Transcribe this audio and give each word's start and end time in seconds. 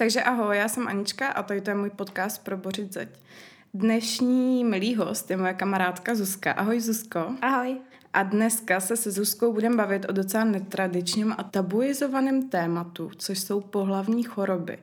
Takže 0.00 0.22
ahoj, 0.22 0.56
já 0.56 0.68
jsem 0.68 0.88
Anička 0.88 1.28
a 1.28 1.42
to 1.42 1.52
je 1.52 1.74
můj 1.74 1.90
podcast 1.90 2.44
pro 2.44 2.56
Bořit 2.56 2.92
zeď. 2.92 3.08
Dnešní 3.74 4.64
milý 4.64 4.94
host 4.94 5.30
je 5.30 5.36
moje 5.36 5.54
kamarádka 5.54 6.14
Zuzka. 6.14 6.52
Ahoj 6.52 6.80
Zuzko. 6.80 7.26
Ahoj. 7.42 7.76
A 8.12 8.22
dneska 8.22 8.80
se 8.80 8.96
se 8.96 9.10
Zuzkou 9.10 9.52
budeme 9.52 9.76
bavit 9.76 10.06
o 10.08 10.12
docela 10.12 10.44
netradičním 10.44 11.34
a 11.38 11.42
tabuizovaném 11.42 12.48
tématu, 12.48 13.10
což 13.16 13.38
jsou 13.38 13.60
pohlavní 13.60 14.22
choroby. 14.22 14.78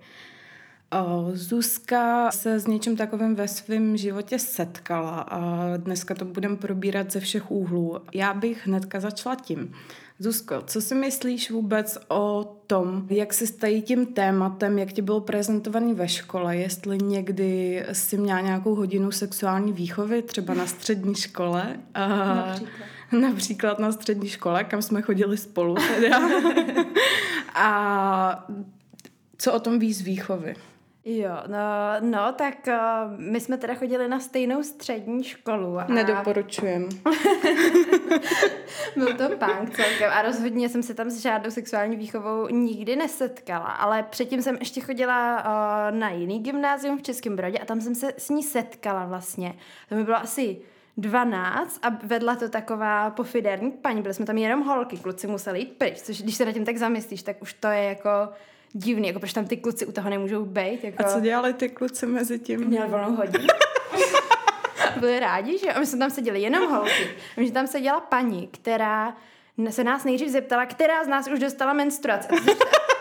Zuzka 1.33 2.31
se 2.31 2.59
s 2.59 2.67
něčím 2.67 2.97
takovým 2.97 3.35
ve 3.35 3.47
svém 3.47 3.97
životě 3.97 4.39
setkala 4.39 5.19
a 5.19 5.71
dneska 5.77 6.15
to 6.15 6.25
budeme 6.25 6.55
probírat 6.55 7.11
ze 7.11 7.19
všech 7.19 7.51
úhlů. 7.51 7.99
Já 8.13 8.33
bych 8.33 8.67
hnedka 8.67 8.99
začala 8.99 9.35
tím. 9.35 9.73
Zuzko, 10.19 10.63
co 10.65 10.81
si 10.81 10.95
myslíš 10.95 11.51
vůbec 11.51 11.97
o 12.07 12.55
tom, 12.67 13.07
jak 13.09 13.33
se 13.33 13.47
stají 13.47 13.81
tím 13.81 14.05
tématem, 14.05 14.79
jak 14.79 14.91
ti 14.91 15.01
bylo 15.01 15.21
prezentovaný 15.21 15.93
ve 15.93 16.07
škole, 16.07 16.57
jestli 16.57 16.97
někdy 16.97 17.83
jsi 17.91 18.17
měla 18.17 18.39
nějakou 18.39 18.75
hodinu 18.75 19.11
sexuální 19.11 19.73
výchovy, 19.73 20.21
třeba 20.21 20.53
na 20.53 20.67
střední 20.67 21.15
škole? 21.15 21.79
Například. 21.95 22.61
Například 23.11 23.79
na 23.79 23.91
střední 23.91 24.29
škole, 24.29 24.63
kam 24.63 24.81
jsme 24.81 25.01
chodili 25.01 25.37
spolu. 25.37 25.75
Teda. 25.95 26.21
a 27.55 28.47
co 29.37 29.53
o 29.53 29.59
tom 29.59 29.79
ví 29.79 29.93
z 29.93 30.01
výchovy? 30.01 30.55
Jo, 31.09 31.31
no, 31.47 31.57
no 31.99 32.31
tak 32.31 32.67
uh, 32.67 32.73
my 33.17 33.39
jsme 33.39 33.57
teda 33.57 33.75
chodili 33.75 34.07
na 34.07 34.19
stejnou 34.19 34.63
střední 34.63 35.23
školu. 35.23 35.79
A... 35.79 35.85
Nedoporučujem. 35.87 36.89
Byl 38.95 39.13
to 39.13 39.29
punk 39.29 39.75
celkem 39.75 40.11
a 40.11 40.21
rozhodně 40.21 40.69
jsem 40.69 40.83
se 40.83 40.93
tam 40.93 41.09
s 41.09 41.17
žádnou 41.17 41.51
sexuální 41.51 41.95
výchovou 41.95 42.47
nikdy 42.47 42.95
nesetkala, 42.95 43.65
ale 43.65 44.03
předtím 44.03 44.41
jsem 44.41 44.57
ještě 44.59 44.81
chodila 44.81 45.37
uh, 45.37 45.97
na 45.97 46.09
jiný 46.09 46.39
gymnázium 46.39 46.97
v 46.97 47.01
Českém 47.01 47.35
Brodě 47.35 47.59
a 47.59 47.65
tam 47.65 47.81
jsem 47.81 47.95
se 47.95 48.13
s 48.17 48.29
ní 48.29 48.43
setkala 48.43 49.05
vlastně. 49.05 49.55
To 49.89 49.95
mi 49.95 50.03
bylo 50.03 50.17
asi 50.17 50.57
12 50.97 51.79
a 51.81 51.89
vedla 52.03 52.35
to 52.35 52.49
taková 52.49 53.09
pofiderní 53.09 53.71
paní, 53.71 54.01
byli 54.01 54.13
jsme 54.13 54.25
tam 54.25 54.37
jenom 54.37 54.61
holky, 54.61 54.97
kluci 54.97 55.27
museli 55.27 55.59
jít 55.59 55.77
pryč, 55.77 56.01
což 56.01 56.21
když 56.21 56.35
se 56.35 56.45
na 56.45 56.51
tím 56.51 56.65
tak 56.65 56.77
zamyslíš, 56.77 57.23
tak 57.23 57.41
už 57.41 57.53
to 57.53 57.67
je 57.67 57.83
jako 57.83 58.09
divný, 58.73 59.07
jako 59.07 59.19
proč 59.19 59.33
tam 59.33 59.45
ty 59.45 59.57
kluci 59.57 59.85
u 59.85 59.91
toho 59.91 60.09
nemůžou 60.09 60.45
být. 60.45 60.83
Jako... 60.83 61.05
A 61.05 61.13
co 61.13 61.19
dělali 61.19 61.53
ty 61.53 61.69
kluci 61.69 62.05
mezi 62.05 62.39
tím? 62.39 62.65
Měli 62.65 62.89
volnou 62.89 63.15
hodinu. 63.15 63.47
Byli 64.99 65.19
rádi, 65.19 65.57
že? 65.57 65.73
A 65.73 65.79
my 65.79 65.85
jsme 65.85 65.99
tam 65.99 66.09
seděli 66.09 66.41
jenom 66.41 66.69
holky. 66.69 67.09
A 67.37 67.43
že 67.43 67.51
tam 67.51 67.67
seděla 67.67 67.99
paní, 67.99 68.47
která 68.47 69.17
se 69.69 69.83
nás 69.83 70.03
nejdřív 70.03 70.29
zeptala, 70.29 70.65
která 70.65 71.03
z 71.03 71.07
nás 71.07 71.27
už 71.27 71.39
dostala 71.39 71.73
menstruaci. 71.73 72.27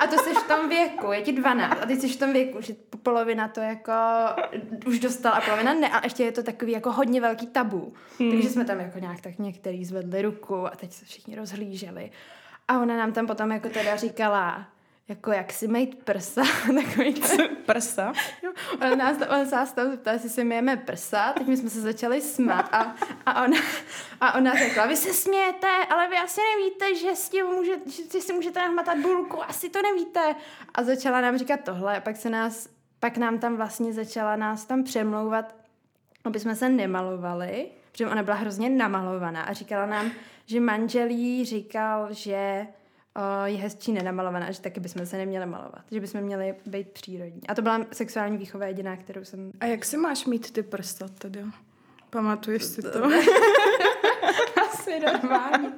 A 0.01 0.07
to 0.07 0.19
jsi 0.19 0.35
v 0.35 0.43
tom 0.43 0.69
věku, 0.69 1.13
je 1.13 1.23
ti 1.23 1.33
12 1.33 1.83
a 1.83 1.87
ty 1.87 1.97
jsi 1.97 2.09
v 2.09 2.19
tom 2.19 2.33
věku, 2.33 2.61
že 2.61 2.75
polovina 3.03 3.49
to 3.49 3.61
jako 3.61 3.93
už 4.87 4.99
dostala 4.99 5.37
a 5.37 5.41
polovina 5.41 5.75
ne. 5.75 5.89
A 5.89 6.01
ještě 6.05 6.23
je 6.23 6.33
to 6.33 6.43
takový 6.43 6.73
jako 6.73 6.93
hodně 6.93 7.21
velký 7.21 7.47
tabu. 7.47 7.93
Hmm. 8.19 8.31
Takže 8.31 8.49
jsme 8.49 8.65
tam 8.65 8.81
jako 8.81 8.99
nějak 8.99 9.21
tak 9.21 9.39
některý 9.39 9.85
zvedli 9.85 10.23
ruku 10.23 10.67
a 10.67 10.71
teď 10.71 10.93
se 10.93 11.05
všichni 11.05 11.37
rozhlíželi. 11.37 12.11
A 12.69 12.81
ona 12.81 12.97
nám 12.97 13.13
tam 13.13 13.27
potom 13.27 13.53
jako 13.53 13.69
teda 13.69 13.97
říkala, 13.97 14.67
jako 15.09 15.33
jak 15.33 15.53
si 15.53 15.69
mít 15.69 16.05
prsa, 16.05 16.43
takový 16.85 17.15
prsa. 17.67 18.13
Jo, 18.43 18.53
on 18.93 18.99
nás, 18.99 19.17
on 19.29 19.47
se 19.47 19.57
nás 19.57 19.73
tam 19.73 19.91
zeptal, 19.91 20.15
jestli 20.15 20.29
si 20.29 20.45
mějeme 20.45 20.77
prsa, 20.77 21.33
teď 21.33 21.47
my 21.47 21.57
jsme 21.57 21.71
se 21.71 21.81
začali 21.81 22.21
smát 22.21 22.69
a, 22.73 22.97
a, 23.27 23.45
ona, 23.45 23.59
a 24.21 24.35
ona 24.35 24.55
řekla, 24.55 24.87
vy 24.87 24.97
se 24.97 25.13
smějete, 25.13 25.69
ale 25.91 26.09
vy 26.09 26.17
asi 26.17 26.41
nevíte, 26.57 26.95
že 26.95 27.17
s 27.17 27.29
tím 27.29 27.47
může, 27.47 27.73
že 28.13 28.21
si 28.21 28.33
můžete 28.33 28.61
nahmatat 28.61 28.99
bulku, 28.99 29.43
asi 29.43 29.69
to 29.69 29.83
nevíte. 29.83 30.35
A 30.75 30.83
začala 30.83 31.21
nám 31.21 31.39
říkat 31.39 31.61
tohle 31.65 31.97
a 31.97 32.01
pak 32.01 32.17
se 32.17 32.31
nás, 32.31 32.69
pak 33.01 33.17
nám 33.17 33.39
tam 33.39 33.57
vlastně 33.57 33.93
začala 33.93 34.37
nás 34.37 34.65
tam 34.65 34.85
přemlouvat, 34.85 35.55
aby 36.25 36.41
jsme 36.41 36.57
se 36.57 36.69
nemalovali, 36.69 37.69
protože 37.93 38.07
ona 38.07 38.23
byla 38.23 38.37
hrozně 38.37 38.71
namalovaná 38.71 39.43
a 39.43 39.53
říkala 39.53 39.87
nám, 39.87 40.11
že 40.47 40.61
manželí 40.61 41.45
říkal, 41.45 42.09
že 42.11 42.67
je 43.45 43.59
hezčí 43.59 43.93
nenamalovaná, 43.93 44.51
že 44.51 44.61
taky 44.61 44.81
bychom 44.81 45.07
se 45.07 45.17
neměli 45.17 45.47
malovat, 45.47 45.83
že 45.91 46.01
bychom 46.01 46.21
měli 46.21 46.55
být 46.67 46.91
přírodní. 46.91 47.41
A 47.49 47.55
to 47.55 47.63
byla 47.63 47.87
sexuální 47.93 48.39
výchova 48.39 48.67
jediná, 48.67 48.97
kterou 48.97 49.25
jsem... 49.25 49.53
A 49.61 49.67
jak 49.67 49.85
si 49.85 49.97
máš 49.97 50.27
mít 50.27 50.51
ty 50.51 50.63
prsta 50.63 51.09
tedy? 51.09 51.45
Pamatuješ 52.11 52.65
si 52.65 52.83
to? 52.83 52.89
Asi 54.87 55.01
normálně. 55.01 55.73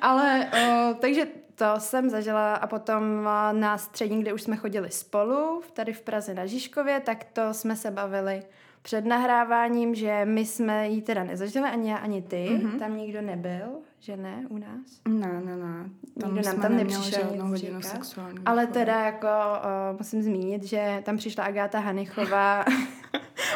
Ale, 0.00 0.50
o, 0.52 0.94
takže 0.94 1.26
to 1.54 1.64
jsem 1.78 2.10
zažila 2.10 2.54
a 2.54 2.66
potom 2.66 3.28
na 3.52 3.78
střední, 3.78 4.22
kde 4.22 4.32
už 4.32 4.42
jsme 4.42 4.56
chodili 4.56 4.90
spolu, 4.90 5.62
tady 5.72 5.92
v 5.92 6.00
Praze 6.00 6.34
na 6.34 6.46
Žižkově, 6.46 7.00
tak 7.00 7.24
to 7.24 7.54
jsme 7.54 7.76
se 7.76 7.90
bavili 7.90 8.42
před 8.82 9.04
nahráváním, 9.04 9.94
že 9.94 10.24
my 10.24 10.46
jsme 10.46 10.88
ji 10.88 11.02
teda 11.02 11.24
nezažili, 11.24 11.68
ani 11.68 11.90
já, 11.90 11.96
ani 11.96 12.22
ty. 12.22 12.36
Mm-hmm. 12.36 12.78
Tam 12.78 12.96
nikdo 12.96 13.22
nebyl, 13.22 13.66
že 13.98 14.16
ne, 14.16 14.44
u 14.48 14.58
nás? 14.58 15.00
Ne, 15.08 15.40
ne, 15.44 15.56
ne. 15.56 15.90
Tam 16.20 16.34
nikdo 16.34 16.48
nám 16.48 16.60
tam 16.60 16.76
nepřišel 16.76 17.30
nic 17.46 17.86
sexuální. 17.86 18.38
Ale 18.46 18.66
teda 18.66 19.04
jako 19.04 19.26
uh, 19.26 19.98
musím 19.98 20.22
zmínit, 20.22 20.64
že 20.64 21.02
tam 21.04 21.16
přišla 21.16 21.44
Agáta 21.44 21.78
Hanichová. 21.78 22.64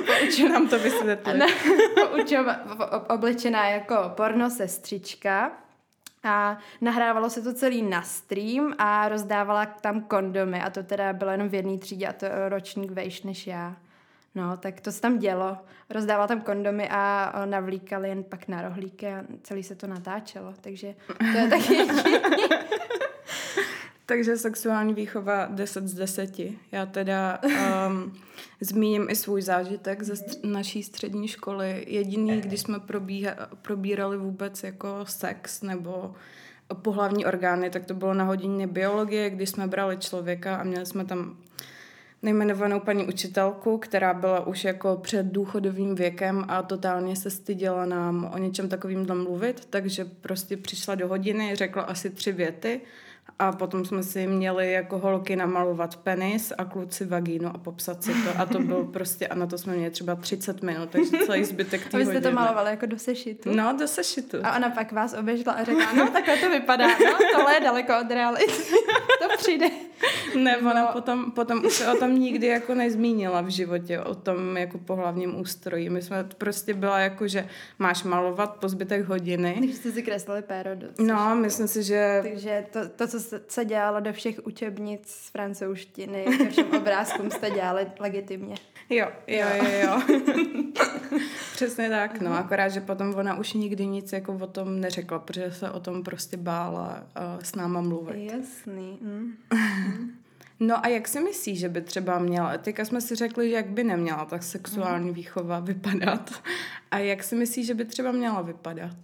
poučila 0.06 0.52
nám 0.52 0.68
to 0.68 0.78
vysvětlit. 0.78 1.42
poučila, 2.10 2.58
oblečená 3.08 3.68
jako 3.68 3.96
porno 4.16 4.50
sestřička. 4.50 5.52
A 6.24 6.58
nahrávalo 6.80 7.30
se 7.30 7.42
to 7.42 7.52
celý 7.52 7.82
na 7.82 8.02
stream 8.02 8.74
a 8.78 9.08
rozdávala 9.08 9.66
tam 9.66 10.00
kondomy 10.00 10.60
a 10.60 10.70
to 10.70 10.82
teda 10.82 11.12
bylo 11.12 11.30
jenom 11.30 11.48
v 11.48 11.54
jedné 11.54 11.78
třídě 11.78 12.06
a 12.06 12.12
to 12.12 12.26
ročník 12.48 12.90
vejš 12.90 13.22
než 13.22 13.46
já. 13.46 13.76
No, 14.34 14.56
tak 14.56 14.80
to 14.80 14.92
se 14.92 15.00
tam 15.00 15.18
dělo. 15.18 15.56
Rozdával 15.90 16.28
tam 16.28 16.40
kondomy 16.40 16.88
a 16.90 17.32
navlíkali 17.44 18.08
jen 18.08 18.24
pak 18.24 18.48
na 18.48 18.62
rohlíky 18.62 19.08
a 19.08 19.24
celý 19.42 19.62
se 19.62 19.74
to 19.74 19.86
natáčelo. 19.86 20.54
Takže 20.60 20.94
to 21.32 21.38
je 21.38 21.48
taky 21.48 21.76
Takže 24.06 24.36
sexuální 24.36 24.94
výchova 24.94 25.46
10 25.46 25.88
z 25.88 25.94
10. 25.94 26.40
Já 26.72 26.86
teda 26.86 27.40
um, 27.88 28.12
zmíním 28.60 29.06
i 29.10 29.16
svůj 29.16 29.42
zážitek 29.42 30.02
ze 30.02 30.14
stř- 30.14 30.50
naší 30.50 30.82
střední 30.82 31.28
školy. 31.28 31.84
Jediný, 31.88 32.40
když 32.40 32.60
jsme 32.60 32.78
probíha- 32.78 33.48
probírali 33.62 34.16
vůbec 34.16 34.62
jako 34.62 35.04
sex 35.08 35.62
nebo 35.62 36.14
pohlavní 36.82 37.26
orgány, 37.26 37.70
tak 37.70 37.84
to 37.86 37.94
bylo 37.94 38.14
na 38.14 38.24
hodině 38.24 38.66
biologie, 38.66 39.30
když 39.30 39.50
jsme 39.50 39.66
brali 39.66 39.96
člověka 39.96 40.56
a 40.56 40.64
měli 40.64 40.86
jsme 40.86 41.04
tam 41.04 41.36
nejmenovanou 42.22 42.80
paní 42.80 43.06
učitelku, 43.06 43.78
která 43.78 44.14
byla 44.14 44.46
už 44.46 44.64
jako 44.64 44.96
před 44.96 45.26
důchodovým 45.26 45.94
věkem 45.94 46.44
a 46.48 46.62
totálně 46.62 47.16
se 47.16 47.30
styděla 47.30 47.86
nám 47.86 48.30
o 48.34 48.38
něčem 48.38 48.68
takovým 48.68 49.06
mluvit, 49.14 49.64
takže 49.70 50.04
prostě 50.04 50.56
přišla 50.56 50.94
do 50.94 51.08
hodiny, 51.08 51.56
řekla 51.56 51.82
asi 51.82 52.10
tři 52.10 52.32
věty 52.32 52.80
a 53.38 53.52
potom 53.52 53.84
jsme 53.84 54.02
si 54.02 54.26
měli 54.26 54.72
jako 54.72 54.98
holky 54.98 55.36
namalovat 55.36 55.96
penis 55.96 56.52
a 56.58 56.64
kluci 56.64 57.04
vagínu 57.04 57.48
a 57.54 57.58
popsat 57.58 58.04
si 58.04 58.12
to. 58.12 58.40
A 58.40 58.46
to 58.46 58.58
bylo 58.58 58.84
prostě, 58.92 59.28
a 59.28 59.34
na 59.34 59.46
to 59.46 59.58
jsme 59.58 59.76
měli 59.76 59.90
třeba 59.90 60.14
30 60.14 60.62
minut, 60.62 60.90
takže 60.90 61.10
celý 61.26 61.44
zbytek 61.44 61.90
té 61.90 61.90
A 61.96 61.98
vy 61.98 62.06
jste 62.06 62.20
to 62.20 62.32
malovali 62.32 62.70
jako 62.70 62.86
do 62.86 62.98
sešitu? 62.98 63.54
No, 63.54 63.76
do 63.78 63.88
sešitu. 63.88 64.36
A 64.42 64.56
ona 64.56 64.70
pak 64.70 64.92
vás 64.92 65.14
oběžila 65.14 65.52
a 65.52 65.64
řekla, 65.64 65.92
no 65.92 66.10
takhle 66.10 66.36
to 66.36 66.50
vypadá, 66.50 66.86
no 66.86 67.18
tohle 67.36 67.54
je 67.54 67.60
daleko 67.60 67.92
od 68.00 68.10
reality. 68.10 68.52
to 69.28 69.36
přijde. 69.36 69.70
Ne, 70.34 70.58
ona 70.58 70.82
no. 70.82 70.88
potom, 70.92 71.30
potom 71.30 71.64
už 71.64 71.72
se 71.72 71.92
o 71.92 71.96
tom 71.96 72.18
nikdy 72.18 72.46
jako 72.46 72.74
nezmínila 72.74 73.40
v 73.40 73.48
životě, 73.48 74.00
o 74.00 74.14
tom 74.14 74.56
jako 74.56 74.78
pohlavním 74.78 75.40
ústroji. 75.40 75.90
My 75.90 76.02
jsme 76.02 76.24
prostě 76.24 76.74
byla 76.74 76.98
jako, 76.98 77.28
že 77.28 77.48
máš 77.78 78.02
malovat 78.02 78.56
po 78.56 78.68
zbytek 78.68 79.04
hodiny. 79.04 79.56
Takže 79.58 79.74
jste 79.74 79.92
si 79.92 80.02
kreslili 80.02 80.42
péro 80.42 80.74
do 80.74 80.86
No, 80.98 81.36
myslím 81.36 81.68
si, 81.68 81.82
že... 81.82 82.20
Takže 82.22 82.66
to, 82.72 82.88
to 82.88 83.08
co 83.08 83.20
se 83.48 83.64
dělalo 83.64 84.00
do 84.00 84.12
všech 84.12 84.46
učebnic 84.46 85.08
z 85.08 85.30
francouzštiny, 85.30 86.24
ke 86.38 86.48
všem 86.48 86.66
obrázkům 86.76 87.30
jste 87.30 87.50
dělali 87.50 87.86
legitimně. 88.00 88.56
Jo, 88.90 89.06
jo, 89.26 89.46
jo, 89.56 89.64
jo. 89.82 90.02
Přesně 91.52 91.88
tak, 91.88 92.20
no, 92.20 92.34
akorát, 92.36 92.68
že 92.68 92.80
potom 92.80 93.14
ona 93.14 93.38
už 93.38 93.52
nikdy 93.52 93.86
nic 93.86 94.12
jako 94.12 94.34
o 94.34 94.46
tom 94.46 94.80
neřekla, 94.80 95.18
protože 95.18 95.52
se 95.52 95.70
o 95.70 95.80
tom 95.80 96.02
prostě 96.02 96.36
bála 96.36 97.06
uh, 97.36 97.42
s 97.42 97.54
náma 97.54 97.80
mluvit. 97.80 98.32
Jasný. 98.32 98.98
Mm. 99.02 99.32
No 100.60 100.84
a 100.84 100.88
jak 100.88 101.08
si 101.08 101.20
myslíš, 101.20 101.58
že 101.58 101.68
by 101.68 101.80
třeba 101.80 102.18
měla, 102.18 102.58
teďka 102.58 102.84
jsme 102.84 103.00
si 103.00 103.14
řekli, 103.14 103.48
že 103.48 103.56
jak 103.56 103.66
by 103.66 103.84
neměla 103.84 104.24
tak 104.24 104.42
sexuální 104.42 105.08
mm. 105.08 105.14
výchova 105.14 105.60
vypadat 105.60 106.30
a 106.90 106.98
jak 106.98 107.24
si 107.24 107.36
myslíš, 107.36 107.66
že 107.66 107.74
by 107.74 107.84
třeba 107.84 108.12
měla 108.12 108.42
vypadat? 108.42 108.96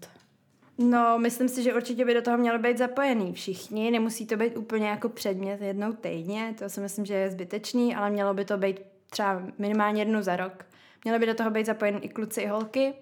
No, 0.78 1.18
myslím 1.18 1.48
si, 1.48 1.62
že 1.62 1.74
určitě 1.74 2.04
by 2.04 2.14
do 2.14 2.22
toho 2.22 2.38
mělo 2.38 2.58
být 2.58 2.78
zapojený 2.78 3.32
všichni. 3.32 3.90
Nemusí 3.90 4.26
to 4.26 4.36
být 4.36 4.56
úplně 4.56 4.88
jako 4.88 5.08
předmět 5.08 5.60
jednou 5.60 5.92
týdně, 5.92 6.54
to 6.58 6.68
si 6.68 6.80
myslím, 6.80 7.04
že 7.06 7.14
je 7.14 7.30
zbytečný, 7.30 7.94
ale 7.94 8.10
mělo 8.10 8.34
by 8.34 8.44
to 8.44 8.58
být 8.58 8.80
třeba 9.10 9.42
minimálně 9.58 10.00
jednou 10.00 10.22
za 10.22 10.36
rok. 10.36 10.64
Mělo 11.04 11.18
by 11.18 11.26
do 11.26 11.34
toho 11.34 11.50
být 11.50 11.66
zapojen 11.66 11.98
i 12.02 12.08
kluci, 12.08 12.40
i 12.40 12.46
holky. 12.46 12.94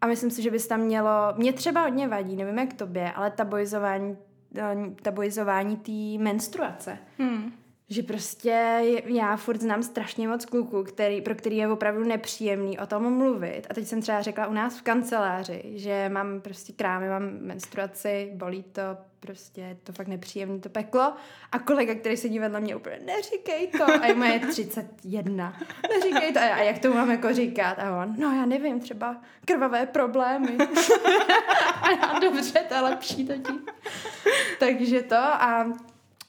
A 0.00 0.06
myslím 0.06 0.30
si, 0.30 0.42
že 0.42 0.50
by 0.50 0.58
se 0.58 0.68
tam 0.68 0.80
mělo... 0.80 1.10
Mě 1.36 1.52
třeba 1.52 1.82
hodně 1.82 2.08
vadí, 2.08 2.36
nevím 2.36 2.58
jak 2.58 2.72
tobě, 2.72 3.12
ale 3.12 3.30
tabuizování, 3.30 4.16
tabuizování 5.02 5.76
té 5.76 6.22
menstruace. 6.22 6.98
Hmm 7.18 7.61
že 7.92 8.02
prostě 8.02 8.80
já 9.04 9.36
furt 9.36 9.60
znám 9.60 9.82
strašně 9.82 10.28
moc 10.28 10.44
kluků, 10.44 10.84
který, 10.84 11.20
pro 11.20 11.34
který 11.34 11.56
je 11.56 11.68
opravdu 11.68 12.04
nepříjemný 12.04 12.78
o 12.78 12.86
tom 12.86 13.16
mluvit. 13.16 13.62
A 13.70 13.74
teď 13.74 13.86
jsem 13.86 14.02
třeba 14.02 14.22
řekla 14.22 14.46
u 14.46 14.52
nás 14.52 14.78
v 14.78 14.82
kanceláři, 14.82 15.62
že 15.64 16.08
mám 16.08 16.40
prostě 16.40 16.72
krámy, 16.72 17.08
mám 17.08 17.30
menstruaci, 17.40 18.32
bolí 18.34 18.62
to, 18.62 18.82
prostě 19.20 19.60
je 19.60 19.76
to 19.82 19.92
fakt 19.92 20.08
nepříjemný 20.08 20.60
to 20.60 20.68
peklo. 20.68 21.12
A 21.52 21.58
kolega, 21.58 21.94
který 21.94 22.16
sedí 22.16 22.38
vedle 22.38 22.60
mě 22.60 22.76
úplně, 22.76 22.98
neříkej 23.04 23.66
to. 23.66 23.84
A 23.84 24.06
je 24.06 24.14
moje 24.14 24.40
31. 24.40 25.56
Neříkej 25.88 26.32
to. 26.32 26.38
A 26.38 26.58
jak 26.58 26.78
to 26.78 26.94
mám 26.94 27.10
jako 27.10 27.32
říkat? 27.32 27.78
A 27.78 28.02
on, 28.02 28.14
no 28.18 28.36
já 28.36 28.46
nevím, 28.46 28.80
třeba 28.80 29.16
krvavé 29.44 29.86
problémy. 29.86 30.56
a 31.82 31.90
já, 31.90 32.18
dobře, 32.18 32.64
to 32.68 32.74
je 32.74 32.80
lepší 32.80 33.26
totiž. 33.26 33.56
Takže 34.58 35.02
to 35.02 35.16
a 35.16 35.72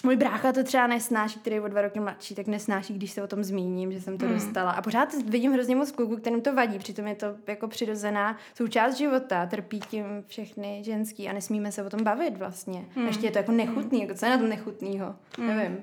můj 0.04 0.16
brácha 0.16 0.52
to 0.52 0.64
třeba 0.64 0.88
nesnáší, 0.88 1.40
který 1.40 1.56
je 1.56 1.62
o 1.62 1.68
dva 1.68 1.82
roky 1.82 2.00
mladší, 2.00 2.36
tak 2.36 2.48
nesnáší, 2.48 2.94
když 2.94 3.12
se 3.12 3.24
o 3.24 3.28
tom 3.28 3.44
zmíním, 3.44 3.92
že 3.92 4.02
jsem 4.02 4.18
to 4.18 4.26
hmm. 4.26 4.34
dostala. 4.34 4.72
A 4.72 4.82
pořád 4.82 5.14
vidím 5.14 5.54
hrozně 5.54 5.76
moc 5.76 5.92
kluků, 5.92 6.16
kterým 6.16 6.42
to 6.42 6.56
vadí, 6.56 6.80
přitom 6.80 7.08
je 7.08 7.16
to 7.16 7.28
jako 7.48 7.68
přirozená 7.68 8.38
součást 8.56 8.98
života, 8.98 9.46
trpí 9.46 9.80
tím 9.80 10.06
všechny 10.28 10.82
ženský 10.84 11.30
a 11.30 11.34
nesmíme 11.34 11.72
se 11.72 11.84
o 11.84 11.90
tom 11.90 12.04
bavit 12.04 12.38
vlastně. 12.38 12.86
Hmm. 12.96 13.08
Ještě 13.08 13.28
je 13.28 13.32
to 13.32 13.38
jako 13.38 13.52
nechutný, 13.52 14.02
jako 14.02 14.14
co 14.14 14.26
je 14.26 14.32
na 14.32 14.38
tom 14.38 14.50
nechutnýho, 14.50 15.16
hmm. 15.38 15.48
nevím. 15.48 15.78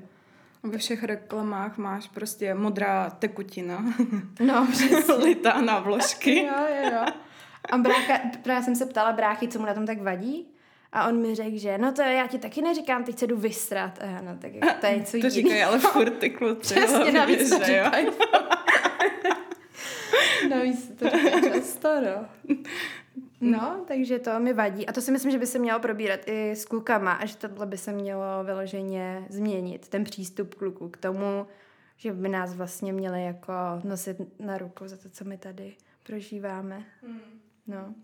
Ve 0.62 0.78
všech 0.78 1.04
reklamách 1.04 1.78
máš 1.78 2.08
prostě 2.08 2.54
modrá 2.54 3.10
tekutina. 3.10 3.84
No, 4.40 4.66
přesně. 4.72 5.14
Litá 5.14 5.60
na 5.60 5.78
vložky. 5.78 6.38
jo, 6.38 6.54
jo, 6.68 6.90
jo. 6.92 7.04
A 7.70 7.78
brácha, 7.78 8.18
právě 8.42 8.64
jsem 8.64 8.76
se 8.76 8.86
ptala 8.86 9.12
bráchy, 9.12 9.48
co 9.48 9.58
mu 9.58 9.66
na 9.66 9.74
tom 9.74 9.86
tak 9.86 10.02
vadí. 10.02 10.49
A 10.92 11.08
on 11.08 11.20
mi 11.20 11.34
řekl, 11.34 11.58
že 11.58 11.78
no 11.78 11.92
to 11.92 12.02
já 12.02 12.26
ti 12.26 12.38
taky 12.38 12.62
neříkám, 12.62 13.04
teď 13.04 13.18
se 13.18 13.26
jdu 13.26 13.36
vysrat. 13.36 13.98
A 14.02 14.04
já, 14.04 14.20
no 14.20 14.36
tak 14.38 14.54
jako, 14.54 14.80
to 14.80 14.86
je 14.86 14.98
něco 14.98 15.18
To 15.20 15.30
říkají 15.30 15.62
ale 15.62 15.78
furt 15.92 16.10
ty 16.10 16.30
kluci. 16.30 16.74
Přesně, 16.74 17.12
navíc 17.12 17.50
to 17.50 17.64
říkají. 17.64 18.06
navíc 20.50 20.92
to 20.98 21.10
říkají 21.10 21.52
často, 21.52 21.88
no. 22.00 22.26
No, 23.40 23.84
takže 23.88 24.18
to 24.18 24.40
mi 24.40 24.52
vadí. 24.52 24.86
A 24.86 24.92
to 24.92 25.00
si 25.00 25.12
myslím, 25.12 25.32
že 25.32 25.38
by 25.38 25.46
se 25.46 25.58
mělo 25.58 25.80
probírat 25.80 26.20
i 26.26 26.50
s 26.50 26.64
klukama 26.64 27.12
a 27.12 27.26
že 27.26 27.36
tohle 27.36 27.66
by 27.66 27.78
se 27.78 27.92
mělo 27.92 28.44
vyloženě 28.44 29.26
změnit, 29.28 29.88
ten 29.88 30.04
přístup 30.04 30.54
kluků 30.54 30.88
k 30.88 30.96
tomu, 30.96 31.46
že 31.96 32.12
by 32.12 32.28
nás 32.28 32.54
vlastně 32.54 32.92
měli 32.92 33.24
jako 33.24 33.52
nosit 33.84 34.40
na 34.40 34.58
ruku 34.58 34.88
za 34.88 34.96
to, 34.96 35.08
co 35.08 35.24
my 35.24 35.38
tady 35.38 35.76
prožíváme. 36.02 36.84
Hmm. 37.02 37.20
No, 37.66 37.94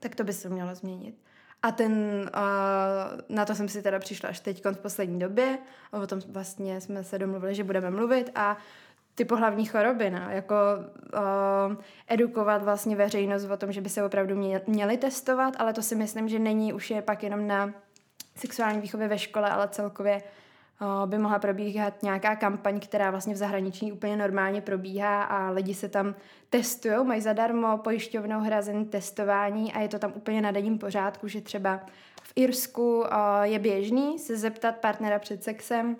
tak 0.00 0.14
to 0.14 0.24
by 0.24 0.32
se 0.32 0.48
mělo 0.48 0.74
změnit. 0.74 1.14
A 1.62 1.72
ten, 1.72 1.92
uh, 2.34 3.36
na 3.36 3.44
to 3.44 3.54
jsem 3.54 3.68
si 3.68 3.82
teda 3.82 3.98
přišla 3.98 4.28
až 4.28 4.40
teď 4.40 4.64
v 4.64 4.78
poslední 4.78 5.18
době. 5.18 5.58
O 6.02 6.06
tom 6.06 6.20
vlastně 6.28 6.80
jsme 6.80 7.04
se 7.04 7.18
domluvili, 7.18 7.54
že 7.54 7.64
budeme 7.64 7.90
mluvit 7.90 8.30
a 8.34 8.56
ty 9.14 9.24
pohlavní 9.24 9.66
choroby, 9.66 10.10
no, 10.10 10.30
jako 10.30 10.54
uh, 11.14 11.76
edukovat 12.08 12.62
vlastně 12.62 12.96
veřejnost 12.96 13.44
o 13.44 13.56
tom, 13.56 13.72
že 13.72 13.80
by 13.80 13.88
se 13.88 14.02
opravdu 14.02 14.36
mě, 14.36 14.60
měli 14.66 14.96
testovat, 14.96 15.54
ale 15.58 15.72
to 15.72 15.82
si 15.82 15.94
myslím, 15.94 16.28
že 16.28 16.38
není 16.38 16.72
už 16.72 16.90
je 16.90 17.02
pak 17.02 17.22
jenom 17.22 17.46
na 17.46 17.74
sexuální 18.36 18.80
výchově 18.80 19.08
ve 19.08 19.18
škole, 19.18 19.50
ale 19.50 19.68
celkově 19.68 20.22
by 21.06 21.18
mohla 21.18 21.38
probíhat 21.38 22.02
nějaká 22.02 22.36
kampaň, 22.36 22.80
která 22.80 23.10
vlastně 23.10 23.34
v 23.34 23.36
zahraničí 23.36 23.92
úplně 23.92 24.16
normálně 24.16 24.60
probíhá 24.60 25.22
a 25.22 25.50
lidi 25.50 25.74
se 25.74 25.88
tam 25.88 26.14
testují, 26.50 27.06
mají 27.06 27.20
zadarmo 27.20 27.78
pojišťovnou 27.78 28.40
hrazený 28.40 28.84
testování 28.84 29.72
a 29.72 29.80
je 29.80 29.88
to 29.88 29.98
tam 29.98 30.12
úplně 30.16 30.42
na 30.42 30.50
denním 30.50 30.78
pořádku, 30.78 31.28
že 31.28 31.40
třeba 31.40 31.80
v 32.22 32.32
Irsku 32.36 33.04
je 33.42 33.58
běžný 33.58 34.18
se 34.18 34.36
zeptat 34.36 34.76
partnera 34.76 35.18
před 35.18 35.44
sexem, 35.44 35.96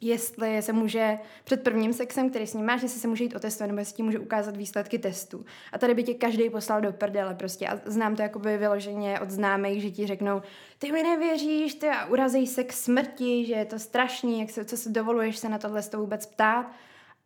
jestli 0.00 0.62
se 0.62 0.72
může 0.72 1.18
před 1.44 1.62
prvním 1.62 1.92
sexem, 1.92 2.30
který 2.30 2.46
s 2.46 2.54
ním 2.54 2.66
máš, 2.66 2.82
jestli 2.82 3.00
se 3.00 3.08
může 3.08 3.24
jít 3.24 3.34
otestovat, 3.34 3.68
nebo 3.68 3.78
jestli 3.78 3.96
ti 3.96 4.02
může 4.02 4.18
ukázat 4.18 4.56
výsledky 4.56 4.98
testu. 4.98 5.44
A 5.72 5.78
tady 5.78 5.94
by 5.94 6.02
tě 6.02 6.14
každý 6.14 6.50
poslal 6.50 6.80
do 6.80 6.92
prdele 6.92 7.34
prostě. 7.34 7.68
A 7.68 7.80
znám 7.84 8.16
to 8.16 8.22
jakoby 8.22 8.56
vyloženě 8.56 9.20
od 9.20 9.30
známých, 9.30 9.82
že 9.82 9.90
ti 9.90 10.06
řeknou, 10.06 10.42
ty 10.78 10.92
mi 10.92 11.02
nevěříš, 11.02 11.74
ty 11.74 11.88
a 11.88 12.06
urazí 12.06 12.46
se 12.46 12.64
k 12.64 12.72
smrti, 12.72 13.44
že 13.44 13.54
je 13.54 13.64
to 13.64 13.78
strašný, 13.78 14.40
jak 14.40 14.50
se, 14.50 14.64
co 14.64 14.76
se 14.76 14.90
dovoluješ 14.90 15.38
se 15.38 15.48
na 15.48 15.58
tohle 15.58 15.82
to 15.82 15.98
vůbec 15.98 16.26
ptát. 16.26 16.70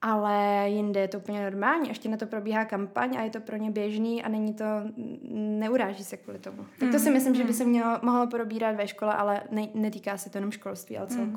Ale 0.02 0.64
jinde 0.68 1.00
je 1.00 1.08
to 1.08 1.18
úplně 1.18 1.42
normální, 1.42 1.88
ještě 1.88 2.08
na 2.08 2.16
to 2.16 2.26
probíhá 2.26 2.64
kampaň 2.64 3.16
a 3.18 3.22
je 3.22 3.30
to 3.30 3.40
pro 3.40 3.56
ně 3.56 3.70
běžný 3.70 4.22
a 4.22 4.28
není 4.28 4.54
to, 4.54 4.64
neuráží 5.32 6.04
se 6.04 6.16
kvůli 6.16 6.38
tomu. 6.38 6.66
Tak 6.78 6.90
to 6.90 6.98
si 6.98 7.08
mm, 7.08 7.12
myslím, 7.12 7.34
že 7.34 7.42
by 7.42 7.48
mm. 7.48 7.54
se 7.54 7.64
mělo, 7.64 7.98
mohlo 8.02 8.26
probírat 8.26 8.76
ve 8.76 8.88
škole, 8.88 9.14
ale 9.14 9.42
ne, 9.50 9.68
netýká 9.74 10.18
se 10.18 10.30
to 10.30 10.38
jenom 10.38 10.50
školství, 10.50 10.98
ale 10.98 11.06
mm. 11.10 11.36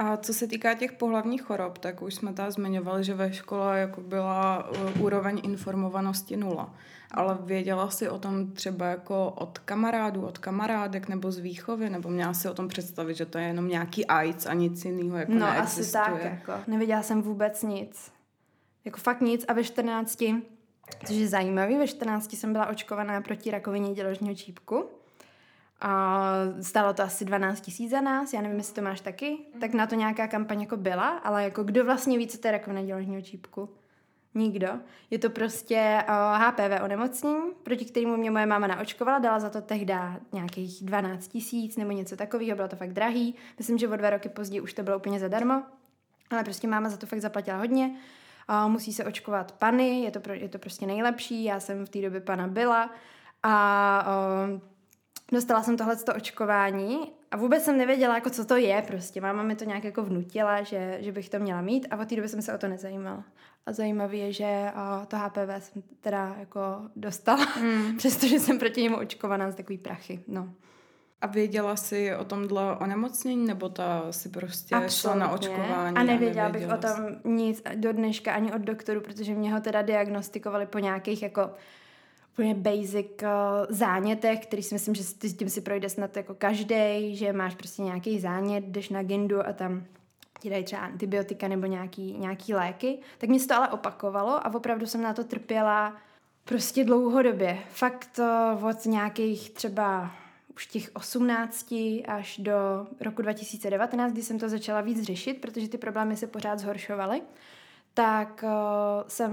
A 0.00 0.16
co 0.16 0.34
se 0.34 0.46
týká 0.46 0.74
těch 0.74 0.92
pohlavních 0.92 1.42
chorob, 1.42 1.78
tak 1.78 2.02
už 2.02 2.14
jsme 2.14 2.32
tam 2.32 2.50
zmiňovali, 2.50 3.04
že 3.04 3.14
ve 3.14 3.32
škole 3.32 3.78
jako 3.80 4.00
byla 4.00 4.70
uh, 4.70 5.02
úroveň 5.02 5.40
informovanosti 5.44 6.36
nula. 6.36 6.74
Ale 7.10 7.38
věděla 7.40 7.90
si 7.90 8.08
o 8.08 8.18
tom 8.18 8.52
třeba 8.52 8.86
jako 8.86 9.30
od 9.30 9.58
kamarádů, 9.58 10.26
od 10.26 10.38
kamarádek 10.38 11.08
nebo 11.08 11.32
z 11.32 11.38
výchovy, 11.38 11.90
nebo 11.90 12.08
měla 12.08 12.34
si 12.34 12.48
o 12.48 12.54
tom 12.54 12.68
představit, 12.68 13.14
že 13.14 13.26
to 13.26 13.38
je 13.38 13.44
jenom 13.44 13.68
nějaký 13.68 14.06
AIDS 14.06 14.46
a 14.46 14.54
nic 14.54 14.84
jiného 14.84 15.16
jako 15.16 15.32
No 15.32 15.38
neexistuje. 15.38 16.02
asi 16.02 16.12
tak, 16.22 16.24
jako. 16.24 16.52
Nevěděla 16.66 17.02
jsem 17.02 17.22
vůbec 17.22 17.62
nic. 17.62 18.12
Jako 18.84 18.98
fakt 18.98 19.20
nic 19.20 19.44
a 19.48 19.52
ve 19.52 19.64
14, 19.64 20.22
což 21.06 21.16
je 21.16 21.28
zajímavý, 21.28 21.78
ve 21.78 21.86
14 21.86 22.32
jsem 22.32 22.52
byla 22.52 22.66
očkovaná 22.66 23.20
proti 23.20 23.50
rakovině 23.50 23.94
děložního 23.94 24.34
čípku. 24.34 24.84
A 25.80 26.22
stálo 26.60 26.92
to 26.92 27.02
asi 27.02 27.24
12 27.24 27.60
tisíc 27.60 27.90
za 27.90 28.00
nás, 28.00 28.32
já 28.32 28.40
nevím, 28.40 28.58
jestli 28.58 28.74
to 28.74 28.82
máš 28.82 29.00
taky, 29.00 29.38
tak 29.60 29.74
na 29.74 29.86
to 29.86 29.94
nějaká 29.94 30.28
kampaň 30.28 30.60
jako 30.60 30.76
byla, 30.76 31.08
ale 31.08 31.44
jako 31.44 31.64
kdo 31.64 31.84
vlastně 31.84 32.18
ví, 32.18 32.26
co 32.28 32.38
to 32.38 32.48
je 32.48 32.52
rakovina 32.52 32.82
děložního 32.82 33.22
čípku? 33.22 33.68
Nikdo. 34.34 34.68
Je 35.10 35.18
to 35.18 35.30
prostě 35.30 36.04
uh, 36.08 36.42
HPV 36.42 36.82
onemocnění, 36.84 37.40
proti 37.62 37.84
kterému 37.84 38.16
mě 38.16 38.30
moje 38.30 38.46
máma 38.46 38.66
naočkovala, 38.66 39.18
dala 39.18 39.40
za 39.40 39.50
to 39.50 39.60
tehdy 39.60 39.94
nějakých 40.32 40.84
12 40.84 41.28
tisíc 41.28 41.76
nebo 41.76 41.90
něco 41.90 42.16
takového, 42.16 42.56
bylo 42.56 42.68
to 42.68 42.76
fakt 42.76 42.92
drahý. 42.92 43.34
Myslím, 43.58 43.78
že 43.78 43.88
o 43.88 43.96
dva 43.96 44.10
roky 44.10 44.28
později 44.28 44.60
už 44.60 44.74
to 44.74 44.82
bylo 44.82 44.96
úplně 44.96 45.20
zadarmo, 45.20 45.62
ale 46.30 46.44
prostě 46.44 46.68
máma 46.68 46.88
za 46.88 46.96
to 46.96 47.06
fakt 47.06 47.20
zaplatila 47.20 47.58
hodně. 47.58 47.96
Uh, 48.50 48.70
musí 48.70 48.92
se 48.92 49.04
očkovat 49.04 49.52
pany, 49.52 50.00
je 50.00 50.10
to, 50.10 50.20
pro, 50.20 50.34
je 50.34 50.48
to 50.48 50.58
prostě 50.58 50.86
nejlepší, 50.86 51.44
já 51.44 51.60
jsem 51.60 51.86
v 51.86 51.88
té 51.88 52.00
době 52.02 52.20
pana 52.20 52.46
byla 52.48 52.90
a 53.42 54.06
uh, 54.54 54.60
dostala 55.32 55.62
jsem 55.62 55.76
tohle 55.76 55.96
očkování 56.16 57.12
a 57.30 57.36
vůbec 57.36 57.64
jsem 57.64 57.78
nevěděla, 57.78 58.14
jako 58.14 58.30
co 58.30 58.44
to 58.44 58.56
je 58.56 58.82
prostě. 58.86 59.20
Máma 59.20 59.42
mi 59.42 59.56
to 59.56 59.64
nějak 59.64 59.84
jako 59.84 60.02
vnutila, 60.02 60.62
že, 60.62 60.98
že 61.00 61.12
bych 61.12 61.28
to 61.28 61.38
měla 61.38 61.60
mít 61.60 61.86
a 61.90 61.96
od 61.96 62.08
té 62.08 62.16
doby 62.16 62.28
jsem 62.28 62.42
se 62.42 62.54
o 62.54 62.58
to 62.58 62.68
nezajímala. 62.68 63.24
A 63.66 63.72
zajímavé 63.72 64.16
je, 64.16 64.32
že 64.32 64.72
o, 64.74 65.06
to 65.06 65.16
HPV 65.16 65.64
jsem 65.64 65.82
teda 66.00 66.36
jako 66.38 66.60
dostala, 66.96 67.46
mm. 67.60 67.96
přestože 67.98 68.40
jsem 68.40 68.58
proti 68.58 68.82
němu 68.82 68.96
očkovaná 68.96 69.50
z 69.50 69.54
takový 69.54 69.78
prachy, 69.78 70.20
no. 70.28 70.52
A 71.20 71.26
věděla 71.26 71.76
jsi 71.76 72.16
o 72.16 72.24
tomhle 72.24 72.76
onemocnění, 72.76 73.46
nebo 73.46 73.68
ta 73.68 74.12
si 74.12 74.28
prostě 74.28 74.74
Absolutně. 74.74 74.96
šla 74.96 75.14
na 75.14 75.30
očkování? 75.30 75.96
A 75.96 76.02
nevěděla, 76.02 76.46
a 76.46 76.50
bych 76.50 76.68
o 76.68 76.76
tom 76.76 77.06
nic 77.24 77.62
do 77.74 77.92
dneška 77.92 78.32
ani 78.32 78.52
od 78.52 78.62
doktoru, 78.62 79.00
protože 79.00 79.34
mě 79.34 79.52
ho 79.52 79.60
teda 79.60 79.82
diagnostikovali 79.82 80.66
po 80.66 80.78
nějakých 80.78 81.22
jako 81.22 81.50
úplně 82.40 82.54
basic 82.54 83.06
uh, 83.22 83.28
zánětech, 83.68 84.40
který 84.40 84.62
si 84.62 84.74
myslím, 84.74 84.94
že 84.94 85.02
s 85.02 85.36
tím 85.36 85.48
si 85.48 85.60
projde 85.60 85.88
snad 85.88 86.16
jako 86.16 86.34
každý, 86.34 87.16
že 87.16 87.32
máš 87.32 87.54
prostě 87.54 87.82
nějaký 87.82 88.20
zánět, 88.20 88.64
jdeš 88.64 88.88
na 88.88 89.02
gindu 89.02 89.46
a 89.46 89.52
tam 89.52 89.84
ti 90.40 90.50
dají 90.50 90.64
třeba 90.64 90.82
antibiotika 90.82 91.48
nebo 91.48 91.66
nějaký, 91.66 92.16
nějaký 92.18 92.54
léky, 92.54 92.98
tak 93.18 93.30
mě 93.30 93.40
to 93.40 93.54
ale 93.54 93.68
opakovalo 93.68 94.46
a 94.46 94.54
opravdu 94.54 94.86
jsem 94.86 95.02
na 95.02 95.14
to 95.14 95.24
trpěla 95.24 95.96
prostě 96.44 96.84
dlouhodobě. 96.84 97.58
Fakt 97.68 98.20
uh, 98.58 98.66
od 98.66 98.86
nějakých 98.86 99.50
třeba 99.50 100.10
už 100.54 100.66
těch 100.66 100.90
18 100.92 101.74
až 102.08 102.38
do 102.38 102.86
roku 103.00 103.22
2019, 103.22 104.12
kdy 104.12 104.22
jsem 104.22 104.38
to 104.38 104.48
začala 104.48 104.80
víc 104.80 105.02
řešit, 105.02 105.40
protože 105.40 105.68
ty 105.68 105.78
problémy 105.78 106.16
se 106.16 106.26
pořád 106.26 106.58
zhoršovaly, 106.58 107.22
tak 107.94 108.44
uh, 108.44 108.50
jsem 109.08 109.32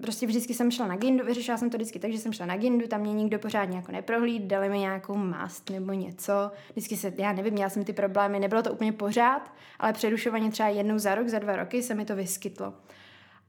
prostě 0.00 0.26
vždycky 0.26 0.54
jsem 0.54 0.70
šla 0.70 0.86
na 0.86 0.96
gindu, 0.96 1.24
vyřešila 1.24 1.56
jsem 1.56 1.70
to 1.70 1.76
vždycky 1.76 1.98
tak, 1.98 2.12
že 2.12 2.18
jsem 2.18 2.32
šla 2.32 2.46
na 2.46 2.56
gindu, 2.56 2.86
tam 2.86 3.00
mě 3.00 3.12
nikdo 3.12 3.38
pořádně 3.38 3.76
jako 3.76 3.92
neprohlíd, 3.92 4.42
dali 4.42 4.68
mi 4.68 4.78
nějakou 4.78 5.14
mast 5.14 5.70
nebo 5.70 5.92
něco. 5.92 6.50
Vždycky 6.70 6.96
se, 6.96 7.12
já 7.18 7.32
nevím, 7.32 7.52
měla 7.52 7.70
jsem 7.70 7.84
ty 7.84 7.92
problémy, 7.92 8.40
nebylo 8.40 8.62
to 8.62 8.72
úplně 8.72 8.92
pořád, 8.92 9.52
ale 9.78 9.92
přerušovaně 9.92 10.50
třeba 10.50 10.68
jednou 10.68 10.98
za 10.98 11.14
rok, 11.14 11.28
za 11.28 11.38
dva 11.38 11.56
roky 11.56 11.82
se 11.82 11.94
mi 11.94 12.04
to 12.04 12.16
vyskytlo. 12.16 12.74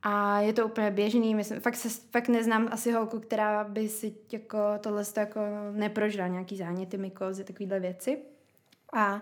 A 0.03 0.39
je 0.39 0.53
to 0.53 0.65
úplně 0.65 0.91
běžný, 0.91 1.35
myslím, 1.35 1.59
fakt, 1.59 1.75
se, 1.75 1.89
fakt 1.89 2.27
neznám 2.27 2.67
asi 2.71 2.91
holku, 2.91 3.19
která 3.19 3.63
by 3.63 3.89
si 3.89 4.13
jako 4.31 4.57
tohle 4.79 5.03
jako 5.17 5.39
neprožila, 5.71 6.27
nějaký 6.27 6.57
záněty, 6.57 6.97
mykozy, 6.97 7.43
takovéhle 7.43 7.79
věci. 7.79 8.17
A 8.93 9.21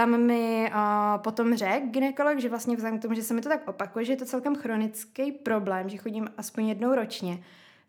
tam 0.00 0.20
mi 0.20 0.70
uh, 0.74 1.22
potom 1.22 1.56
řekl 1.56 1.86
ginekolog, 1.86 2.38
že 2.38 2.48
vlastně 2.48 2.76
vzhledem 2.76 2.98
k 2.98 3.02
tomu, 3.02 3.14
že 3.14 3.22
se 3.22 3.34
mi 3.34 3.40
to 3.40 3.48
tak 3.48 3.68
opakuje, 3.68 4.04
že 4.04 4.12
je 4.12 4.16
to 4.16 4.24
celkem 4.24 4.56
chronický 4.56 5.32
problém, 5.32 5.88
že 5.88 5.96
chodím 5.96 6.28
aspoň 6.36 6.68
jednou 6.68 6.94
ročně, 6.94 7.38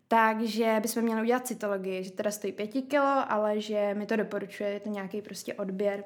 takže 0.08 0.78
bychom 0.82 1.02
měli 1.02 1.22
udělat 1.22 1.46
cytologii, 1.46 2.04
že 2.04 2.10
teda 2.10 2.30
stojí 2.30 2.52
pěti 2.52 2.82
kilo, 2.82 3.24
ale 3.28 3.60
že 3.60 3.94
mi 3.94 4.06
to 4.06 4.16
doporučuje, 4.16 4.70
je 4.70 4.80
to 4.80 4.88
nějaký 4.88 5.22
prostě 5.22 5.54
odběr 5.54 6.04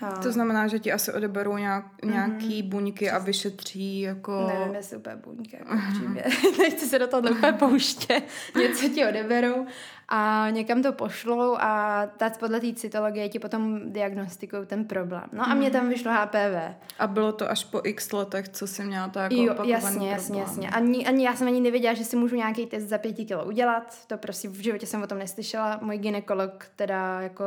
A... 0.00 0.10
To 0.10 0.32
znamená, 0.32 0.66
že 0.66 0.78
ti 0.78 0.92
asi 0.92 1.12
odeberou 1.12 1.56
nějak, 1.56 1.84
nějaký 2.04 2.62
mm-hmm. 2.62 2.68
buňky 2.68 3.10
a 3.10 3.18
vyšetří 3.18 4.00
jako... 4.00 4.46
Nevím, 4.46 4.74
jestli 4.74 4.96
úplně 4.96 5.16
buňky, 5.16 5.56
jako 5.56 5.72
uh-huh. 5.74 6.58
Nechci 6.58 6.86
se 6.86 6.98
do 6.98 7.06
toho 7.06 7.22
úplně 7.30 7.52
pouštět. 7.52 8.22
Něco 8.58 8.88
ti 8.88 9.06
odeberou 9.06 9.66
a 10.08 10.50
někam 10.50 10.82
to 10.82 10.92
pošlou 10.92 11.56
a 11.60 12.02
ta 12.16 12.30
podle 12.30 12.60
té 12.60 12.72
cytologie 12.72 13.28
ti 13.28 13.38
potom 13.38 13.92
diagnostikují 13.92 14.66
ten 14.66 14.84
problém. 14.84 15.24
No 15.32 15.48
a 15.48 15.54
mě 15.54 15.70
tam 15.70 15.88
vyšlo 15.88 16.12
HPV. 16.12 16.74
A 16.98 17.06
bylo 17.06 17.32
to 17.32 17.50
až 17.50 17.64
po 17.64 17.80
x 17.84 18.12
letech, 18.12 18.48
co 18.48 18.66
jsi 18.66 18.84
měla 18.84 19.08
to 19.08 19.18
jako 19.18 19.34
jo, 19.34 19.54
jasně, 19.64 20.10
jasně, 20.10 20.40
jasně. 20.40 20.68
Ani, 20.68 21.06
ani 21.06 21.24
já 21.24 21.36
jsem 21.36 21.48
ani 21.48 21.60
nevěděla, 21.60 21.94
že 21.94 22.04
si 22.04 22.16
můžu 22.16 22.36
nějaký 22.36 22.66
test 22.66 22.84
za 22.84 22.98
pěti 22.98 23.24
kilo 23.24 23.44
udělat. 23.44 24.06
To 24.06 24.18
prostě 24.18 24.48
v 24.48 24.62
životě 24.62 24.86
jsem 24.86 25.02
o 25.02 25.06
tom 25.06 25.18
neslyšela. 25.18 25.78
Můj 25.82 25.98
ginekolog 25.98 26.66
teda 26.76 27.20
jako 27.20 27.44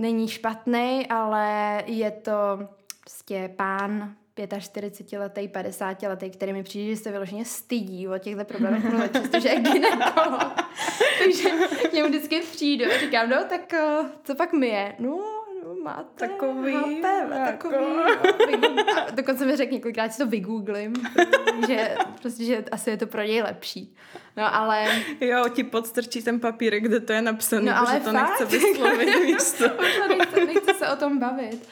není 0.00 0.28
špatný, 0.28 1.06
ale 1.06 1.82
je 1.86 2.10
to 2.10 2.68
prostě 3.00 3.50
pán 3.56 4.14
45-letý, 4.36 5.48
50-letý, 5.48 6.30
který 6.30 6.52
mi 6.52 6.62
přijde, 6.62 6.96
že 6.96 7.02
se 7.02 7.10
vyloženě 7.10 7.44
stydí 7.44 8.08
o 8.08 8.18
těchto 8.18 8.44
problémech 8.44 8.84
mluvit, 8.84 9.10
přestože 9.10 9.48
je 9.48 9.60
ginekolog. 9.60 10.52
Takže 11.18 11.48
k 11.90 11.92
němu 11.92 12.08
vždycky 12.08 12.40
přijdu 12.40 12.84
a 12.84 12.98
říkám, 12.98 13.30
no 13.30 13.44
tak 13.48 13.74
eh, 13.74 13.98
co 14.24 14.34
pak 14.34 14.52
mi 14.52 14.66
je? 14.66 14.94
No 14.98 15.39
máte 15.84 16.28
takový, 16.28 16.74
HPV, 16.74 17.30
jako... 17.30 17.68
takový. 17.68 17.84
No, 18.76 18.98
a 18.98 19.10
dokonce 19.10 19.46
mi 19.46 19.56
řekl 19.56 19.72
několikrát, 19.72 20.12
si 20.12 20.18
to 20.18 20.26
vygooglím, 20.26 20.92
že 21.66 21.96
prostě, 22.22 22.44
že 22.44 22.64
asi 22.72 22.90
je 22.90 22.96
to 22.96 23.06
pro 23.06 23.22
něj 23.22 23.42
lepší. 23.42 23.94
No 24.36 24.54
ale... 24.54 24.86
Jo, 25.20 25.44
ti 25.48 25.64
podstrčí 25.64 26.22
ten 26.22 26.40
papírek, 26.40 26.84
kde 26.84 27.00
to 27.00 27.12
je 27.12 27.22
napsané, 27.22 27.72
no, 27.72 27.78
ale 27.78 27.94
že 27.94 28.00
to 28.00 28.10
fakt? 28.10 28.28
nechce 28.28 28.44
vyslovit 28.44 29.20
místo. 29.24 29.64
nechce, 30.18 30.44
nechce 30.44 30.74
se 30.74 30.88
o 30.88 30.96
tom 30.96 31.18
bavit. 31.18 31.68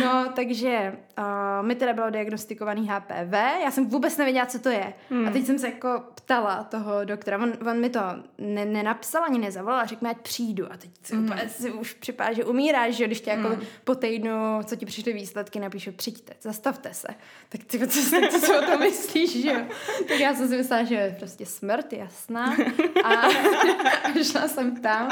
No, 0.00 0.32
takže 0.34 0.98
uh, 1.18 1.66
mi 1.66 1.74
teda 1.74 1.92
bylo 1.92 2.10
diagnostikovaný 2.10 2.88
HPV, 2.88 3.32
já 3.64 3.70
jsem 3.70 3.88
vůbec 3.88 4.16
nevěděla, 4.16 4.46
co 4.46 4.58
to 4.58 4.68
je. 4.68 4.92
Hmm. 5.10 5.28
A 5.28 5.30
teď 5.30 5.46
jsem 5.46 5.58
se 5.58 5.66
jako 5.66 6.02
ptala 6.14 6.64
toho 6.64 7.04
doktora, 7.04 7.38
on, 7.38 7.52
on 7.70 7.80
mi 7.80 7.90
to 7.90 8.00
ne, 8.38 8.64
nenapsal 8.64 9.24
ani 9.24 9.38
nezavolal 9.38 9.80
a 9.80 9.86
řekl 9.86 10.04
mi, 10.04 10.10
ať 10.10 10.18
přijdu. 10.18 10.72
A 10.72 10.76
teď 10.76 10.90
si, 11.02 11.16
hmm. 11.16 11.24
úplně, 11.24 11.48
si 11.48 11.70
už 11.70 11.92
připadá, 11.92 12.32
že 12.32 12.44
umíráš, 12.44 12.94
že 12.94 13.06
když 13.06 13.20
tě 13.20 13.30
jako 13.30 13.48
hmm. 13.48 13.60
po 13.84 13.94
týdnu, 13.94 14.60
co 14.64 14.76
ti 14.76 14.86
přišly 14.86 15.12
výsledky, 15.12 15.60
napíšu, 15.60 15.92
přijďte, 15.92 16.32
zastavte 16.40 16.94
se. 16.94 17.08
Tak 17.48 17.64
ty, 17.64 17.78
co, 17.78 17.86
co, 17.86 18.16
co 18.30 18.38
si 18.38 18.58
o 18.58 18.62
tom 18.62 18.80
myslíš, 18.80 19.42
že 19.42 19.50
jo? 19.50 19.60
Tak 20.08 20.20
já 20.20 20.34
jsem 20.34 20.48
si 20.48 20.56
myslela, 20.56 20.84
že 20.84 20.94
je 20.94 21.16
prostě 21.18 21.46
smrt, 21.46 21.92
jasná. 21.92 22.56
A, 23.04 23.08
a 23.08 24.22
šla 24.22 24.48
jsem 24.48 24.76
tam. 24.76 25.08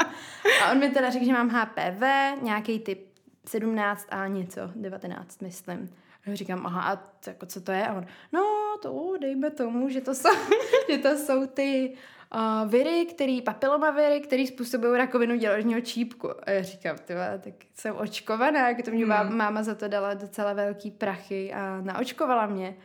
A 0.63 0.71
on 0.71 0.79
mi 0.79 0.89
teda 0.89 1.09
řekl, 1.09 1.25
že 1.25 1.33
mám 1.33 1.49
HPV, 1.49 2.03
nějaký 2.41 2.79
typ 2.79 3.08
17 3.49 4.07
a 4.09 4.27
něco, 4.27 4.61
19, 4.75 5.41
myslím. 5.41 5.95
A 6.31 6.35
říkám, 6.35 6.65
aha, 6.65 6.81
a 6.81 6.95
to, 6.95 7.29
jako, 7.29 7.45
co 7.45 7.61
to 7.61 7.71
je? 7.71 7.87
A 7.87 7.93
on, 7.93 8.05
no, 8.33 8.43
to 8.81 9.17
dejme 9.21 9.49
tomu, 9.49 9.89
že 9.89 10.01
to 10.01 10.15
jsou, 10.15 10.29
že 10.89 10.97
to 10.97 11.17
jsou 11.17 11.47
ty 11.47 11.93
uh, 12.35 12.69
viry, 12.69 13.05
který, 13.05 13.41
papilomaviry, 13.41 14.19
který 14.19 14.47
způsobují 14.47 14.97
rakovinu 14.97 15.35
děložního 15.35 15.81
čípku. 15.81 16.29
A 16.43 16.51
já 16.51 16.61
říkám, 16.61 16.95
ty 16.97 17.13
tak 17.39 17.53
jsem 17.75 17.95
očkovaná, 17.95 18.69
jak 18.69 18.85
to 18.85 18.91
mě 18.91 19.05
hmm. 19.05 19.37
máma 19.37 19.63
za 19.63 19.75
to 19.75 19.87
dala 19.87 20.13
docela 20.13 20.53
velký 20.53 20.91
prachy 20.91 21.53
a 21.53 21.81
naočkovala 21.81 22.45
mě. 22.45 22.75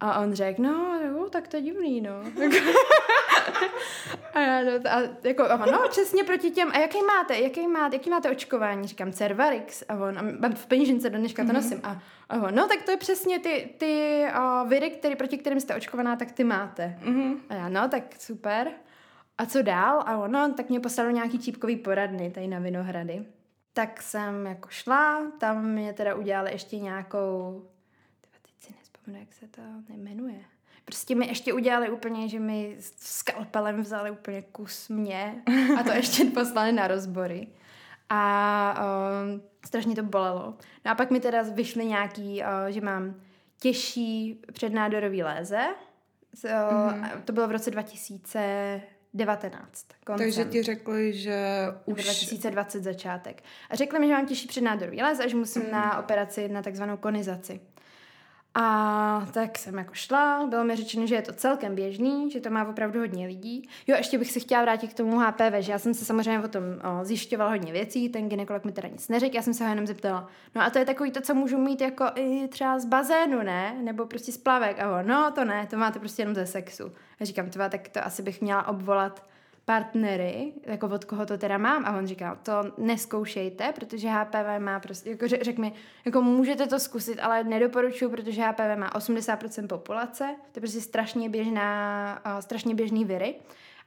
A 0.00 0.20
on 0.20 0.34
řekl, 0.34 0.62
no, 0.62 1.00
jo, 1.04 1.28
tak 1.30 1.48
to 1.48 1.56
je 1.56 1.62
divný, 1.62 2.00
no. 2.00 2.12
a, 4.34 4.40
já, 4.40 4.62
no, 4.64 4.90
a 4.90 5.00
jako, 5.24 5.42
a 5.42 5.54
on, 5.54 5.72
no, 5.72 5.88
přesně 5.88 6.24
proti 6.24 6.50
těm, 6.50 6.70
a 6.72 6.78
jaký 6.78 6.98
máte, 7.02 7.38
jaký 7.38 7.68
máte, 7.68 7.96
jaký 7.96 8.10
máte 8.10 8.30
očkování? 8.30 8.88
Říkám, 8.88 9.12
Cervarix. 9.12 9.84
A 9.88 9.94
on, 9.94 10.18
a 10.18 10.48
v 10.54 10.66
peněžence 10.66 11.10
do 11.10 11.18
dneška 11.18 11.42
to 11.42 11.46
mhm. 11.46 11.56
nosím. 11.56 11.80
A, 11.82 12.02
a 12.28 12.34
on, 12.34 12.54
no, 12.54 12.68
tak 12.68 12.82
to 12.82 12.90
je 12.90 12.96
přesně 12.96 13.38
ty, 13.38 13.74
ty 13.78 14.24
uh, 14.36 14.68
viry, 14.68 14.90
který, 14.90 15.16
proti 15.16 15.38
kterým 15.38 15.60
jste 15.60 15.74
očkovaná, 15.74 16.16
tak 16.16 16.32
ty 16.32 16.44
máte. 16.44 16.98
Mm-hmm. 17.02 17.36
A 17.48 17.54
já, 17.54 17.68
no, 17.68 17.88
tak 17.88 18.02
super. 18.18 18.70
A 19.38 19.46
co 19.46 19.62
dál? 19.62 20.02
A 20.06 20.18
ono, 20.18 20.54
tak 20.56 20.68
mě 20.68 20.80
poslalo 20.80 21.10
nějaký 21.10 21.38
čípkový 21.38 21.76
poradny 21.76 22.30
tady 22.30 22.46
na 22.46 22.58
Vinohrady. 22.58 23.24
Tak 23.72 24.02
jsem 24.02 24.46
jako 24.46 24.68
šla, 24.68 25.22
tam 25.38 25.64
mě 25.64 25.92
teda 25.92 26.14
udělali 26.14 26.52
ještě 26.52 26.78
nějakou 26.78 27.62
nevzpomenu, 29.10 29.20
jak 29.20 29.32
se 29.32 29.48
to 29.48 29.62
nejmenuje. 29.88 30.44
Prostě 30.90 31.14
mi 31.14 31.26
ještě 31.26 31.52
udělali 31.52 31.90
úplně, 31.90 32.28
že 32.28 32.40
mi 32.40 32.76
skalpelem 32.98 33.82
vzali 33.82 34.10
úplně 34.10 34.42
kus 34.42 34.88
mě 34.88 35.42
a 35.80 35.82
to 35.82 35.92
ještě 35.92 36.24
poslali 36.24 36.72
na 36.72 36.88
rozbory. 36.88 37.48
A 38.08 38.74
uh, 38.78 38.82
strašně 39.66 39.94
to 39.94 40.02
bolelo. 40.02 40.54
No 40.84 40.90
a 40.90 40.94
pak 40.94 41.10
mi 41.10 41.20
teda 41.20 41.42
vyšly 41.42 41.86
nějaký, 41.86 42.42
uh, 42.42 42.46
že 42.68 42.80
mám 42.80 43.14
těžší 43.60 44.40
přednádorový 44.52 45.22
léze. 45.22 45.60
Uh, 46.44 46.50
mm-hmm. 46.50 47.20
To 47.24 47.32
bylo 47.32 47.48
v 47.48 47.50
roce 47.50 47.70
2019. 47.70 49.86
Koncem. 50.04 50.26
Takže 50.26 50.44
ti 50.44 50.62
řekli, 50.62 51.12
že 51.12 51.64
už... 51.84 52.02
2020 52.02 52.82
začátek. 52.82 53.42
A 53.70 53.76
řekli 53.76 53.98
mi, 53.98 54.06
že 54.06 54.12
mám 54.12 54.26
těžší 54.26 54.48
přednádorový 54.48 55.02
léze 55.02 55.24
a 55.24 55.28
že 55.28 55.36
musím 55.36 55.62
mm. 55.62 55.70
na 55.70 55.98
operaci 55.98 56.48
na 56.48 56.62
takzvanou 56.62 56.96
konizaci. 56.96 57.60
A 58.54 59.26
tak 59.32 59.58
jsem 59.58 59.78
jako 59.78 59.94
šla, 59.94 60.46
bylo 60.46 60.64
mi 60.64 60.76
řečeno, 60.76 61.06
že 61.06 61.14
je 61.14 61.22
to 61.22 61.32
celkem 61.32 61.74
běžný, 61.74 62.30
že 62.30 62.40
to 62.40 62.50
má 62.50 62.68
opravdu 62.68 63.00
hodně 63.00 63.26
lidí. 63.26 63.68
Jo, 63.86 63.96
ještě 63.96 64.18
bych 64.18 64.32
se 64.32 64.40
chtěla 64.40 64.62
vrátit 64.62 64.94
k 64.94 64.96
tomu 64.96 65.18
HPV, 65.18 65.54
že 65.58 65.72
já 65.72 65.78
jsem 65.78 65.94
se 65.94 66.04
samozřejmě 66.04 66.40
o 66.40 66.48
tom 66.48 66.62
o, 66.64 67.04
zjišťovala 67.04 67.50
hodně 67.50 67.72
věcí, 67.72 68.08
ten 68.08 68.28
ginekolog 68.28 68.64
mi 68.64 68.72
teda 68.72 68.88
nic 68.88 69.08
neřekl, 69.08 69.36
já 69.36 69.42
jsem 69.42 69.54
se 69.54 69.64
ho 69.64 69.70
jenom 69.70 69.86
zeptala. 69.86 70.28
No 70.54 70.62
a 70.62 70.70
to 70.70 70.78
je 70.78 70.84
takový 70.84 71.10
to, 71.10 71.20
co 71.20 71.34
můžu 71.34 71.58
mít 71.58 71.80
jako 71.80 72.04
i 72.14 72.48
třeba 72.48 72.78
z 72.78 72.84
bazénu, 72.84 73.42
ne? 73.42 73.76
Nebo 73.82 74.06
prostě 74.06 74.32
z 74.32 74.38
plavek. 74.38 74.80
A 74.80 74.98
on, 74.98 75.06
no 75.06 75.30
to 75.30 75.44
ne, 75.44 75.66
to 75.66 75.76
máte 75.76 75.98
prostě 75.98 76.22
jenom 76.22 76.34
ze 76.34 76.46
sexu. 76.46 76.92
Já 77.20 77.26
říkám, 77.26 77.50
tva, 77.50 77.68
tak 77.68 77.88
to 77.88 78.04
asi 78.04 78.22
bych 78.22 78.40
měla 78.40 78.68
obvolat 78.68 79.29
partnery, 79.70 80.52
jako 80.66 80.86
od 80.86 81.04
koho 81.04 81.26
to 81.26 81.38
teda 81.38 81.58
mám. 81.58 81.84
A 81.84 81.96
on 81.98 82.06
říká, 82.06 82.34
to 82.34 82.52
neskoušejte, 82.78 83.72
protože 83.72 84.08
HPV 84.08 84.58
má 84.58 84.80
prostě, 84.80 85.10
jako 85.10 85.28
řek 85.28 85.58
mi, 85.58 85.72
jako 86.04 86.22
můžete 86.22 86.66
to 86.66 86.78
zkusit, 86.78 87.18
ale 87.18 87.44
nedoporučuju, 87.44 88.10
protože 88.10 88.42
HPV 88.42 88.76
má 88.76 88.90
80% 88.90 89.66
populace, 89.66 90.24
to 90.52 90.58
je 90.58 90.60
prostě 90.60 90.80
strašně 90.80 91.28
běžná, 91.28 92.20
uh, 92.26 92.40
strašně 92.40 92.74
běžný 92.74 93.04
viry, 93.04 93.34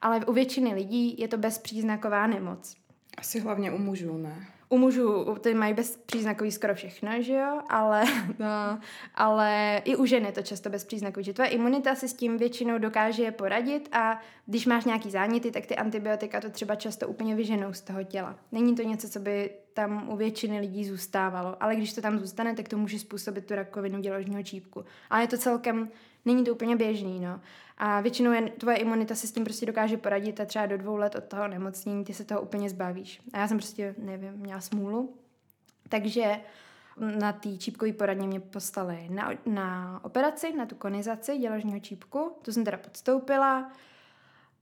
ale 0.02 0.26
u 0.26 0.34
většiny 0.34 0.74
lidí 0.74 1.16
je 1.20 1.28
to 1.28 1.38
bezpříznaková 1.38 2.28
nemoc. 2.28 2.76
Asi 3.18 3.40
hlavně 3.40 3.72
u 3.72 3.78
mužů, 3.78 4.18
ne? 4.18 4.48
U 4.70 4.78
mužů 4.78 5.36
ty 5.42 5.54
mají 5.54 5.74
bezpříznakový 5.74 6.52
skoro 6.52 6.76
všechno, 6.76 7.22
že 7.22 7.34
jo, 7.34 7.62
ale, 7.70 8.04
no, 8.40 8.80
ale 9.16 9.82
i 9.86 9.96
u 9.96 10.06
žen 10.06 10.26
je 10.26 10.32
to 10.32 10.42
často 10.42 10.70
bezpříznakový, 10.70 11.24
že 11.24 11.34
tvoje 11.34 11.50
imunita 11.50 11.96
si 11.96 12.08
s 12.08 12.14
tím 12.14 12.38
většinou 12.38 12.78
dokáže 12.78 13.32
poradit 13.32 13.90
a 13.92 14.22
když 14.46 14.66
máš 14.66 14.86
nějaký 14.86 15.12
záněty, 15.12 15.52
tak 15.52 15.66
ty 15.66 15.76
antibiotika 15.76 16.42
to 16.42 16.50
třeba 16.50 16.76
často 16.76 17.08
úplně 17.08 17.36
vyženou 17.36 17.74
z 17.74 17.82
toho 17.82 18.04
těla. 18.04 18.36
Není 18.52 18.76
to 18.76 18.84
něco, 18.84 19.10
co 19.10 19.20
by 19.20 19.50
tam 19.74 20.10
u 20.10 20.16
většiny 20.16 20.60
lidí 20.60 20.86
zůstávalo, 20.86 21.64
ale 21.64 21.76
když 21.76 21.94
to 21.94 22.02
tam 22.02 22.20
zůstane, 22.20 22.56
tak 22.56 22.68
to 22.68 22.78
může 22.78 23.00
způsobit 23.00 23.46
tu 23.46 23.56
rakovinu 23.56 24.00
děložního 24.00 24.44
čípku. 24.44 24.86
Ale 25.10 25.24
je 25.24 25.28
to 25.28 25.38
celkem, 25.38 25.90
není 26.26 26.44
to 26.44 26.52
úplně 26.52 26.76
běžný, 26.76 27.20
no. 27.20 27.40
A 27.78 28.02
většinou 28.02 28.32
je, 28.32 28.42
tvoje 28.50 28.78
imunita 28.78 29.16
si 29.16 29.28
s 29.28 29.32
tím 29.32 29.44
prostě 29.44 29.66
dokáže 29.66 29.98
poradit 29.98 30.40
a 30.40 30.46
třeba 30.46 30.66
do 30.66 30.78
dvou 30.78 30.96
let 30.96 31.16
od 31.16 31.24
toho 31.24 31.48
nemocnění 31.48 32.06
ty 32.06 32.14
se 32.14 32.26
toho 32.26 32.42
úplně 32.42 32.70
zbavíš. 32.70 33.22
A 33.34 33.38
já 33.38 33.48
jsem 33.48 33.58
prostě, 33.58 33.96
nevím, 33.98 34.34
měla 34.34 34.62
smůlu. 34.62 35.14
Takže 35.90 36.40
na 37.20 37.34
té 37.34 37.58
čípkové 37.58 37.94
poradně 37.94 38.28
mě 38.28 38.40
poslali 38.40 39.08
na, 39.10 39.32
na 39.46 40.00
operaci, 40.04 40.54
na 40.54 40.66
tu 40.66 40.76
konizaci 40.76 41.38
děložního 41.38 41.80
čípku. 41.80 42.32
To 42.42 42.52
jsem 42.52 42.64
teda 42.64 42.78
podstoupila. 42.78 43.72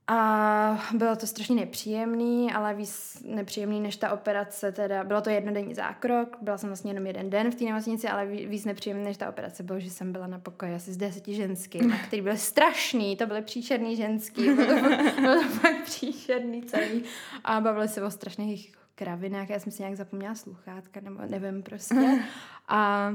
A 0.06 0.84
bylo 0.94 1.16
to 1.16 1.26
strašně 1.26 1.56
nepříjemný, 1.56 2.52
ale 2.52 2.74
víc 2.74 3.22
nepříjemný 3.24 3.80
než 3.80 3.96
ta 3.96 4.12
operace, 4.12 4.72
teda. 4.72 5.04
Bylo 5.04 5.20
to 5.20 5.30
jednodenní 5.30 5.74
zákrok, 5.74 6.36
byla 6.40 6.58
jsem 6.58 6.68
vlastně 6.68 6.90
jenom 6.90 7.06
jeden 7.06 7.30
den 7.30 7.50
v 7.50 7.54
té 7.54 7.64
nemocnici, 7.64 8.08
ale 8.08 8.26
víc 8.26 8.64
nepříjemný 8.64 9.04
než 9.04 9.16
ta 9.16 9.28
operace. 9.28 9.62
Bylo, 9.62 9.80
že 9.80 9.90
jsem 9.90 10.12
byla 10.12 10.26
na 10.26 10.38
pokoji 10.38 10.74
asi 10.74 10.92
s 10.92 10.96
deseti 10.96 11.34
ženskými, 11.34 11.94
který 12.06 12.22
byly 12.22 12.38
strašný, 12.38 13.16
to 13.16 13.26
byly 13.26 13.42
příšerný 13.42 13.96
ženský, 13.96 14.42
bylo 14.54 14.66
to, 14.66 15.20
bylo 15.20 15.42
to 15.42 15.48
fakt 15.48 15.82
příšerný 15.84 16.62
celý. 16.62 17.04
A 17.44 17.60
bavili 17.60 17.88
se 17.88 18.02
o 18.02 18.10
strašných 18.10 18.72
kravinách, 18.94 19.50
já 19.50 19.60
jsem 19.60 19.72
si 19.72 19.82
nějak 19.82 19.96
zapomněla 19.96 20.34
sluchátka, 20.34 21.00
nebo 21.00 21.20
nevím 21.28 21.62
prostě. 21.62 22.22
A 22.68 23.12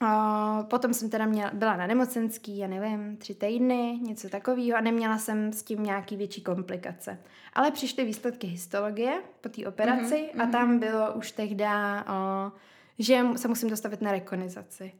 a 0.00 0.62
potom 0.70 0.94
jsem 0.94 1.10
teda 1.10 1.26
měla, 1.26 1.50
byla 1.54 1.76
na 1.76 1.86
nemocenský, 1.86 2.58
já 2.58 2.66
nevím, 2.66 3.16
tři 3.16 3.34
týdny, 3.34 3.98
něco 4.02 4.28
takového 4.28 4.78
a 4.78 4.80
neměla 4.80 5.18
jsem 5.18 5.52
s 5.52 5.62
tím 5.62 5.82
nějaký 5.82 6.16
větší 6.16 6.42
komplikace. 6.42 7.18
Ale 7.52 7.70
přišly 7.70 8.04
výsledky 8.04 8.46
histologie 8.46 9.22
po 9.40 9.48
té 9.48 9.66
operaci 9.66 10.14
mm-hmm. 10.14 10.40
a 10.40 10.42
mhm. 10.42 10.52
tam 10.52 10.78
bylo 10.78 11.12
už 11.12 11.32
tehdy, 11.32 11.64
o, 11.64 12.52
že 12.98 13.24
se 13.36 13.48
musím 13.48 13.70
dostavit 13.70 14.02
na 14.02 14.12
rekonizaci. 14.12 14.92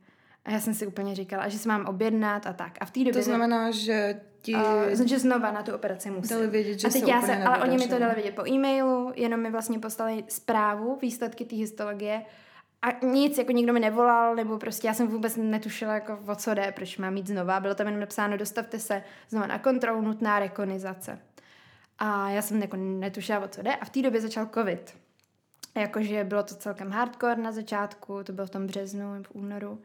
A 0.45 0.51
já 0.51 0.61
jsem 0.61 0.75
si 0.75 0.87
úplně 0.87 1.15
říkala, 1.15 1.49
že 1.49 1.59
se 1.59 1.69
mám 1.69 1.87
objednat 1.87 2.47
a 2.47 2.53
tak. 2.53 2.73
A 2.81 2.85
v 2.85 2.91
té 2.91 3.01
době... 3.01 3.13
To 3.13 3.23
znamená, 3.23 3.71
že 3.71 4.21
ti... 4.43 4.55
Uh, 4.55 5.07
že 5.07 5.19
znova 5.19 5.53
na 5.53 5.63
tu 5.63 5.75
operaci 5.75 6.11
musím. 6.11 6.37
Dali 6.37 6.51
vědět, 6.51 6.81
že 6.81 6.89
a 6.89 6.91
teď 6.91 7.09
já 7.09 7.23
se, 7.23 7.37
Ale 7.37 7.59
oni 7.59 7.79
mi 7.79 7.89
to 7.89 7.99
dali 7.99 8.15
vědět 8.15 8.35
po 8.35 8.49
e-mailu, 8.49 9.13
jenom 9.17 9.41
mi 9.41 9.51
vlastně 9.51 9.79
poslali 9.79 10.25
zprávu, 10.29 10.99
výsledky 11.03 11.45
té 11.45 11.57
histologie 11.57 12.23
a 12.83 13.07
nic, 13.07 13.39
jako 13.39 13.53
nikdo 13.53 13.73
mi 13.73 13.81
nevolal, 13.81 14.35
nebo 14.35 14.59
prostě 14.59 14.87
já 14.87 14.95
jsem 14.95 15.09
vůbec 15.09 15.37
netušila, 15.37 15.95
jako 15.95 16.19
o 16.27 16.35
co 16.35 16.55
jde, 16.55 16.73
proč 16.73 16.99
mám 16.99 17.15
mít 17.15 17.27
znova. 17.27 17.61
Bylo 17.61 17.75
tam 17.75 17.87
jenom 17.87 18.01
napsáno, 18.01 18.37
dostavte 18.37 18.79
se 18.79 19.03
znova 19.29 19.47
na 19.47 19.59
kontrolu, 19.59 20.01
nutná 20.01 20.39
rekonizace. 20.39 21.19
A 21.99 22.31
já 22.31 22.43
jsem 22.43 22.63
jako 22.63 22.77
netušila, 22.77 23.39
o 23.41 23.49
co 23.49 23.63
jde. 23.63 23.77
A 23.77 23.85
v 23.85 23.91
té 23.91 24.03
době 24.03 24.21
začal 24.21 24.47
covid. 24.55 24.97
Jakože 25.75 26.25
bylo 26.25 26.43
to 26.43 26.55
celkem 26.55 26.91
hardcore 26.91 27.43
na 27.43 27.53
začátku, 27.53 28.25
to 28.25 28.33
bylo 28.33 28.47
v 28.47 28.51
tom 28.51 28.67
březnu, 28.67 29.23
v 29.23 29.31
únoru. 29.33 29.83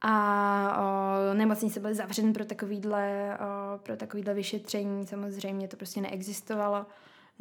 A 0.00 0.82
o, 1.30 1.34
nemocnice 1.34 1.80
byly 1.80 1.94
zavřeny 1.94 2.32
pro 2.32 2.44
takovýhle, 2.44 3.38
o, 3.40 3.78
pro 3.78 3.96
takovýhle 3.96 4.34
vyšetření, 4.34 5.06
samozřejmě 5.06 5.68
to 5.68 5.76
prostě 5.76 6.00
neexistovalo. 6.00 6.86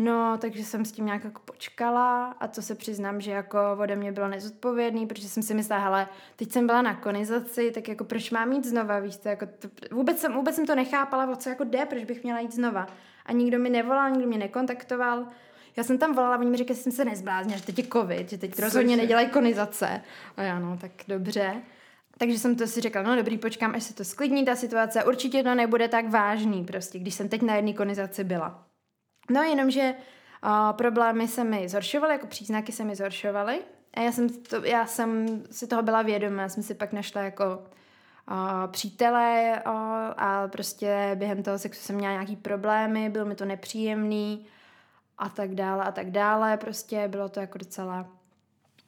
No, 0.03 0.38
takže 0.38 0.63
jsem 0.63 0.86
s 0.86 0.91
tím 0.91 1.05
nějak 1.05 1.24
jako 1.24 1.41
počkala 1.46 2.25
a 2.31 2.48
to 2.48 2.62
se 2.62 2.75
přiznám, 2.75 3.22
že 3.22 3.31
jako 3.31 3.60
ode 3.79 3.96
mě 3.96 4.12
bylo 4.12 4.27
nezodpovědný, 4.27 5.08
protože 5.08 5.29
jsem 5.29 5.43
si 5.43 5.53
myslela, 5.53 5.84
hele, 5.84 6.08
teď 6.36 6.51
jsem 6.51 6.67
byla 6.67 6.81
na 6.81 6.96
konizaci, 6.96 7.72
tak 7.72 7.88
jako 7.88 8.03
proč 8.03 8.31
mám 8.31 8.51
jít 8.51 8.65
znova, 8.65 9.00
víš 9.00 9.17
to, 9.17 9.29
jako 9.29 9.46
to, 9.46 9.67
vůbec, 9.91 10.20
jsem, 10.20 10.34
vůbec 10.34 10.55
jsem 10.55 10.65
to 10.65 10.75
nechápala, 10.75 11.31
o 11.31 11.36
co 11.36 11.50
jako 11.50 11.63
jde, 11.63 11.86
proč 11.86 12.03
bych 12.03 12.24
měla 12.24 12.39
jít 12.39 12.53
znova. 12.53 12.88
A 13.25 13.31
nikdo 13.31 13.60
mi 13.60 13.70
nevolal, 13.70 14.10
nikdo 14.10 14.27
mě 14.27 14.38
nekontaktoval. 14.38 15.27
Já 15.77 15.84
jsem 15.84 15.98
tam 15.98 16.15
volala, 16.15 16.38
oni 16.38 16.50
mi 16.50 16.58
řekli, 16.58 16.75
že 16.75 16.81
jsem 16.81 16.91
se 16.91 17.05
nezbláznila, 17.05 17.58
že 17.58 17.65
teď 17.65 17.77
je 17.77 17.88
covid, 17.93 18.29
že 18.29 18.38
teď 18.38 18.60
rozhodně 18.60 18.98
nedělají 18.98 19.27
konizace. 19.27 20.01
A 20.38 20.41
já 20.41 20.60
no, 20.60 20.77
tak 20.77 20.91
dobře. 21.08 21.62
Takže 22.17 22.39
jsem 22.39 22.55
to 22.55 22.67
si 22.67 22.81
řekla, 22.81 23.01
no 23.01 23.15
dobrý, 23.15 23.38
počkám, 23.38 23.75
až 23.75 23.84
se 23.84 23.93
to 23.93 24.03
sklidní 24.03 24.46
ta 24.46 24.55
situace, 24.55 25.03
určitě 25.03 25.43
to 25.43 25.55
nebude 25.55 25.88
tak 25.88 26.10
vážný 26.10 26.63
prostě, 26.65 27.00
když 27.00 27.13
jsem 27.13 27.29
teď 27.29 27.41
na 27.41 27.55
jedné 27.55 27.74
konizaci 27.74 28.24
byla. 28.24 28.71
No 29.31 29.43
jenomže 29.43 29.95
uh, 30.43 30.77
problémy 30.77 31.27
se 31.27 31.43
mi 31.43 31.69
zhoršovaly, 31.69 32.13
jako 32.13 32.27
příznaky 32.27 32.71
se 32.71 32.83
mi 32.83 32.95
zhoršovaly. 32.95 33.59
A 33.93 34.01
já 34.01 34.11
jsem, 34.11 34.29
to, 34.29 34.65
já 34.65 34.85
jsem 34.85 35.41
si 35.51 35.67
toho 35.67 35.81
byla 35.81 36.01
vědomá, 36.01 36.50
jsem 36.50 36.63
si 36.63 36.73
pak 36.73 36.93
našla 36.93 37.21
jako 37.21 37.43
uh, 38.31 38.71
přítele 38.71 39.61
uh, 39.65 39.73
a 40.17 40.47
prostě 40.47 41.11
během 41.15 41.43
toho 41.43 41.59
sexu 41.59 41.81
jsem 41.81 41.95
měla 41.95 42.13
nějaký 42.13 42.35
problémy, 42.35 43.09
bylo 43.09 43.25
mi 43.25 43.35
to 43.35 43.45
nepříjemný 43.45 44.45
a 45.17 45.29
tak 45.29 45.55
dále 45.55 45.83
a 45.83 45.91
tak 45.91 46.11
dále, 46.11 46.57
prostě 46.57 47.07
bylo 47.07 47.29
to 47.29 47.39
jako 47.39 47.57
docela 47.57 48.07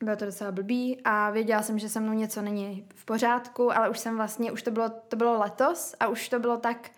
bylo 0.03 0.15
to 0.15 0.25
docela 0.25 0.51
blbý. 0.51 1.01
A 1.03 1.29
věděla 1.29 1.62
jsem, 1.62 1.79
že 1.79 1.89
se 1.89 2.00
mnou 2.00 2.13
něco 2.13 2.41
není 2.41 2.88
v 2.95 3.05
pořádku, 3.05 3.77
ale 3.77 3.89
už 3.89 4.00
jsem 4.00 4.17
vlastně, 4.17 4.51
už 4.51 4.63
to 4.63 4.71
bylo, 4.71 4.89
to 4.89 5.15
bylo 5.15 5.39
letos 5.39 5.95
a 6.00 6.07
už 6.07 6.29
to 6.29 6.39
bylo 6.39 6.57
tak 6.57 6.89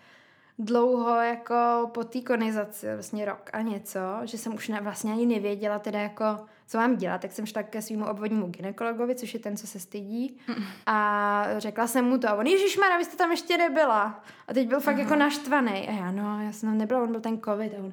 dlouho 0.58 1.20
jako 1.20 1.90
po 1.94 2.04
té 2.04 2.20
konizaci, 2.20 2.94
vlastně 2.94 3.24
rok 3.24 3.50
a 3.52 3.60
něco, 3.62 3.98
že 4.24 4.38
jsem 4.38 4.54
už 4.54 4.68
ne, 4.68 4.80
vlastně 4.80 5.12
ani 5.12 5.26
nevěděla 5.26 5.78
teda 5.78 5.98
jako, 5.98 6.24
co 6.66 6.78
mám 6.78 6.96
dělat, 6.96 7.20
tak 7.20 7.32
jsem 7.32 7.46
šla 7.46 7.62
ke 7.62 7.82
svýmu 7.82 8.06
obvodnímu 8.06 8.46
ginekologovi, 8.46 9.14
což 9.14 9.34
je 9.34 9.40
ten, 9.40 9.56
co 9.56 9.66
se 9.66 9.80
stydí 9.80 10.38
a 10.86 11.46
řekla 11.58 11.86
jsem 11.86 12.04
mu 12.04 12.18
to 12.18 12.28
a 12.28 12.34
on, 12.34 12.46
Mara, 12.80 12.98
vy 12.98 13.04
jste 13.04 13.16
tam 13.16 13.30
ještě 13.30 13.58
nebyla. 13.58 14.24
A 14.48 14.54
teď 14.54 14.68
byl 14.68 14.80
fakt 14.80 14.94
Aha. 14.94 15.02
jako 15.02 15.16
naštvaný. 15.16 15.88
A 15.88 15.92
já, 15.92 16.10
no, 16.10 16.42
já 16.44 16.52
jsem 16.52 16.68
tam 16.68 16.78
nebyla, 16.78 17.02
on 17.02 17.10
byl 17.10 17.20
ten 17.20 17.40
covid 17.40 17.72
a 17.74 17.78
on, 17.78 17.92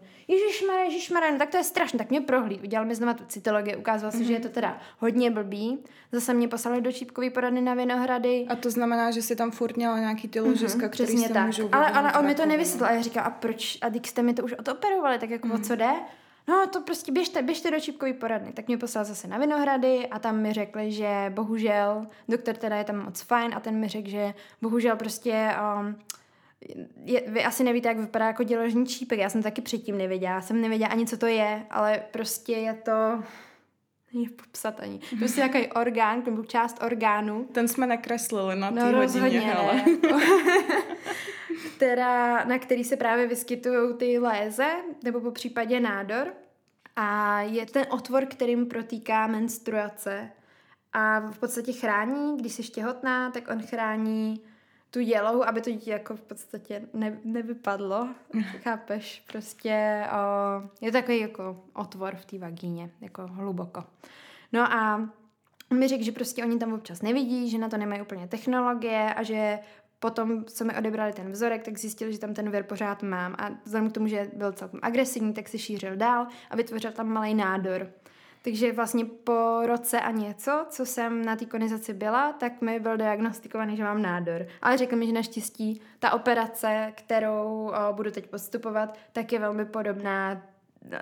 Mara, 1.13 1.31
no 1.31 1.37
tak 1.37 1.49
to 1.49 1.57
je 1.57 1.63
strašné, 1.63 1.97
tak 1.97 2.09
mě 2.09 2.21
prohlíd. 2.21 2.63
Udělal 2.63 2.85
mi 2.85 2.95
znovu 2.95 3.13
tu 3.13 3.23
cytologii, 3.27 3.75
ukázalo 3.75 4.11
se, 4.11 4.23
že 4.23 4.33
je 4.33 4.39
to 4.39 4.49
teda 4.49 4.77
hodně 4.99 5.31
blbý. 5.31 5.79
Zase 6.11 6.33
mě 6.33 6.47
poslali 6.47 6.81
do 6.81 6.91
čípkový 6.91 7.29
poradny 7.29 7.61
na 7.61 7.73
Vinohrady. 7.73 8.45
A 8.49 8.55
to 8.55 8.71
znamená, 8.71 9.11
že 9.11 9.21
si 9.21 9.35
tam 9.35 9.51
furt 9.51 9.77
měla 9.77 9.99
nějaký 9.99 10.27
ty 10.27 10.39
ložiska, 10.39 10.87
mm-hmm, 10.87 10.89
které 10.89 11.17
se 11.17 11.33
tak. 11.33 11.45
můžou 11.45 11.69
ale, 11.71 11.89
ale 11.89 12.13
on 12.13 12.25
mi 12.25 12.35
to 12.35 12.45
nevysvětlil. 12.45 12.89
A 12.89 12.91
já 12.91 13.01
říkám, 13.01 13.25
a 13.25 13.29
proč, 13.29 13.77
a 13.81 13.89
když 13.89 14.09
jste 14.09 14.23
mi 14.23 14.33
to 14.33 14.43
už 14.43 14.53
odoperovali, 14.53 15.19
tak 15.19 15.29
jako 15.29 15.47
mm-hmm. 15.47 15.61
o 15.61 15.63
co 15.63 15.75
jde? 15.75 15.91
No 16.47 16.67
to 16.67 16.81
prostě 16.81 17.11
běžte, 17.11 17.41
běžte 17.41 17.71
do 17.71 17.79
čípkový 17.79 18.13
poradny. 18.13 18.53
Tak 18.53 18.67
mě 18.67 18.77
poslal 18.77 19.05
zase 19.05 19.27
na 19.27 19.37
Vinohrady 19.37 20.07
a 20.07 20.19
tam 20.19 20.41
mi 20.41 20.53
řekli, 20.53 20.91
že 20.91 21.25
bohužel, 21.29 22.07
doktor 22.29 22.55
teda 22.55 22.75
je 22.75 22.83
tam 22.83 23.05
moc 23.05 23.21
fajn 23.21 23.51
a 23.55 23.59
ten 23.59 23.79
mi 23.79 23.87
řekl, 23.87 24.09
že 24.09 24.33
bohužel 24.61 24.95
prostě 24.95 25.49
um, 25.79 25.95
je, 27.05 27.23
vy 27.27 27.43
asi 27.43 27.63
nevíte, 27.63 27.87
jak 27.87 27.97
vypadá 27.97 28.27
jako 28.27 28.43
děložní 28.43 28.85
čípek. 28.85 29.19
Já 29.19 29.29
jsem 29.29 29.43
taky 29.43 29.61
předtím 29.61 29.97
nevěděla. 29.97 30.33
Já 30.33 30.41
jsem 30.41 30.61
nevěděla 30.61 30.89
ani, 30.89 31.05
co 31.05 31.17
to 31.17 31.25
je, 31.25 31.65
ale 31.69 32.03
prostě 32.11 32.53
je 32.53 32.73
to... 32.73 33.23
Není 34.13 34.29
popsat 34.29 34.79
ani. 34.79 34.99
Prostě 35.19 35.41
nějaký 35.49 35.71
orgán, 35.71 36.23
nebo 36.25 36.43
část 36.43 36.83
orgánu. 36.83 37.47
Ten 37.51 37.67
jsme 37.67 37.87
nakreslili 37.87 38.55
na 38.55 38.71
té 38.71 38.91
no, 38.91 38.99
hodině, 38.99 39.39
hele. 39.39 39.85
která, 41.75 42.45
na 42.45 42.59
který 42.59 42.83
se 42.83 42.97
právě 42.97 43.27
vyskytují 43.27 43.97
ty 43.97 44.19
léze, 44.19 44.67
nebo 45.03 45.21
po 45.21 45.31
případě 45.31 45.79
nádor. 45.79 46.33
A 46.95 47.41
je 47.41 47.65
ten 47.65 47.85
otvor, 47.89 48.25
kterým 48.25 48.65
protýká 48.65 49.27
menstruace. 49.27 50.29
A 50.93 51.19
v 51.19 51.39
podstatě 51.39 51.73
chrání, 51.73 52.37
když 52.37 52.53
jsi 52.53 52.63
těhotná, 52.63 53.31
tak 53.31 53.47
on 53.51 53.61
chrání 53.61 54.41
tu 54.91 55.01
dělohu, 55.01 55.47
aby 55.47 55.61
to 55.61 55.71
dítě 55.71 55.91
jako 55.91 56.15
v 56.15 56.21
podstatě 56.21 56.81
ne, 56.93 57.19
nevypadlo. 57.23 58.09
Chápeš? 58.63 59.23
Prostě 59.27 60.03
o, 60.11 60.85
je 60.85 60.91
to 60.91 60.97
takový 60.97 61.19
jako 61.19 61.63
otvor 61.73 62.15
v 62.15 62.25
té 62.25 62.37
vagíně, 62.37 62.89
jako 63.01 63.27
hluboko. 63.27 63.83
No 64.51 64.73
a 64.73 65.09
on 65.71 65.79
mi 65.79 65.87
řekl, 65.87 66.03
že 66.03 66.11
prostě 66.11 66.43
oni 66.43 66.59
tam 66.59 66.73
občas 66.73 67.01
nevidí, 67.01 67.49
že 67.49 67.57
na 67.57 67.69
to 67.69 67.77
nemají 67.77 68.01
úplně 68.01 68.27
technologie 68.27 69.13
a 69.13 69.23
že 69.23 69.59
potom, 70.03 70.45
co 70.45 70.65
mi 70.65 70.75
odebrali 70.77 71.13
ten 71.13 71.31
vzorek, 71.31 71.63
tak 71.63 71.77
zjistili, 71.77 72.13
že 72.13 72.19
tam 72.19 72.33
ten 72.33 72.49
vir 72.49 72.63
pořád 72.63 73.03
mám. 73.03 73.35
A 73.37 73.49
vzhledem 73.65 73.89
k 73.89 73.93
tomu, 73.93 74.07
že 74.07 74.29
byl 74.33 74.51
celkem 74.51 74.79
agresivní, 74.83 75.33
tak 75.33 75.49
se 75.49 75.57
šířil 75.57 75.95
dál 75.95 76.27
a 76.49 76.55
vytvořil 76.55 76.91
tam 76.91 77.07
malý 77.07 77.33
nádor. 77.35 77.87
Takže 78.41 78.71
vlastně 78.71 79.05
po 79.05 79.61
roce 79.65 79.99
a 79.99 80.11
něco, 80.11 80.65
co 80.69 80.85
jsem 80.85 81.25
na 81.25 81.35
té 81.35 81.45
konizaci 81.45 81.93
byla, 81.93 82.33
tak 82.33 82.61
mi 82.61 82.79
byl 82.79 82.97
diagnostikovaný, 82.97 83.77
že 83.77 83.83
mám 83.83 84.01
nádor. 84.01 84.45
Ale 84.61 84.77
řekl 84.77 84.95
mi, 84.95 85.07
že 85.07 85.13
naštěstí 85.13 85.81
ta 85.99 86.11
operace, 86.11 86.93
kterou 86.95 87.71
o, 87.89 87.93
budu 87.93 88.11
teď 88.11 88.27
postupovat, 88.27 88.97
tak 89.13 89.31
je 89.31 89.39
velmi 89.39 89.65
podobná 89.65 90.41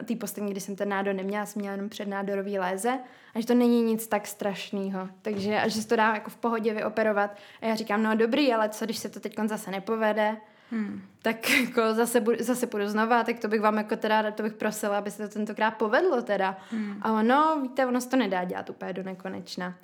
té 0.05 0.15
poslední, 0.15 0.51
kdy 0.51 0.59
jsem 0.59 0.75
ten 0.75 0.89
nádor 0.89 1.15
neměla, 1.15 1.45
jsem 1.45 1.59
měla 1.59 1.75
jenom 1.75 1.89
přednádorový 1.89 2.59
léze 2.59 2.99
a 3.35 3.39
že 3.39 3.47
to 3.47 3.53
není 3.53 3.83
nic 3.83 4.07
tak 4.07 4.27
strašného. 4.27 5.09
Takže 5.21 5.59
a 5.59 5.67
že 5.67 5.81
se 5.81 5.87
to 5.87 5.95
dá 5.95 6.13
jako 6.13 6.29
v 6.29 6.37
pohodě 6.37 6.73
vyoperovat. 6.73 7.37
A 7.61 7.65
já 7.65 7.75
říkám, 7.75 8.03
no 8.03 8.15
dobrý, 8.15 8.53
ale 8.53 8.69
co 8.69 8.85
když 8.85 8.97
se 8.97 9.09
to 9.09 9.19
teď 9.19 9.35
zase 9.47 9.71
nepovede, 9.71 10.37
Hmm. 10.71 11.01
Tak 11.21 11.49
jako 11.49 11.93
zase, 11.93 12.21
budu, 12.21 12.37
zase 12.39 12.67
půjdu 12.67 12.87
znova, 12.87 13.23
tak 13.23 13.39
to 13.39 13.47
bych 13.47 13.61
vám 13.61 13.77
jako 13.77 13.95
teda, 13.95 14.31
to 14.31 14.43
bych 14.43 14.53
prosila, 14.53 14.97
aby 14.97 15.11
se 15.11 15.27
to 15.27 15.33
tentokrát 15.33 15.71
povedlo 15.71 16.21
teda. 16.21 16.57
Hmm. 16.71 16.99
A 17.01 17.11
ono, 17.11 17.61
víte, 17.61 17.85
ono 17.85 18.01
se 18.01 18.09
to 18.09 18.17
nedá 18.17 18.43
dělat 18.43 18.69
úplně 18.69 18.93
do 18.93 19.03
nekonečna. 19.03 19.75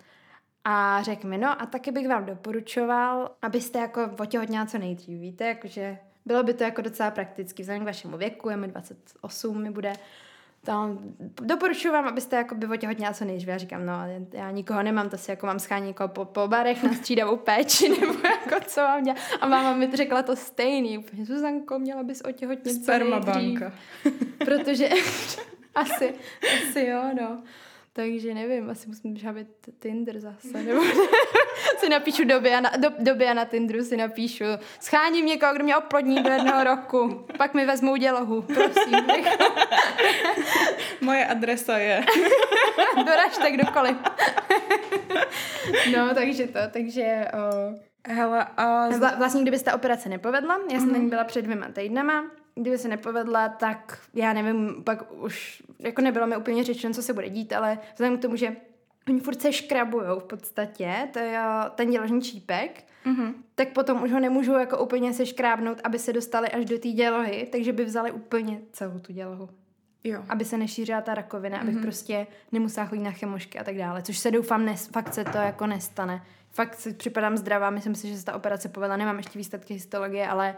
A 0.63 1.01
řekl 1.01 1.27
mi, 1.27 1.37
no 1.37 1.61
a 1.61 1.65
taky 1.65 1.91
bych 1.91 2.07
vám 2.07 2.25
doporučoval, 2.25 3.31
abyste 3.41 3.79
jako 3.79 4.09
otěhotněla 4.19 4.65
co 4.65 4.77
nejdřív, 4.77 5.19
víte, 5.19 5.45
jakože 5.45 5.97
bylo 6.27 6.43
by 6.43 6.53
to 6.53 6.63
jako 6.63 6.81
docela 6.81 7.11
prakticky, 7.11 7.61
vzhledem 7.63 7.83
k 7.83 7.85
vašemu 7.85 8.17
věku, 8.17 8.49
je 8.49 8.57
mi 8.57 8.67
28, 8.67 9.63
mi 9.63 9.69
bude, 9.71 9.93
tam 10.63 10.99
doporučuji 11.41 11.91
vám, 11.91 12.07
abyste 12.07 12.35
jako 12.35 12.55
by 12.55 12.67
otěhotněla 12.67 13.13
co 13.13 13.25
nejdřív. 13.25 13.49
Já 13.49 13.57
říkám, 13.57 13.85
no, 13.85 13.93
já 14.33 14.51
nikoho 14.51 14.83
nemám, 14.83 15.09
to 15.09 15.17
si 15.17 15.31
jako 15.31 15.45
mám 15.45 15.59
schání 15.59 15.87
jako 15.87 16.07
po, 16.07 16.25
po 16.25 16.47
barech 16.47 16.83
na 16.83 16.93
střídavou 16.93 17.37
péči, 17.37 17.89
nebo 18.01 18.13
jako 18.13 18.65
co 18.67 18.81
mám 18.81 19.03
dělat. 19.03 19.17
A 19.41 19.47
máma 19.47 19.73
mi 19.73 19.89
řekla 19.93 20.23
to 20.23 20.35
stejný, 20.35 20.97
úplně, 20.97 21.25
Zuzanko, 21.25 21.79
měla 21.79 22.03
bys 22.03 22.21
otěhotnit 22.21 22.65
nejdřív. 23.19 23.25
banka. 23.25 23.73
Protože 24.37 24.89
asi, 25.75 26.13
asi 26.63 26.85
jo, 26.85 27.03
no. 27.21 27.43
Takže 27.93 28.33
nevím, 28.33 28.69
asi 28.69 28.87
musím 28.87 29.17
žábit 29.17 29.47
Tinder 29.79 30.19
zase, 30.19 30.63
nebo 30.63 30.81
si 31.79 31.89
napíšu 31.89 32.23
době 32.23 32.57
a 32.57 32.59
na, 32.59 32.71
do, 32.77 32.89
době 32.99 33.31
a 33.31 33.33
na 33.33 33.45
Tinderu 33.45 33.83
si 33.83 33.97
napíšu 33.97 34.43
scháním 34.79 35.25
někoho, 35.25 35.53
kdo 35.53 35.63
mě 35.63 35.77
oplodní 35.77 36.23
do 36.23 36.31
jednoho 36.31 36.63
roku, 36.63 37.25
pak 37.37 37.53
mi 37.53 37.65
vezmou 37.65 37.95
dělohu, 37.95 38.41
prosím. 38.41 39.07
Moje 41.01 41.25
adresa 41.25 41.77
je. 41.77 42.05
Doražte 43.05 43.51
kdokoliv. 43.51 43.97
no, 45.97 46.15
takže 46.15 46.47
to, 46.47 46.59
takže... 46.71 47.25
O... 47.33 47.87
Hele, 48.09 48.45
a... 48.57 48.89
Vla, 48.97 49.15
vlastně, 49.17 49.41
kdyby 49.41 49.57
se 49.57 49.63
ta 49.63 49.75
operace 49.75 50.09
nepovedla, 50.09 50.59
já 50.71 50.79
jsem 50.79 50.89
mm-hmm. 50.89 50.91
na 50.91 50.97
ní 50.97 51.09
byla 51.09 51.23
před 51.23 51.41
dvěma 51.41 51.67
týdnama, 51.67 52.23
kdyby 52.55 52.77
se 52.77 52.87
nepovedla, 52.87 53.49
tak 53.49 53.99
já 54.13 54.33
nevím, 54.33 54.83
pak 54.83 55.11
už 55.11 55.63
jako 55.79 56.01
nebylo 56.01 56.27
mi 56.27 56.37
úplně 56.37 56.63
řečeno, 56.63 56.93
co 56.93 57.01
se 57.01 57.13
bude 57.13 57.29
dít, 57.29 57.53
ale 57.53 57.79
vzhledem 57.93 58.17
k 58.17 58.21
tomu, 58.21 58.35
že 58.35 58.55
oni 59.07 59.19
furt 59.19 59.41
se 59.41 59.53
škrabujou 59.53 60.19
v 60.19 60.23
podstatě, 60.23 61.07
to 61.13 61.19
je 61.19 61.39
ten 61.75 61.89
děložní 61.89 62.21
čípek, 62.21 62.83
mm-hmm. 63.05 63.33
tak 63.55 63.73
potom 63.73 64.03
už 64.03 64.11
ho 64.11 64.19
nemůžu 64.19 64.51
jako 64.51 64.77
úplně 64.77 65.13
se 65.13 65.25
škrábnout, 65.25 65.81
aby 65.83 65.99
se 65.99 66.13
dostali 66.13 66.49
až 66.49 66.65
do 66.65 66.79
té 66.79 66.89
dělohy, 66.89 67.47
takže 67.51 67.73
by 67.73 67.85
vzali 67.85 68.11
úplně 68.11 68.61
celou 68.71 68.99
tu 68.99 69.13
dělohu. 69.13 69.49
Jo. 70.03 70.23
Aby 70.29 70.45
se 70.45 70.57
nešířila 70.57 71.01
ta 71.01 71.13
rakovina, 71.13 71.57
mm-hmm. 71.57 71.61
abych 71.61 71.77
prostě 71.81 72.27
nemusela 72.51 72.85
chodit 72.85 73.03
na 73.03 73.11
chemošky 73.11 73.59
a 73.59 73.63
tak 73.63 73.77
dále, 73.77 74.01
což 74.01 74.17
se 74.17 74.31
doufám, 74.31 74.65
nes, 74.65 74.87
fakt 74.87 75.13
se 75.13 75.23
to 75.23 75.37
jako 75.37 75.67
nestane. 75.67 76.23
Fakt 76.51 76.75
si 76.75 76.93
připadám 76.93 77.37
zdravá, 77.37 77.69
myslím 77.69 77.95
si, 77.95 78.07
že 78.07 78.17
se 78.17 78.25
ta 78.25 78.35
operace 78.35 78.69
povedla, 78.69 78.97
nemám 78.97 79.17
ještě 79.17 79.39
výsledky 79.39 79.73
histologie, 79.73 80.27
ale 80.27 80.57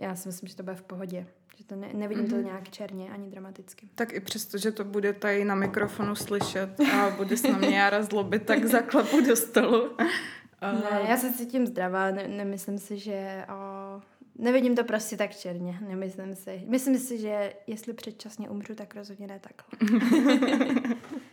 já 0.00 0.16
si 0.16 0.28
myslím, 0.28 0.48
že 0.48 0.56
to 0.56 0.62
bude 0.62 0.76
v 0.76 0.82
pohodě. 0.82 1.26
Že 1.56 1.64
to 1.64 1.76
ne, 1.76 1.90
nevidím 1.92 2.24
mm-hmm. 2.24 2.30
to 2.30 2.36
nějak 2.36 2.68
černě 2.68 3.10
ani 3.10 3.30
dramaticky. 3.30 3.88
Tak 3.94 4.12
i 4.12 4.20
přesto, 4.20 4.58
že 4.58 4.72
to 4.72 4.84
bude 4.84 5.12
tady 5.12 5.44
na 5.44 5.54
mikrofonu 5.54 6.14
slyšet 6.14 6.80
a 6.80 7.10
bude 7.10 7.36
se 7.36 7.52
na 7.52 7.58
mě 7.58 7.78
Jara 7.78 8.02
zlobit, 8.02 8.46
tak 8.46 8.64
zaklepu 8.64 9.20
do 9.20 9.36
stolu. 9.36 9.90
Ne, 10.72 11.00
já 11.08 11.16
se 11.16 11.32
cítím 11.32 11.66
zdravá, 11.66 12.10
ne, 12.10 12.28
nemyslím 12.28 12.78
si, 12.78 12.98
že... 12.98 13.46
O, 13.48 14.00
nevidím 14.38 14.76
to 14.76 14.84
prostě 14.84 15.16
tak 15.16 15.36
černě, 15.36 15.78
nemyslím 15.88 16.34
si. 16.34 16.62
Myslím 16.66 16.98
si, 16.98 17.18
že 17.18 17.52
jestli 17.66 17.92
předčasně 17.92 18.50
umřu, 18.50 18.74
tak 18.74 18.94
rozhodně 18.94 19.26
ne 19.26 19.40
takhle. 19.40 19.98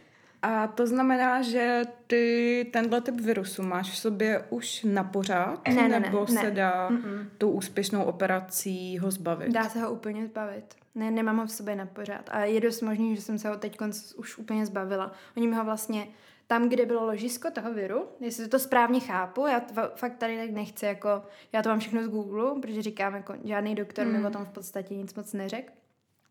A 0.41 0.67
to 0.67 0.87
znamená, 0.87 1.41
že 1.41 1.81
ty 2.07 2.69
tenhle 2.73 3.01
typ 3.01 3.21
virusu 3.21 3.63
máš 3.63 3.91
v 3.91 3.97
sobě 3.97 4.45
už 4.49 4.83
na 4.83 5.03
pořád? 5.03 5.67
Ne, 5.67 5.87
ne, 5.87 5.99
nebo 5.99 6.19
ne, 6.19 6.27
se 6.27 6.43
ne. 6.43 6.51
dá 6.51 6.89
Mm-mm. 6.89 7.27
tou 7.37 7.51
úspěšnou 7.51 8.03
operací 8.03 8.97
ho 8.97 9.11
zbavit? 9.11 9.51
Dá 9.51 9.69
se 9.69 9.79
ho 9.79 9.91
úplně 9.91 10.25
zbavit. 10.25 10.75
Ne, 10.95 11.11
nemám 11.11 11.37
ho 11.37 11.45
v 11.45 11.51
sobě 11.51 11.75
na 11.75 11.85
pořád. 11.85 12.29
A 12.31 12.39
je 12.39 12.61
dost 12.61 12.81
možný, 12.81 13.15
že 13.15 13.21
jsem 13.21 13.39
se 13.39 13.49
ho 13.49 13.57
teď 13.57 13.77
už 14.17 14.37
úplně 14.37 14.65
zbavila. 14.65 15.11
Oni 15.37 15.47
mi 15.47 15.55
ho 15.55 15.63
vlastně 15.63 16.07
tam, 16.47 16.69
kde 16.69 16.85
bylo 16.85 17.05
ložisko 17.05 17.51
toho 17.51 17.73
viru, 17.73 18.05
jestli 18.19 18.47
to 18.47 18.59
správně 18.59 18.99
chápu, 18.99 19.47
já 19.47 19.59
to 19.59 19.73
fakt 19.95 20.17
tady 20.17 20.37
tak 20.37 20.49
nechci, 20.49 20.85
jako, 20.85 21.23
já 21.53 21.61
to 21.61 21.69
mám 21.69 21.79
všechno 21.79 22.03
z 22.03 22.07
Google, 22.07 22.61
protože 22.61 22.81
říkám, 22.81 23.15
jako 23.15 23.33
žádný 23.43 23.75
doktor 23.75 24.05
mm. 24.05 24.13
mi 24.13 24.27
o 24.27 24.29
tom 24.29 24.45
v 24.45 24.49
podstatě 24.49 24.95
nic 24.95 25.13
moc 25.13 25.33
neřekl. 25.33 25.71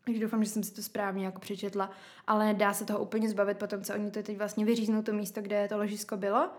Takže 0.05 0.21
doufám, 0.21 0.43
že 0.43 0.49
jsem 0.49 0.63
si 0.63 0.73
to 0.73 0.81
správně 0.81 1.25
jako 1.25 1.39
přečetla, 1.39 1.91
ale 2.27 2.53
dá 2.53 2.73
se 2.73 2.85
toho 2.85 2.99
úplně 2.99 3.29
zbavit 3.29 3.57
potom, 3.57 3.81
co 3.81 3.93
oni 3.93 4.11
to 4.11 4.23
teď 4.23 4.37
vlastně 4.37 4.65
vyříznou 4.65 5.01
to 5.01 5.13
místo, 5.13 5.41
kde 5.41 5.67
to 5.67 5.77
ložisko 5.77 6.17
bylo. 6.17 6.49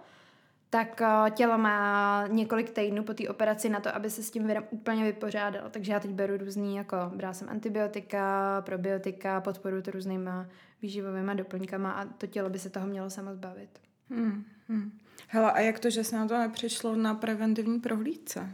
Tak 0.70 1.00
uh, 1.00 1.30
tělo 1.30 1.58
má 1.58 2.24
několik 2.26 2.70
týdnů 2.70 3.04
po 3.04 3.14
té 3.14 3.28
operaci 3.28 3.68
na 3.68 3.80
to, 3.80 3.94
aby 3.94 4.10
se 4.10 4.22
s 4.22 4.30
tím 4.30 4.46
virem 4.46 4.64
úplně 4.70 5.04
vypořádalo. 5.04 5.70
Takže 5.70 5.92
já 5.92 6.00
teď 6.00 6.10
beru 6.10 6.36
různý, 6.36 6.76
jako 6.76 6.96
brala 7.14 7.34
jsem 7.34 7.48
antibiotika, 7.48 8.62
probiotika, 8.66 9.40
podporu 9.40 9.82
to 9.82 9.90
různýma 9.90 10.46
výživovými 10.82 11.34
doplňkama 11.34 11.92
a 11.92 12.04
to 12.04 12.26
tělo 12.26 12.50
by 12.50 12.58
se 12.58 12.70
toho 12.70 12.86
mělo 12.86 13.10
samo 13.10 13.34
zbavit. 13.34 13.70
Hmm, 14.10 14.44
hmm. 14.68 14.98
Hele, 15.28 15.52
a 15.52 15.60
jak 15.60 15.78
to, 15.78 15.90
že 15.90 16.04
se 16.04 16.16
na 16.16 16.28
to 16.28 16.38
nepřišlo 16.38 16.96
na 16.96 17.14
preventivní 17.14 17.80
prohlídce? 17.80 18.50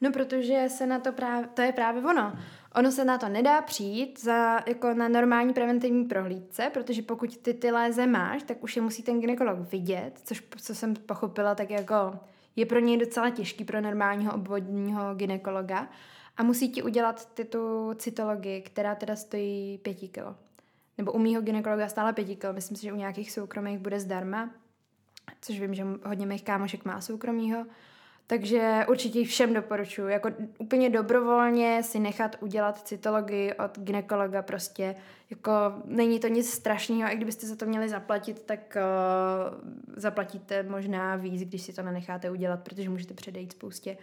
No, 0.00 0.12
protože 0.12 0.64
se 0.68 0.86
na 0.86 0.98
to 0.98 1.12
právě, 1.12 1.48
to 1.54 1.62
je 1.62 1.72
právě 1.72 2.02
ono. 2.02 2.38
Ono 2.74 2.92
se 2.92 3.04
na 3.04 3.18
to 3.18 3.28
nedá 3.28 3.62
přijít 3.62 4.20
za, 4.20 4.60
jako 4.66 4.94
na 4.94 5.08
normální 5.08 5.52
preventivní 5.52 6.04
prohlídce, 6.04 6.70
protože 6.72 7.02
pokud 7.02 7.36
ty 7.36 7.54
ty 7.54 7.70
léze 7.70 8.06
máš, 8.06 8.42
tak 8.42 8.62
už 8.62 8.76
je 8.76 8.82
musí 8.82 9.02
ten 9.02 9.20
ginekolog 9.20 9.58
vidět, 9.72 10.20
což 10.24 10.42
co 10.56 10.74
jsem 10.74 10.94
pochopila, 10.94 11.54
tak 11.54 11.70
jako 11.70 11.94
je 12.56 12.66
pro 12.66 12.78
něj 12.78 12.98
docela 12.98 13.30
těžký 13.30 13.64
pro 13.64 13.80
normálního 13.80 14.34
obvodního 14.34 15.14
ginekologa 15.14 15.88
a 16.36 16.42
musí 16.42 16.68
ti 16.68 16.82
udělat 16.82 17.34
ty 17.34 17.44
tu 17.44 17.94
cytologii, 17.94 18.62
která 18.62 18.94
teda 18.94 19.16
stojí 19.16 19.78
pěti 19.78 20.08
kilo. 20.08 20.36
Nebo 20.98 21.12
u 21.12 21.18
mýho 21.18 21.42
ginekologa 21.42 21.88
stále 21.88 22.12
pěti 22.12 22.36
kilo, 22.36 22.52
myslím 22.52 22.76
si, 22.76 22.82
že 22.82 22.92
u 22.92 22.96
nějakých 22.96 23.32
soukromých 23.32 23.78
bude 23.78 24.00
zdarma, 24.00 24.50
což 25.40 25.60
vím, 25.60 25.74
že 25.74 25.86
hodně 26.04 26.26
mých 26.26 26.44
kámošek 26.44 26.84
má 26.84 27.00
soukromýho. 27.00 27.66
Takže 28.26 28.86
určitě 28.88 29.24
všem 29.24 29.54
doporučuji, 29.54 30.06
jako 30.06 30.28
úplně 30.58 30.90
dobrovolně 30.90 31.82
si 31.82 31.98
nechat 31.98 32.36
udělat 32.40 32.78
cytologii 32.88 33.54
od 33.54 33.78
ginekologa 33.78 34.42
prostě, 34.42 34.94
jako 35.30 35.50
není 35.84 36.20
to 36.20 36.28
nic 36.28 36.50
strašného, 36.50 37.10
a 37.10 37.14
kdybyste 37.14 37.46
za 37.46 37.56
to 37.56 37.66
měli 37.66 37.88
zaplatit, 37.88 38.42
tak 38.42 38.76
uh, 38.76 39.70
zaplatíte 39.96 40.62
možná 40.62 41.16
víc, 41.16 41.42
když 41.42 41.62
si 41.62 41.72
to 41.72 41.82
nenecháte 41.82 42.30
udělat, 42.30 42.60
protože 42.60 42.90
můžete 42.90 43.14
předejít 43.14 43.52
spoustě, 43.52 43.96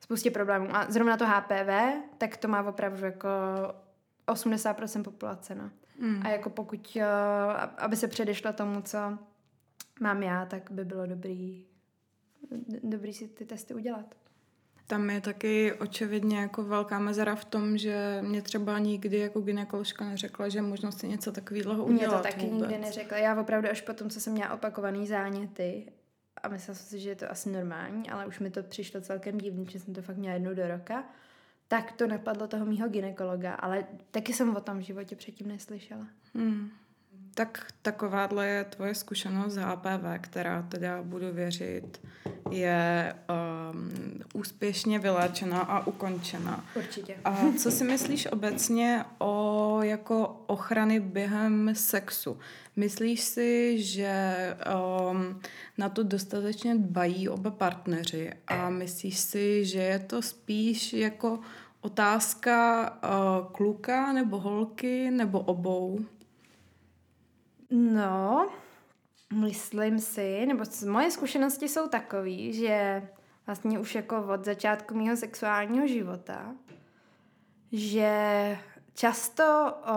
spoustě 0.00 0.30
problémů. 0.30 0.68
A 0.76 0.86
zrovna 0.88 1.16
to 1.16 1.26
HPV, 1.26 1.70
tak 2.18 2.36
to 2.36 2.48
má 2.48 2.62
opravdu 2.62 3.04
jako 3.04 3.28
80% 4.28 5.02
populace, 5.02 5.54
no. 5.54 5.70
Mm. 5.98 6.22
A 6.24 6.28
jako 6.28 6.50
pokud, 6.50 6.96
uh, 6.96 7.02
aby 7.78 7.96
se 7.96 8.08
předešlo 8.08 8.52
tomu, 8.52 8.82
co 8.82 8.98
mám 10.00 10.22
já, 10.22 10.46
tak 10.46 10.70
by 10.70 10.84
bylo 10.84 11.06
dobrý 11.06 11.73
dobrý 12.82 13.12
si 13.14 13.28
ty 13.28 13.44
testy 13.44 13.74
udělat. 13.74 14.14
Tam 14.86 15.10
je 15.10 15.20
taky 15.20 15.72
očividně 15.72 16.38
jako 16.38 16.62
velká 16.64 16.98
mezera 16.98 17.34
v 17.34 17.44
tom, 17.44 17.78
že 17.78 18.18
mě 18.22 18.42
třeba 18.42 18.78
nikdy 18.78 19.18
jako 19.18 19.40
gynekoložka 19.40 20.04
neřekla, 20.04 20.48
že 20.48 20.62
možno 20.62 20.92
si 20.92 21.08
něco 21.08 21.32
takového 21.32 21.84
udělat 21.84 21.90
Mě 21.90 22.08
to 22.08 22.22
taky 22.22 22.46
vůbec. 22.46 22.68
nikdy 22.70 22.78
neřekla. 22.84 23.18
Já 23.18 23.40
opravdu 23.40 23.68
až 23.70 23.80
potom, 23.80 24.10
co 24.10 24.20
jsem 24.20 24.32
měla 24.32 24.54
opakovaný 24.54 25.06
záněty 25.06 25.92
a 26.42 26.48
myslela 26.48 26.74
jsem 26.78 26.86
si, 26.86 26.98
že 27.00 27.08
je 27.10 27.16
to 27.16 27.30
asi 27.30 27.50
normální, 27.50 28.10
ale 28.10 28.26
už 28.26 28.38
mi 28.38 28.50
to 28.50 28.62
přišlo 28.62 29.00
celkem 29.00 29.38
divný, 29.38 29.66
že 29.70 29.80
jsem 29.80 29.94
to 29.94 30.02
fakt 30.02 30.16
měla 30.16 30.34
jednou 30.34 30.54
do 30.54 30.68
roka, 30.68 31.04
tak 31.68 31.92
to 31.92 32.06
napadlo 32.06 32.46
toho 32.46 32.66
mýho 32.66 32.88
ginekologa, 32.88 33.54
ale 33.54 33.86
taky 34.10 34.32
jsem 34.32 34.56
o 34.56 34.60
tom 34.60 34.78
v 34.78 34.82
životě 34.82 35.16
předtím 35.16 35.48
neslyšela. 35.48 36.06
Hmm. 36.34 36.70
Tak 37.34 37.66
takováhle 37.82 38.46
je 38.46 38.64
tvoje 38.64 38.94
zkušenost 38.94 39.52
z 39.52 39.56
HPV, 39.56 40.20
která 40.20 40.62
teda 40.62 41.02
budu 41.02 41.32
věřit, 41.32 42.00
je 42.50 43.14
um, 43.72 43.92
úspěšně 44.34 44.98
vyléčena 44.98 45.60
a 45.60 45.86
ukončena. 45.86 46.64
Určitě. 46.76 47.16
A 47.24 47.36
co 47.58 47.70
si 47.70 47.84
myslíš 47.84 48.26
obecně 48.26 49.04
o 49.18 49.78
jako 49.82 50.42
ochrany 50.46 51.00
během 51.00 51.70
sexu? 51.74 52.38
Myslíš 52.76 53.20
si, 53.20 53.82
že 53.82 54.34
um, 55.10 55.40
na 55.78 55.88
to 55.88 56.02
dostatečně 56.02 56.74
dbají 56.74 57.28
oba 57.28 57.50
partneři 57.50 58.32
a 58.46 58.70
myslíš 58.70 59.18
si, 59.18 59.64
že 59.64 59.78
je 59.78 59.98
to 59.98 60.22
spíš 60.22 60.92
jako 60.92 61.38
otázka 61.80 62.90
uh, 62.90 63.52
kluka 63.52 64.12
nebo 64.12 64.40
holky 64.40 65.10
nebo 65.10 65.40
obou? 65.40 65.98
No, 67.70 68.48
myslím 69.34 69.98
si, 69.98 70.46
nebo 70.46 70.64
moje 70.90 71.10
zkušenosti 71.10 71.68
jsou 71.68 71.88
takové, 71.88 72.52
že 72.52 73.08
vlastně 73.46 73.78
už 73.78 73.94
jako 73.94 74.26
od 74.34 74.44
začátku 74.44 74.94
mého 74.94 75.16
sexuálního 75.16 75.86
života, 75.86 76.54
že 77.72 78.56
často 78.94 79.74
o, 79.86 79.92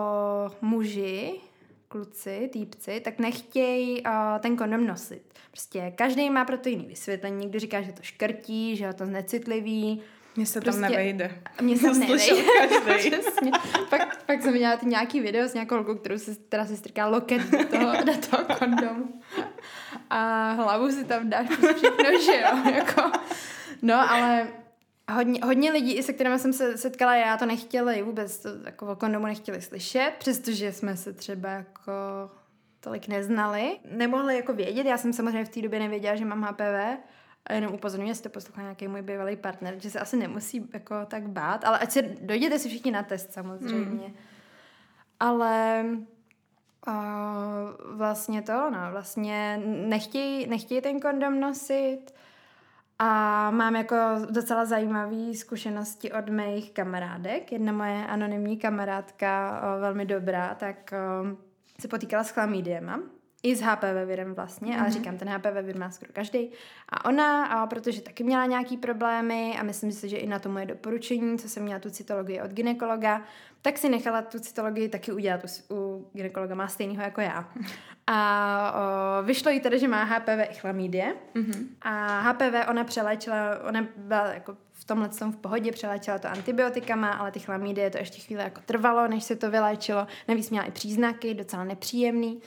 muži, 0.62 1.42
kluci, 1.88 2.50
týpci, 2.54 3.00
tak 3.00 3.20
nechtějí 3.20 4.04
o, 4.04 4.40
ten 4.40 4.58
kondom 4.58 4.88
nosit. 4.88 5.34
Prostě 5.52 5.94
každý 5.96 6.30
má 6.30 6.46
pro 6.46 6.58
to 6.58 6.70
jiný 6.70 6.86
vysvětlení. 6.86 7.38
Někdo 7.38 7.60
říká, 7.60 7.82
že 7.82 7.92
to 7.92 8.02
škrtí, 8.02 8.76
že 8.76 8.86
je 8.86 8.94
to 8.94 9.06
znecitlivý, 9.06 10.02
mně 10.38 10.46
se 10.46 10.62
prostě, 10.62 10.82
tam 10.82 10.92
nevejde. 10.92 11.42
Mně 11.62 11.78
se 11.78 11.86
tam 11.86 12.00
nevejde. 12.00 13.18
Přesně. 13.18 13.52
Pak, 13.90 14.24
pak 14.24 14.42
jsem 14.42 14.54
viděla 14.54 14.80
nějaký 14.84 15.20
video 15.20 15.48
s 15.48 15.54
nějakou 15.54 15.76
holkou, 15.76 15.96
kterou 15.96 16.18
si, 16.18 16.36
která 16.36 16.66
si 16.66 16.78
strká 16.78 17.08
loket 17.08 17.42
do 17.42 17.66
toho, 17.66 18.04
do 18.04 18.14
toho 18.30 18.46
kondomu. 18.60 19.22
A 20.10 20.52
hlavu 20.52 20.92
si 20.92 21.06
tam 21.06 21.30
dáš 21.30 21.48
všechno, 21.50 22.22
že 22.26 22.42
jo. 22.42 22.72
Jako. 22.76 23.12
No, 23.82 24.12
ale 24.12 24.48
hodně, 25.12 25.40
hodně 25.44 25.72
lidí, 25.72 25.94
i 25.94 26.04
se 26.04 26.14
kterými 26.14 26.40
jsem 26.40 26.54
se 26.54 26.78
setkala, 26.78 27.16
já 27.16 27.38
to 27.38 27.46
nechtěli 27.46 28.02
vůbec, 28.02 28.38
to, 28.38 28.50
jako 28.66 28.88
o 28.88 28.96
kondomu 28.96 29.26
nechtěli 29.26 29.62
slyšet, 29.62 30.12
přestože 30.20 30.72
jsme 30.72 30.98
se 30.98 31.14
třeba 31.14 31.50
jako 31.50 31.92
tolik 32.80 33.08
neznali. 33.08 33.80
Nemohli 33.92 34.36
jako 34.36 34.54
vědět, 34.54 34.86
já 34.86 34.98
jsem 34.98 35.14
samozřejmě 35.14 35.46
v 35.46 35.50
té 35.50 35.62
době 35.62 35.80
nevěděla, 35.80 36.16
že 36.16 36.26
mám 36.26 36.44
HPV, 36.44 37.00
a 37.48 37.54
jenom 37.54 37.74
upozorňuji, 37.74 38.10
jestli 38.10 38.24
to 38.24 38.30
poslouchá 38.30 38.62
nějaký 38.62 38.88
můj 38.88 39.02
bývalý 39.02 39.36
partner, 39.36 39.76
že 39.78 39.90
se 39.90 40.00
asi 40.00 40.18
nemusí 40.18 40.70
jako 40.74 40.96
tak 41.06 41.30
bát, 41.30 41.66
ale 41.66 41.80
ať 41.80 41.92
se 41.92 42.02
dojděte 42.02 42.60
si 42.60 42.70
všichni 42.70 42.92
na 42.92 43.04
test 43.04 43.34
samozřejmě. 43.34 44.08
Mm. 44.08 44.14
Ale 45.20 45.86
uh, 46.88 46.94
vlastně 47.98 48.42
to, 48.42 48.70
no, 48.70 48.80
vlastně 48.92 49.62
nechtějí, 49.66 50.48
nechtějí 50.48 50.82
ten 50.82 51.00
kondom 51.00 51.40
nosit 51.40 52.02
a 53.00 53.52
mám 53.52 53.76
jako 53.76 53.96
docela 54.30 54.66
zajímavé 54.66 55.34
zkušenosti 55.34 56.12
od 56.12 56.30
mých 56.30 56.72
kamarádek. 56.72 57.52
Jedna 57.52 57.72
moje 57.72 58.08
anonymní 58.08 58.58
kamarádka, 58.58 59.62
uh, 59.76 59.82
velmi 59.82 60.06
dobrá, 60.06 60.56
tak 60.56 60.94
uh, 61.22 61.30
se 61.80 61.88
potýkala 61.88 62.24
s 62.24 62.30
chlamídiema 62.30 63.00
i 63.48 63.56
s 63.56 63.62
HPV 63.62 64.06
virem 64.06 64.34
vlastně, 64.34 64.74
mm-hmm. 64.74 64.82
ale 64.82 64.92
říkám, 64.92 65.18
ten 65.18 65.30
HPV 65.30 65.66
vir 65.66 65.78
má 65.78 65.92
skoro 65.92 66.12
každý. 66.14 66.50
A 66.90 67.06
ona, 67.06 67.46
a 67.46 67.68
protože 67.68 68.02
taky 68.02 68.24
měla 68.24 68.46
nějaký 68.46 68.78
problémy 68.78 69.56
a 69.60 69.64
myslím 69.64 69.92
si, 69.92 70.10
že 70.10 70.18
i 70.18 70.28
na 70.28 70.40
to 70.40 70.50
moje 70.50 70.66
doporučení, 70.66 71.40
co 71.40 71.50
jsem 71.50 71.64
měla 71.64 71.80
tu 71.80 71.90
cytologii 71.90 72.42
od 72.42 72.52
ginekologa, 72.52 73.22
tak 73.62 73.78
si 73.78 73.90
nechala 73.90 74.22
tu 74.22 74.40
cytologii 74.40 74.90
taky 74.90 75.12
udělat 75.12 75.42
u, 75.44 75.76
u 75.76 76.08
ginekologa, 76.14 76.56
má 76.56 76.68
stejného 76.68 77.02
jako 77.02 77.22
já. 77.22 77.50
A 78.08 78.74
o, 79.20 79.24
vyšlo 79.24 79.52
jí 79.52 79.60
tedy, 79.60 79.80
že 79.80 79.88
má 79.88 80.04
HPV 80.04 80.52
i 80.52 80.54
chlamídie. 80.54 81.16
Mm-hmm. 81.36 81.68
A 81.82 82.20
HPV 82.20 82.70
ona 82.70 82.84
přeléčila, 82.84 83.60
ona 83.68 83.88
byla 83.98 84.34
jako 84.34 84.58
v 84.72 84.86
tomhle 84.86 85.10
tom 85.10 85.32
v 85.32 85.38
pohodě, 85.38 85.72
přeléčila 85.72 86.20
to 86.20 86.28
antibiotikama, 86.28 87.12
ale 87.12 87.32
ty 87.32 87.40
chlamídie 87.40 87.90
to 87.90 87.98
ještě 87.98 88.22
chvíli 88.22 88.44
jako 88.44 88.62
trvalo, 88.66 89.08
než 89.08 89.24
se 89.24 89.36
to 89.36 89.52
vyléčilo. 89.52 90.08
Navíc 90.28 90.50
měla 90.50 90.66
i 90.66 90.72
příznaky, 90.72 91.34
docela 91.34 91.64
nepříjemný. 91.64 92.42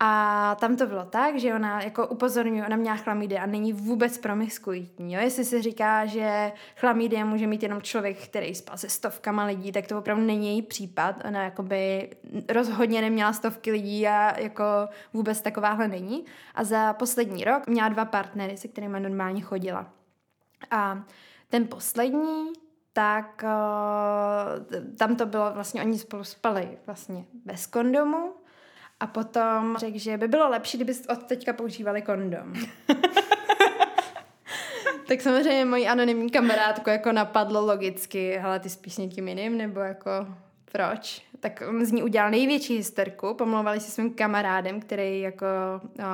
A 0.00 0.56
tam 0.60 0.76
to 0.76 0.86
bylo 0.86 1.04
tak, 1.04 1.38
že 1.38 1.54
ona 1.54 1.82
jako 1.82 2.06
upozorňuje, 2.06 2.66
ona 2.66 2.76
měla 2.76 2.96
chlamídy 2.96 3.38
a 3.38 3.46
není 3.46 3.72
vůbec 3.72 4.18
promiskuitní. 4.18 5.14
Jo? 5.14 5.20
Jestli 5.20 5.44
se 5.44 5.62
říká, 5.62 6.06
že 6.06 6.52
chlamídy 6.76 7.24
může 7.24 7.46
mít 7.46 7.62
jenom 7.62 7.82
člověk, 7.82 8.28
který 8.28 8.54
spal 8.54 8.76
se 8.76 8.88
stovkama 8.88 9.44
lidí, 9.44 9.72
tak 9.72 9.86
to 9.86 9.98
opravdu 9.98 10.24
není 10.24 10.48
její 10.48 10.62
případ. 10.62 11.16
Ona 11.28 11.44
jakoby 11.44 12.10
rozhodně 12.48 13.00
neměla 13.00 13.32
stovky 13.32 13.72
lidí 13.72 14.08
a 14.08 14.40
jako 14.40 14.64
vůbec 15.12 15.40
takováhle 15.40 15.88
není. 15.88 16.24
A 16.54 16.64
za 16.64 16.92
poslední 16.92 17.44
rok 17.44 17.66
měla 17.66 17.88
dva 17.88 18.04
partnery, 18.04 18.56
se 18.56 18.68
kterými 18.68 19.00
normálně 19.00 19.40
chodila. 19.40 19.86
A 20.70 21.02
ten 21.48 21.66
poslední, 21.66 22.52
tak 22.92 23.44
uh, 23.44 24.96
tam 24.96 25.16
to 25.16 25.26
bylo 25.26 25.50
vlastně, 25.54 25.82
oni 25.82 25.98
spolu 25.98 26.24
spali 26.24 26.78
vlastně 26.86 27.24
bez 27.44 27.66
kondomu 27.66 28.32
a 29.00 29.06
potom 29.06 29.76
řekl, 29.78 29.98
že 29.98 30.16
by 30.16 30.28
bylo 30.28 30.48
lepší, 30.48 30.78
kdyby 30.78 30.92
od 31.08 31.22
teďka 31.22 31.52
používali 31.52 32.02
kondom. 32.02 32.52
tak 35.08 35.20
samozřejmě 35.20 35.64
moji 35.64 35.88
anonymní 35.88 36.30
kamarádku 36.30 36.90
jako 36.90 37.12
napadlo 37.12 37.66
logicky, 37.66 38.36
hele, 38.36 38.60
ty 38.60 38.70
spíš 38.70 38.96
někým 38.96 39.28
jiným, 39.28 39.58
nebo 39.58 39.80
jako 39.80 40.10
proč? 40.76 41.22
Tak 41.40 41.62
on 41.68 41.84
z 41.84 41.92
ní 41.92 42.02
udělal 42.02 42.30
největší 42.30 42.76
hysterku, 42.76 43.34
pomlouvali 43.34 43.80
se 43.80 43.90
svým 43.90 44.14
kamarádem, 44.14 44.80
který 44.80 45.20
jako 45.20 45.46
uh, 45.98 46.04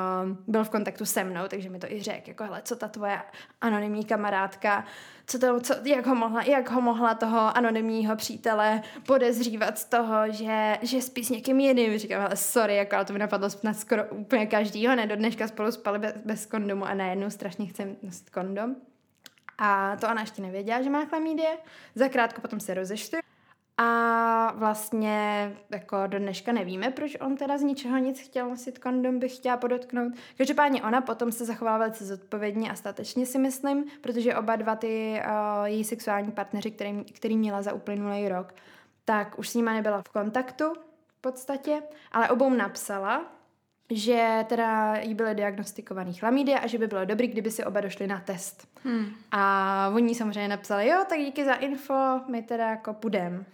byl 0.46 0.64
v 0.64 0.70
kontaktu 0.70 1.04
se 1.04 1.24
mnou, 1.24 1.48
takže 1.48 1.70
mi 1.70 1.78
to 1.78 1.92
i 1.92 2.02
řekl, 2.02 2.28
jako 2.28 2.44
hele, 2.44 2.62
co 2.64 2.76
ta 2.76 2.88
tvoje 2.88 3.18
anonymní 3.60 4.04
kamarádka, 4.04 4.84
co 5.26 5.38
to, 5.38 5.60
co, 5.60 5.74
jak, 5.84 6.06
ho 6.06 6.14
mohla, 6.14 6.42
jak 6.42 6.70
ho 6.70 6.80
mohla 6.80 7.14
toho 7.14 7.56
anonymního 7.56 8.16
přítele 8.16 8.82
podezřívat 9.06 9.78
z 9.78 9.84
toho, 9.84 10.32
že, 10.32 10.78
že 10.82 11.02
spí 11.02 11.24
s 11.24 11.30
někým 11.30 11.60
jiným. 11.60 11.98
Říkám, 11.98 12.24
ale 12.24 12.36
sorry, 12.36 12.76
jako, 12.76 12.96
ale 12.96 13.04
to 13.04 13.12
mi 13.12 13.18
napadlo 13.18 13.48
na 13.62 13.74
skoro 13.74 14.04
úplně 14.04 14.46
každýho, 14.46 14.96
ne, 14.96 15.06
do 15.06 15.16
dneška 15.16 15.48
spolu 15.48 15.72
spali 15.72 15.98
bez, 15.98 16.12
bez 16.24 16.46
kondomu 16.46 16.84
a 16.84 16.94
najednou 16.94 17.30
strašně 17.30 17.66
chcem 17.66 17.96
nosit 18.02 18.30
kondom. 18.30 18.76
A 19.58 19.96
to 19.96 20.08
ona 20.08 20.20
ještě 20.20 20.42
nevěděla, 20.42 20.82
že 20.82 20.90
má 20.90 21.04
chlamídie. 21.04 21.58
Zakrátko 21.94 22.40
potom 22.40 22.60
se 22.60 22.74
rozešli. 22.74 23.31
A 23.76 24.52
vlastně 24.56 25.56
jako 25.70 25.96
do 26.06 26.18
dneška 26.18 26.52
nevíme, 26.52 26.90
proč 26.90 27.16
on 27.20 27.36
teda 27.36 27.58
z 27.58 27.62
ničeho 27.62 27.98
nic 27.98 28.20
chtěl 28.20 28.48
nosit 28.48 28.78
kondom, 28.78 29.18
bych 29.18 29.36
chtěla 29.36 29.56
podotknout. 29.56 30.12
Každopádně 30.38 30.82
ona 30.82 31.00
potom 31.00 31.32
se 31.32 31.44
zachovala 31.44 31.78
velice 31.78 32.04
zodpovědně 32.06 32.70
a 32.70 32.74
statečně 32.74 33.26
si 33.26 33.38
myslím, 33.38 33.84
protože 34.00 34.36
oba 34.36 34.56
dva 34.56 34.76
ty 34.76 35.22
uh, 35.26 35.64
její 35.64 35.84
sexuální 35.84 36.32
partneři, 36.32 36.70
který, 36.70 37.04
který 37.04 37.36
měla 37.36 37.62
za 37.62 37.72
uplynulý 37.72 38.28
rok, 38.28 38.54
tak 39.04 39.38
už 39.38 39.48
s 39.48 39.54
nima 39.54 39.72
nebyla 39.72 40.02
v 40.02 40.08
kontaktu 40.08 40.64
v 41.06 41.20
podstatě, 41.20 41.82
ale 42.12 42.30
obou 42.30 42.50
napsala, 42.50 43.32
že 43.92 44.44
teda 44.48 44.94
jí 45.00 45.14
byly 45.14 45.34
diagnostikovaný 45.34 46.14
chlamídie 46.14 46.60
a 46.60 46.66
že 46.66 46.78
by 46.78 46.86
bylo 46.86 47.04
dobrý, 47.04 47.28
kdyby 47.28 47.50
si 47.50 47.64
oba 47.64 47.80
došli 47.80 48.06
na 48.06 48.20
test. 48.20 48.68
Hmm. 48.84 49.06
A 49.30 49.90
oni 49.94 50.14
samozřejmě 50.14 50.48
napsali, 50.48 50.88
jo, 50.88 51.04
tak 51.08 51.18
díky 51.18 51.44
za 51.44 51.54
info, 51.54 52.20
my 52.28 52.42
teda 52.42 52.70
jako 52.70 52.94
půjdem. 52.94 53.46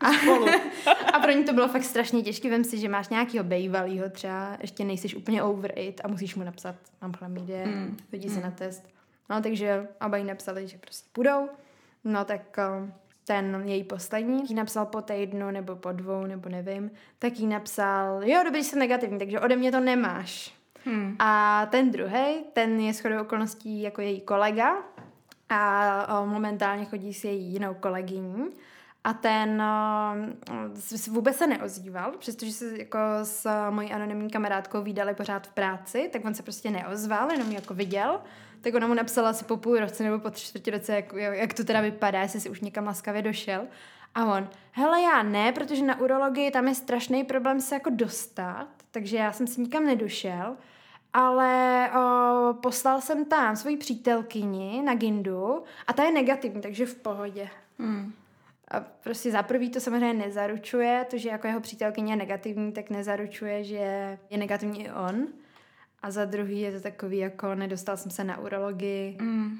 A, 0.00 0.08
a 1.12 1.18
pro 1.18 1.32
ní 1.32 1.44
to 1.44 1.52
bylo 1.52 1.68
fakt 1.68 1.84
strašně 1.84 2.22
těžké. 2.22 2.50
Vem 2.50 2.64
si, 2.64 2.78
že 2.78 2.88
máš 2.88 3.08
nějakého 3.08 3.44
bejvalýho 3.44 4.10
třeba, 4.10 4.56
ještě 4.60 4.84
nejsiš 4.84 5.14
úplně 5.14 5.42
over 5.42 5.72
it 5.78 6.00
a 6.04 6.08
musíš 6.08 6.34
mu 6.34 6.44
napsat, 6.44 6.74
mám 7.02 7.12
chlamídie, 7.12 7.64
hmm. 7.64 7.96
chodí 8.10 8.28
hmm. 8.28 8.36
se 8.36 8.42
na 8.42 8.50
test. 8.50 8.88
No, 9.30 9.42
takže 9.42 9.88
oba 10.06 10.16
jí 10.16 10.24
napsali, 10.24 10.68
že 10.68 10.78
prostě 10.78 11.08
půjdou. 11.12 11.48
No, 12.04 12.24
tak 12.24 12.56
um, 12.80 12.92
ten 13.30 13.62
její 13.64 13.84
poslední, 13.84 14.42
jí 14.48 14.54
napsal 14.54 14.86
po 14.86 15.02
týdnu 15.02 15.50
nebo 15.50 15.76
po 15.76 15.92
dvou, 15.92 16.26
nebo 16.26 16.48
nevím, 16.48 16.90
tak 17.18 17.38
jí 17.38 17.46
napsal, 17.46 18.24
jo, 18.24 18.40
dobrý, 18.44 18.64
jsem 18.64 18.78
negativní, 18.78 19.18
takže 19.18 19.40
ode 19.40 19.56
mě 19.56 19.72
to 19.72 19.80
nemáš. 19.80 20.54
Hmm. 20.84 21.16
A 21.18 21.66
ten 21.70 21.90
druhý, 21.90 22.44
ten 22.52 22.80
je 22.80 22.92
shodou 22.92 23.20
okolností 23.20 23.82
jako 23.82 24.00
její 24.00 24.20
kolega 24.20 24.76
a 25.48 26.20
o, 26.20 26.26
momentálně 26.26 26.84
chodí 26.84 27.14
s 27.14 27.24
její 27.24 27.52
jinou 27.52 27.74
kolegyní. 27.74 28.50
A 29.04 29.12
ten 29.12 29.62
uh, 30.50 31.14
vůbec 31.14 31.36
se 31.36 31.46
neozýval, 31.46 32.12
přestože 32.18 32.52
se 32.52 32.78
jako 32.78 32.98
s 33.22 33.70
mojí 33.70 33.92
anonymní 33.92 34.30
kamarádkou 34.30 34.82
výdali 34.82 35.14
pořád 35.14 35.46
v 35.46 35.52
práci, 35.52 36.10
tak 36.12 36.24
on 36.24 36.34
se 36.34 36.42
prostě 36.42 36.70
neozval, 36.70 37.32
jenom 37.32 37.52
jako 37.52 37.74
viděl 37.74 38.20
tak 38.60 38.74
ona 38.74 38.86
mu 38.86 38.94
napsala 38.94 39.30
asi 39.30 39.44
po 39.44 39.56
půl 39.56 39.78
roce 39.78 40.02
nebo 40.02 40.18
po 40.18 40.30
tři 40.30 40.46
čtvrtě 40.46 40.70
roce, 40.70 40.94
jak, 40.94 41.12
jak 41.12 41.54
to 41.54 41.64
teda 41.64 41.80
vypadá, 41.80 42.20
jestli 42.20 42.40
si 42.40 42.50
už 42.50 42.60
někam 42.60 42.86
laskavě 42.86 43.22
došel. 43.22 43.66
A 44.14 44.36
on, 44.36 44.48
hele 44.72 45.02
já 45.02 45.22
ne, 45.22 45.52
protože 45.52 45.84
na 45.84 46.00
urologii 46.00 46.50
tam 46.50 46.68
je 46.68 46.74
strašný 46.74 47.24
problém 47.24 47.60
se 47.60 47.74
jako 47.74 47.90
dostat, 47.90 48.68
takže 48.90 49.16
já 49.16 49.32
jsem 49.32 49.46
si 49.46 49.60
nikam 49.60 49.86
nedošel, 49.86 50.56
ale 51.12 51.90
o, 51.90 52.54
poslal 52.54 53.00
jsem 53.00 53.24
tam 53.24 53.56
svoji 53.56 53.76
přítelkyni 53.76 54.82
na 54.84 54.94
Gindu 54.94 55.62
a 55.86 55.92
ta 55.92 56.04
je 56.04 56.12
negativní, 56.12 56.60
takže 56.60 56.86
v 56.86 56.94
pohodě. 56.94 57.48
Hmm. 57.78 58.12
A 58.68 58.80
prostě 58.80 59.30
za 59.30 59.42
prvý 59.42 59.70
to 59.70 59.80
samozřejmě 59.80 60.26
nezaručuje, 60.26 61.06
to, 61.10 61.18
že 61.18 61.28
jako 61.28 61.46
jeho 61.46 61.60
přítelkyně 61.60 62.12
je 62.12 62.16
negativní, 62.16 62.72
tak 62.72 62.90
nezaručuje, 62.90 63.64
že 63.64 64.18
je 64.30 64.38
negativní 64.38 64.84
i 64.84 64.90
on. 64.90 65.26
A 66.02 66.10
za 66.10 66.24
druhý 66.24 66.60
je 66.60 66.72
to 66.72 66.80
takový, 66.80 67.18
jako 67.18 67.54
nedostal 67.54 67.96
jsem 67.96 68.10
se 68.10 68.24
na 68.24 68.38
urologii. 68.38 69.18
Mm. 69.20 69.58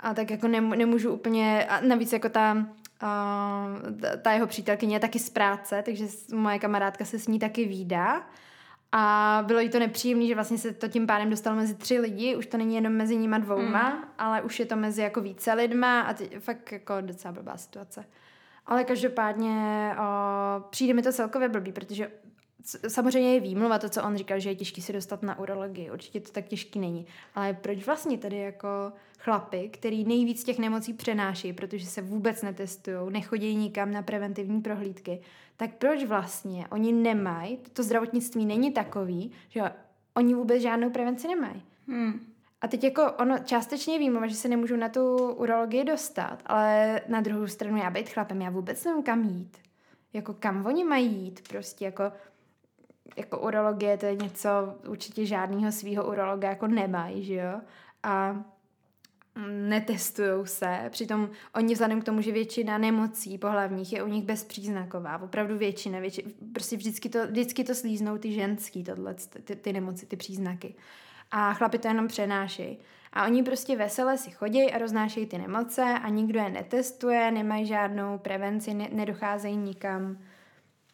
A 0.00 0.14
tak 0.14 0.30
jako 0.30 0.48
nem, 0.48 0.70
nemůžu 0.70 1.10
úplně, 1.10 1.66
a 1.68 1.80
navíc 1.80 2.12
jako 2.12 2.28
ta, 2.28 2.66
uh, 3.02 4.00
ta 4.22 4.32
jeho 4.32 4.46
přítelkyně 4.46 4.96
je 4.96 5.00
taky 5.00 5.18
z 5.18 5.30
práce, 5.30 5.82
takže 5.84 6.06
moje 6.34 6.58
kamarádka 6.58 7.04
se 7.04 7.18
s 7.18 7.28
ní 7.28 7.38
taky 7.38 7.64
výdá. 7.64 8.26
A 8.92 9.44
bylo 9.46 9.60
jí 9.60 9.68
to 9.68 9.78
nepříjemné, 9.78 10.26
že 10.26 10.34
vlastně 10.34 10.58
se 10.58 10.72
to 10.72 10.88
tím 10.88 11.06
pádem 11.06 11.30
dostalo 11.30 11.56
mezi 11.56 11.74
tři 11.74 12.00
lidi, 12.00 12.36
už 12.36 12.46
to 12.46 12.56
není 12.56 12.74
jenom 12.74 12.92
mezi 12.92 13.16
nima 13.16 13.38
dvouma, 13.38 13.90
mm. 13.90 14.04
ale 14.18 14.42
už 14.42 14.60
je 14.60 14.66
to 14.66 14.76
mezi 14.76 15.02
jako 15.02 15.20
více 15.20 15.52
lidma 15.52 16.00
a 16.00 16.14
ty, 16.14 16.30
fakt 16.40 16.72
jako 16.72 16.94
docela 17.00 17.32
blbá 17.32 17.56
situace. 17.56 18.04
Ale 18.66 18.84
každopádně 18.84 19.90
o, 19.98 20.04
přijde 20.70 20.94
mi 20.94 21.02
to 21.02 21.12
celkově 21.12 21.48
blbý, 21.48 21.72
protože 21.72 22.10
samozřejmě 22.88 23.34
je 23.34 23.40
výmluva 23.40 23.78
to, 23.78 23.88
co 23.88 24.02
on 24.02 24.16
říkal, 24.16 24.40
že 24.40 24.50
je 24.50 24.54
těžký 24.54 24.82
se 24.82 24.92
dostat 24.92 25.22
na 25.22 25.38
urologii. 25.38 25.90
Určitě 25.90 26.20
to 26.20 26.32
tak 26.32 26.48
těžký 26.48 26.78
není. 26.78 27.06
Ale 27.34 27.54
proč 27.54 27.86
vlastně 27.86 28.18
tady 28.18 28.38
jako 28.38 28.68
chlapy, 29.18 29.68
který 29.72 30.04
nejvíc 30.04 30.44
těch 30.44 30.58
nemocí 30.58 30.92
přenáší, 30.92 31.52
protože 31.52 31.86
se 31.86 32.02
vůbec 32.02 32.42
netestují, 32.42 33.12
nechodí 33.12 33.56
nikam 33.56 33.92
na 33.92 34.02
preventivní 34.02 34.60
prohlídky, 34.60 35.20
tak 35.56 35.74
proč 35.74 36.04
vlastně 36.04 36.66
oni 36.70 36.92
nemají, 36.92 37.58
to 37.72 37.82
zdravotnictví 37.82 38.46
není 38.46 38.72
takový, 38.72 39.32
že 39.48 39.62
oni 40.14 40.34
vůbec 40.34 40.62
žádnou 40.62 40.90
prevenci 40.90 41.28
nemají. 41.28 41.62
Hmm. 41.88 42.20
A 42.60 42.68
teď 42.68 42.84
jako 42.84 43.12
ono 43.12 43.38
částečně 43.38 43.98
vím, 43.98 44.18
že 44.26 44.34
se 44.34 44.48
nemůžu 44.48 44.76
na 44.76 44.88
tu 44.88 45.16
urologii 45.32 45.84
dostat, 45.84 46.42
ale 46.46 47.00
na 47.08 47.20
druhou 47.20 47.46
stranu 47.46 47.76
já 47.76 47.90
být 47.90 48.08
chlapem, 48.08 48.42
já 48.42 48.50
vůbec 48.50 48.84
nevím 48.84 49.02
kam 49.02 49.24
jít. 49.24 49.56
Jako 50.12 50.34
kam 50.34 50.66
oni 50.66 50.84
mají 50.84 51.14
jít, 51.16 51.48
prostě 51.48 51.84
jako 51.84 52.12
jako 53.16 53.38
urologie 53.38 53.96
to 53.96 54.06
je 54.06 54.16
něco, 54.16 54.48
určitě 54.88 55.26
žádného 55.26 55.72
svého 55.72 56.08
urologa 56.08 56.48
jako 56.48 56.66
nemají, 56.66 57.24
že 57.24 57.34
jo? 57.34 57.60
A 58.02 58.44
netestují 59.48 60.46
se, 60.46 60.88
přitom 60.90 61.30
oni 61.54 61.74
vzhledem 61.74 62.00
k 62.00 62.04
tomu, 62.04 62.20
že 62.20 62.32
většina 62.32 62.78
nemocí 62.78 63.38
pohlavních 63.38 63.92
je 63.92 64.02
u 64.02 64.08
nich 64.08 64.24
bezpříznaková, 64.24 65.22
opravdu 65.22 65.58
většina, 65.58 65.98
větši, 65.98 66.24
prostě 66.52 66.76
vždycky 66.76 67.08
to, 67.08 67.26
vždycky 67.26 67.64
to 67.64 67.74
slíznou 67.74 68.18
ty 68.18 68.32
ženský, 68.32 68.84
tohle, 68.84 69.14
ty, 69.44 69.56
ty 69.56 69.72
nemoci, 69.72 70.06
ty 70.06 70.16
příznaky. 70.16 70.74
A 71.30 71.54
chlapi 71.54 71.78
to 71.78 71.88
jenom 71.88 72.08
přenášejí. 72.08 72.78
A 73.12 73.24
oni 73.26 73.42
prostě 73.42 73.76
vesele 73.76 74.18
si 74.18 74.30
chodí 74.30 74.72
a 74.72 74.78
roznášejí 74.78 75.26
ty 75.26 75.38
nemoce 75.38 75.82
a 75.82 76.08
nikdo 76.08 76.38
je 76.40 76.50
netestuje, 76.50 77.30
nemají 77.30 77.66
žádnou 77.66 78.18
prevenci, 78.18 78.74
ne, 78.74 78.88
nedocházejí 78.92 79.56
nikam 79.56 80.18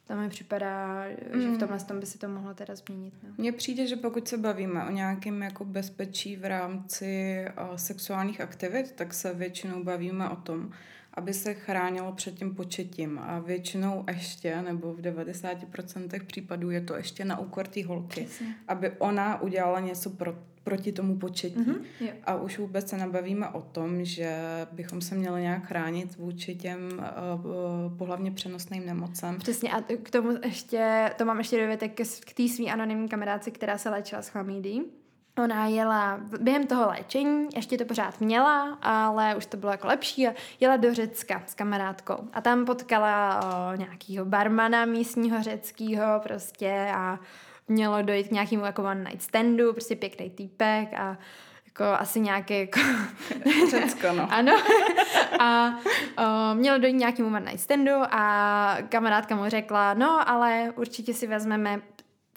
to 0.08 0.16
mi 0.16 0.28
připadá, 0.28 1.04
mm. 1.34 1.40
že 1.40 1.48
v 1.48 1.50
mm. 1.50 1.58
tomhle 1.58 1.78
tom 1.78 2.00
by 2.00 2.06
se 2.06 2.18
to 2.18 2.28
mohlo 2.28 2.54
teda 2.54 2.74
změnit. 2.74 3.14
No. 3.22 3.28
Mně 3.38 3.52
přijde, 3.52 3.86
že 3.86 3.96
pokud 3.96 4.28
se 4.28 4.38
bavíme 4.38 4.84
o 4.84 4.90
nějakém 4.90 5.42
jako 5.42 5.64
bezpečí 5.64 6.36
v 6.36 6.44
rámci 6.44 7.44
uh, 7.70 7.76
sexuálních 7.76 8.40
aktivit, 8.40 8.92
tak 8.92 9.14
se 9.14 9.34
většinou 9.34 9.84
bavíme 9.84 10.28
o 10.28 10.36
tom, 10.36 10.70
aby 11.18 11.35
se 11.35 11.54
chránilo 11.54 12.12
před 12.12 12.35
tím 12.35 12.54
početím. 12.54 13.18
A 13.18 13.38
většinou 13.38 14.04
ještě, 14.09 14.62
nebo 14.62 14.94
v 14.94 15.00
90% 15.00 16.24
případů 16.26 16.70
je 16.70 16.81
to 16.81 16.96
ještě 16.96 17.24
na 17.24 17.38
úkor 17.38 17.66
té 17.66 17.85
holky. 17.87 18.20
Přesně. 18.24 18.54
Aby 18.68 18.90
ona 18.90 19.42
udělala 19.42 19.81
něco 19.81 20.11
pro 20.11 20.35
proti 20.64 20.92
tomu 20.92 21.16
početí. 21.16 21.57
Mm-hmm, 21.57 22.11
a 22.24 22.35
už 22.35 22.59
vůbec 22.59 22.88
se 22.88 22.96
nabavíme 22.96 23.48
o 23.48 23.62
tom, 23.62 24.04
že 24.04 24.37
bychom 24.72 25.00
se 25.00 25.14
měli 25.14 25.42
nějak 25.42 25.66
chránit 25.66 26.16
vůči 26.16 26.54
těm 26.54 26.78
uh, 26.98 27.96
pohlavně 27.98 28.31
přenosným 28.31 28.87
nemocem. 28.87 29.38
Přesně 29.38 29.72
a 29.72 29.83
k 30.02 30.11
tomu 30.11 30.31
ještě, 30.44 31.11
to 31.18 31.24
mám 31.24 31.38
ještě 31.38 31.61
dovětek 31.61 32.00
k 32.20 32.33
té 32.35 32.48
svý 32.48 32.70
anonymní 32.70 33.09
kamarádce, 33.09 33.50
která 33.50 33.78
se 33.78 33.90
léčila 33.90 34.22
s 34.22 34.28
chlamídí. 34.28 34.83
Ona 35.38 35.66
jela 35.66 36.20
během 36.40 36.66
toho 36.66 36.88
léčení, 36.88 37.48
ještě 37.57 37.79
to 37.79 37.85
pořád 37.85 38.20
měla, 38.20 38.79
ale 38.83 39.35
už 39.35 39.46
to 39.46 39.57
bylo 39.57 39.72
jako 39.72 39.87
lepší 39.87 40.29
a 40.29 40.35
jela 40.61 40.77
do 40.77 40.94
Řecka 40.94 41.42
s 41.46 41.55
kamarádkou. 41.55 42.29
A 42.33 42.40
tam 42.40 42.64
potkala 42.64 43.40
o, 43.42 43.77
nějakýho 43.77 44.24
barmana 44.24 44.85
místního 44.85 45.42
řeckého 45.42 46.20
prostě 46.22 46.92
a 46.94 47.18
mělo 47.68 48.03
dojít 48.03 48.29
k 48.29 48.31
nějakému 48.31 48.64
jako 48.64 48.83
one 48.83 49.05
night 49.05 49.22
standu, 49.22 49.72
prostě 49.72 49.96
pěkný 49.96 50.31
týpek 50.31 50.94
a 50.94 51.18
jako 51.66 51.85
asi 51.85 52.20
nějaké 52.20 52.61
jako... 52.61 52.81
Řecko, 53.70 54.07
no. 54.12 54.29
ano. 54.33 54.53
A 55.40 55.79
o, 56.18 56.55
mělo 56.55 56.79
dojít 56.79 56.96
nějakému 56.96 57.29
one 57.29 57.40
night 57.40 57.61
standu 57.61 57.92
a 58.11 58.79
kamarádka 58.88 59.37
mu 59.37 59.48
řekla, 59.48 59.94
no 59.94 60.31
ale 60.31 60.72
určitě 60.77 61.14
si 61.14 61.27
vezmeme 61.27 61.81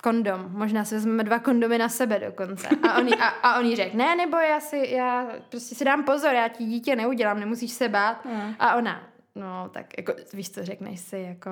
kondom. 0.01 0.45
Možná 0.49 0.85
si 0.85 0.95
vezmeme 0.95 1.23
dva 1.23 1.39
kondomy 1.39 1.77
na 1.77 1.89
sebe 1.89 2.19
dokonce. 2.19 2.67
A 2.89 2.97
on, 2.97 3.07
jí, 3.07 3.15
a, 3.15 3.27
a 3.27 3.59
on 3.59 3.65
jí 3.65 3.75
řekl, 3.75 3.97
ne, 3.97 4.15
nebo 4.15 4.37
já 4.37 4.59
si, 4.59 4.87
já 4.91 5.27
prostě 5.49 5.75
si 5.75 5.85
dám 5.85 6.03
pozor, 6.03 6.33
já 6.33 6.47
ti 6.47 6.63
dítě 6.65 6.95
neudělám, 6.95 7.39
nemusíš 7.39 7.71
se 7.71 7.89
bát. 7.89 8.25
Mm. 8.25 8.55
A 8.59 8.75
ona, 8.75 9.03
no 9.35 9.69
tak 9.69 9.97
jako, 9.97 10.13
víš 10.33 10.49
co, 10.49 10.65
řekneš 10.65 10.99
si, 10.99 11.17
jako, 11.17 11.49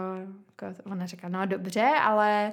jako 0.62 0.82
ona 0.92 1.06
říká, 1.06 1.30
no 1.30 1.46
dobře, 1.46 1.90
ale 2.02 2.52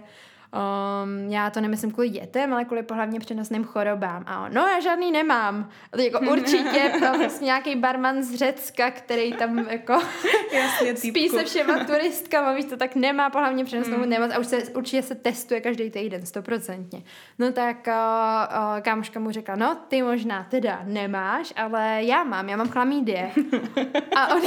Um, 0.53 1.31
já 1.31 1.51
to 1.51 1.61
nemyslím 1.61 1.91
kvůli 1.91 2.09
dětem, 2.09 2.53
ale 2.53 2.65
kvůli 2.65 2.83
pohlavně 2.83 3.21
přenosným 3.21 3.65
chorobám. 3.65 4.25
A 4.27 4.45
on, 4.45 4.55
no 4.55 4.67
já 4.67 4.81
žádný 4.81 5.13
nemám. 5.13 5.69
A 5.93 5.97
to 5.97 6.03
jako 6.03 6.21
určitě 6.31 6.93
to 7.01 7.19
vlastně 7.19 7.45
nějaký 7.47 7.77
barman 7.77 8.23
z 8.23 8.35
Řecka, 8.35 8.91
který 8.91 9.33
tam 9.33 9.59
jako 9.59 9.93
Jasně, 10.53 10.97
spí 10.97 11.29
se 11.29 11.45
všema 11.45 11.85
turistkama, 11.85 12.53
víš 12.53 12.65
to, 12.65 12.77
tak 12.77 12.95
nemá 12.95 13.31
pohlavně 13.31 13.65
přenosnou 13.65 13.97
Hmm. 13.97 14.09
nemoc 14.09 14.31
a 14.35 14.39
už 14.39 14.47
se, 14.47 14.57
určitě 14.63 15.03
se 15.03 15.15
testuje 15.15 15.61
každý 15.61 15.91
týden, 15.91 16.27
stoprocentně. 16.27 17.03
No 17.39 17.53
tak 17.53 17.77
uh, 17.87 17.93
uh, 17.95 18.81
kámoška 18.81 19.21
mu 19.21 19.31
řekla, 19.31 19.57
no 19.57 19.77
ty 19.89 20.03
možná 20.03 20.47
teda 20.51 20.81
nemáš, 20.85 21.53
ale 21.57 21.99
já 22.01 22.25
mám, 22.25 22.49
já 22.49 22.57
mám 22.57 22.69
chlamídie. 22.69 23.31
A 24.17 24.35
on, 24.35 24.43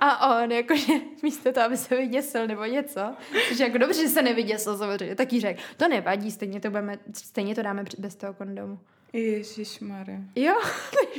a 0.00 0.40
on 0.42 0.52
jakože 0.52 0.92
místo 1.22 1.52
toho, 1.52 1.66
aby 1.66 1.76
se 1.76 1.96
vyděsil 1.96 2.46
nebo 2.46 2.64
něco, 2.64 3.00
což 3.48 3.58
jako 3.58 3.78
dobře, 3.78 4.02
že 4.02 4.08
se 4.08 4.22
nevyděsil 4.22 4.76
samozřejmě, 4.78 5.14
tak 5.16 5.32
řekl, 5.40 5.62
to 5.76 5.88
nevadí, 5.88 6.30
stejně 6.30 6.60
to, 6.60 6.70
budeme, 6.70 6.98
stejně 7.12 7.54
to 7.54 7.62
dáme 7.62 7.84
bez 7.98 8.16
toho 8.16 8.34
kondomu. 8.34 8.78
Ježišmarja. 9.12 10.18
Jo, 10.36 10.54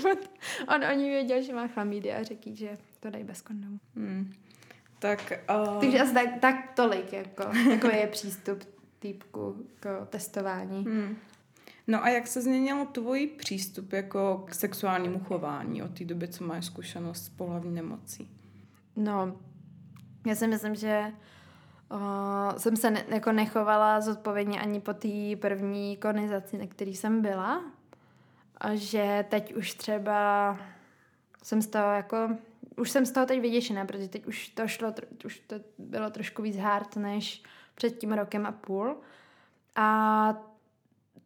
on, 0.06 0.18
on 0.76 0.84
o 0.92 0.94
ní 0.94 1.10
věděl, 1.10 1.44
že 1.44 1.54
má 1.54 1.68
chlamídie 1.68 2.16
a 2.16 2.24
řekl 2.24 2.50
že 2.54 2.78
to 3.00 3.10
dají 3.10 3.24
bez 3.24 3.42
kondomu. 3.42 3.80
Hmm. 3.96 4.34
Tak, 5.00 5.34
uh, 5.74 5.80
Takže 5.80 6.02
asi 6.02 6.14
tak, 6.14 6.40
tak 6.40 6.56
tolik, 6.76 7.14
jako, 7.14 7.44
takový 7.70 7.98
je 7.98 8.08
přístup 8.08 8.64
týpku 9.00 9.66
k 9.80 10.08
testování. 10.10 10.84
hmm. 10.84 11.18
No 11.88 12.04
a 12.04 12.10
jak 12.10 12.28
se 12.28 12.42
změnil 12.42 12.86
tvůj 12.86 13.28
přístup 13.28 13.94
jako 13.94 14.44
k 14.48 14.54
sexuálnímu 14.54 15.20
chování 15.20 15.84
od 15.84 15.98
té 15.98 16.06
doby, 16.06 16.28
co 16.28 16.44
máš 16.44 16.66
zkušenost 16.66 17.26
s 17.26 17.30
pohlavní 17.30 17.76
nemocí? 17.76 18.30
No, 18.96 19.40
já 20.28 20.36
si 20.36 20.48
myslím, 20.48 20.76
že 20.76 21.12
uh, 21.92 22.58
jsem 22.58 22.76
se 22.76 22.92
ne, 22.92 23.06
jako 23.08 23.32
nechovala 23.32 24.02
zodpovědně 24.02 24.62
ani 24.62 24.82
po 24.82 24.94
té 24.94 25.36
první 25.40 25.98
konizaci, 25.98 26.58
na 26.58 26.68
který 26.68 26.96
jsem 26.96 27.22
byla. 27.22 27.64
A 28.58 28.76
že 28.76 29.26
teď 29.30 29.56
už 29.56 29.74
třeba 29.74 30.58
jsem 31.44 31.62
z 31.62 31.68
toho 31.68 31.92
jako, 31.92 32.30
už 32.78 32.92
jsem 32.92 33.06
z 33.06 33.12
toho 33.12 33.26
teď 33.26 33.42
vyděšená, 33.42 33.86
protože 33.86 34.08
teď 34.08 34.26
už 34.26 34.50
to 34.50 34.68
šlo, 34.68 34.94
už 35.26 35.40
to 35.40 35.56
bylo 35.78 36.10
trošku 36.10 36.42
víc 36.42 36.58
hard 36.58 36.96
než 36.96 37.44
před 37.76 37.90
tím 37.90 38.14
rokem 38.14 38.46
a 38.46 38.52
půl. 38.52 38.98
A 39.76 40.34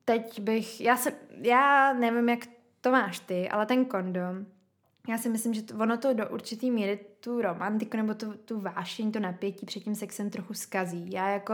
teď 0.05 0.39
bych, 0.39 0.81
já 0.81 0.97
se, 0.97 1.13
já 1.41 1.93
nevím, 1.93 2.29
jak 2.29 2.39
to 2.81 2.91
máš 2.91 3.19
ty, 3.19 3.49
ale 3.49 3.65
ten 3.65 3.85
kondom, 3.85 4.45
já 5.07 5.17
si 5.17 5.29
myslím, 5.29 5.53
že 5.53 5.61
to, 5.61 5.75
ono 5.75 5.97
to 5.97 6.13
do 6.13 6.29
určitý 6.29 6.71
míry 6.71 6.99
tu 7.19 7.41
romantiku 7.41 7.97
nebo 7.97 8.13
tu, 8.13 8.33
tu 8.33 8.59
vášeň, 8.59 9.11
to 9.11 9.19
napětí 9.19 9.65
před 9.65 9.79
tím 9.79 9.95
sexem 9.95 10.29
trochu 10.29 10.53
skazí. 10.53 11.11
Já 11.11 11.29
jako 11.29 11.53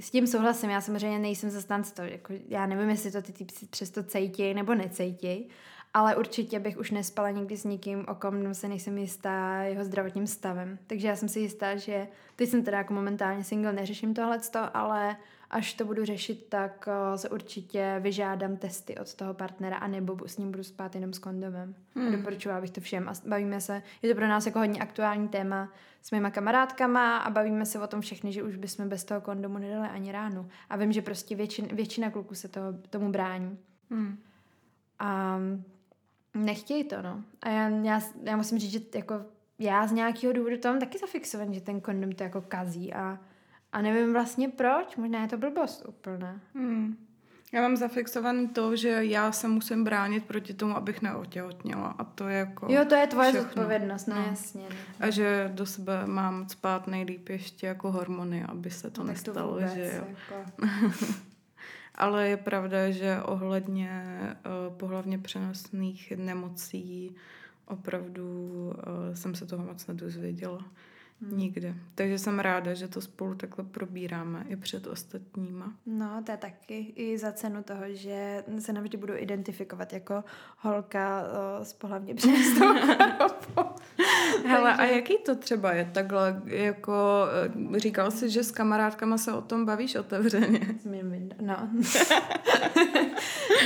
s 0.00 0.10
tím 0.10 0.26
souhlasím, 0.26 0.70
já 0.70 0.80
samozřejmě 0.80 1.18
nejsem 1.18 1.50
zastánce 1.50 1.94
toho, 1.94 2.08
jako 2.08 2.32
já 2.48 2.66
nevím, 2.66 2.90
jestli 2.90 3.10
to 3.10 3.22
ty 3.22 3.32
typci 3.32 3.66
přesto 3.66 4.02
cejtěj 4.02 4.54
nebo 4.54 4.74
necejtěj, 4.74 5.48
ale 5.94 6.16
určitě 6.16 6.60
bych 6.60 6.78
už 6.78 6.90
nespala 6.90 7.30
nikdy 7.30 7.56
s 7.56 7.64
nikým, 7.64 8.04
o 8.08 8.14
kom 8.14 8.54
se 8.54 8.68
nejsem 8.68 8.98
jistá 8.98 9.62
jeho 9.62 9.84
zdravotním 9.84 10.26
stavem. 10.26 10.78
Takže 10.86 11.08
já 11.08 11.16
jsem 11.16 11.28
si 11.28 11.40
jistá, 11.40 11.76
že 11.76 12.08
teď 12.36 12.48
jsem 12.48 12.64
teda 12.64 12.78
jako 12.78 12.94
momentálně 12.94 13.44
single, 13.44 13.72
neřeším 13.72 14.14
tohleto, 14.14 14.76
ale 14.76 15.16
až 15.50 15.74
to 15.74 15.84
budu 15.84 16.04
řešit, 16.04 16.46
tak 16.48 16.88
uh, 16.88 17.16
se 17.16 17.28
určitě 17.28 17.96
vyžádám 18.00 18.56
testy 18.56 18.98
od 18.98 19.14
toho 19.14 19.34
partnera 19.34 19.76
a 19.76 19.86
nebo 19.86 20.28
s 20.28 20.38
ním 20.38 20.50
budu 20.50 20.64
spát 20.64 20.94
jenom 20.94 21.12
s 21.12 21.18
kondomem. 21.18 21.74
Hmm. 21.94 22.12
Doporučovala 22.12 22.60
bych 22.60 22.70
to 22.70 22.80
všem 22.80 23.08
a 23.08 23.12
bavíme 23.26 23.60
se, 23.60 23.82
je 24.02 24.08
to 24.08 24.16
pro 24.16 24.28
nás 24.28 24.46
jako 24.46 24.58
hodně 24.58 24.80
aktuální 24.80 25.28
téma 25.28 25.72
s 26.02 26.10
mýma 26.10 26.30
kamarádkama 26.30 27.18
a 27.18 27.30
bavíme 27.30 27.66
se 27.66 27.80
o 27.80 27.86
tom 27.86 28.00
všechny, 28.00 28.32
že 28.32 28.42
už 28.42 28.56
bychom 28.56 28.88
bez 28.88 29.04
toho 29.04 29.20
kondomu 29.20 29.58
nedali 29.58 29.88
ani 29.88 30.12
ránu. 30.12 30.48
A 30.70 30.76
vím, 30.76 30.92
že 30.92 31.02
prostě 31.02 31.36
většin, 31.36 31.68
většina 31.72 32.10
kluků 32.10 32.34
se 32.34 32.48
toho, 32.48 32.72
tomu 32.90 33.12
brání. 33.12 33.58
Hmm. 33.90 34.18
A 34.98 35.38
nechtějí 36.34 36.84
to, 36.84 37.02
no. 37.02 37.22
A 37.42 37.48
já, 37.48 37.68
já, 37.68 38.00
já 38.22 38.36
musím 38.36 38.58
říct, 38.58 38.70
že 38.70 38.80
jako 38.94 39.14
já 39.58 39.86
z 39.86 39.92
nějakého 39.92 40.32
důvodu 40.32 40.58
to 40.58 40.68
mám 40.68 40.80
taky 40.80 40.98
zafixovaný, 40.98 41.54
že 41.54 41.60
ten 41.60 41.80
kondom 41.80 42.12
to 42.12 42.22
jako 42.22 42.40
kazí 42.40 42.94
a, 42.94 43.18
a 43.74 43.82
nevím 43.82 44.12
vlastně 44.12 44.48
proč, 44.48 44.96
možná 44.96 45.22
je 45.22 45.28
to 45.28 45.36
blbost 45.38 45.84
úplná. 45.88 46.40
Hmm. 46.54 46.96
Já 47.52 47.60
mám 47.62 47.76
zafixovaný 47.76 48.48
to, 48.48 48.76
že 48.76 48.88
já 49.04 49.32
se 49.32 49.48
musím 49.48 49.84
bránit 49.84 50.24
proti 50.24 50.54
tomu, 50.54 50.76
abych 50.76 51.02
neotěhotněla. 51.02 51.94
A 51.98 52.04
to 52.04 52.28
je 52.28 52.38
jako 52.38 52.66
Jo, 52.72 52.84
to 52.84 52.94
je 52.94 53.06
tvoje 53.06 53.28
všechno. 53.32 53.48
zodpovědnost, 53.48 54.06
no, 54.06 54.14
No. 54.16 54.26
jasně. 54.26 54.62
No. 54.70 54.76
A 55.00 55.10
že 55.10 55.50
do 55.54 55.66
sebe 55.66 56.06
mám 56.06 56.48
spát 56.48 56.86
nejlíp 56.86 57.28
ještě 57.28 57.66
jako 57.66 57.92
hormony, 57.92 58.44
aby 58.44 58.70
se 58.70 58.90
to 58.90 59.00
No, 59.04 59.06
tak 59.06 59.22
to 59.22 59.30
nestalo, 59.30 59.52
vůbec, 59.54 59.72
že 59.72 59.92
jo. 59.96 60.04
Jako. 60.08 60.66
Ale 61.94 62.28
je 62.28 62.36
pravda, 62.36 62.90
že 62.90 63.18
ohledně 63.22 64.18
uh, 64.70 64.76
pohlavně 64.76 65.18
přenosných 65.18 66.12
nemocí 66.16 67.16
opravdu 67.66 68.50
uh, 69.08 69.14
jsem 69.14 69.34
se 69.34 69.46
toho 69.46 69.64
moc 69.64 69.86
nedozvěděla. 69.86 70.64
Hmm. 71.28 71.38
Nikde. 71.38 71.74
Takže 71.94 72.18
jsem 72.18 72.38
ráda, 72.38 72.74
že 72.74 72.88
to 72.88 73.00
spolu 73.00 73.34
takhle 73.34 73.64
probíráme 73.64 74.44
i 74.48 74.56
před 74.56 74.86
ostatníma. 74.86 75.72
No, 75.86 76.22
to 76.26 76.32
je 76.32 76.36
taky 76.36 76.92
i 76.96 77.18
za 77.18 77.32
cenu 77.32 77.62
toho, 77.62 77.82
že 77.88 78.44
se 78.58 78.72
navždy 78.72 78.96
budu 78.96 79.16
identifikovat 79.16 79.92
jako 79.92 80.24
holka 80.58 81.22
o, 81.22 81.64
s 81.64 81.72
pohlavně 81.72 82.14
chorobou. 82.58 83.70
Hele, 84.46 84.74
a 84.74 84.84
jaký 84.84 85.18
to 85.18 85.36
třeba 85.36 85.72
je 85.72 85.90
takhle, 85.92 86.42
jako 86.44 87.26
eh, 87.74 87.80
říkal 87.80 88.10
jsi, 88.10 88.30
že 88.30 88.44
s 88.44 88.50
kamarádkama 88.50 89.18
se 89.18 89.32
o 89.32 89.40
tom 89.40 89.66
bavíš 89.66 89.94
otevřeně. 89.94 90.60
No. 91.40 91.56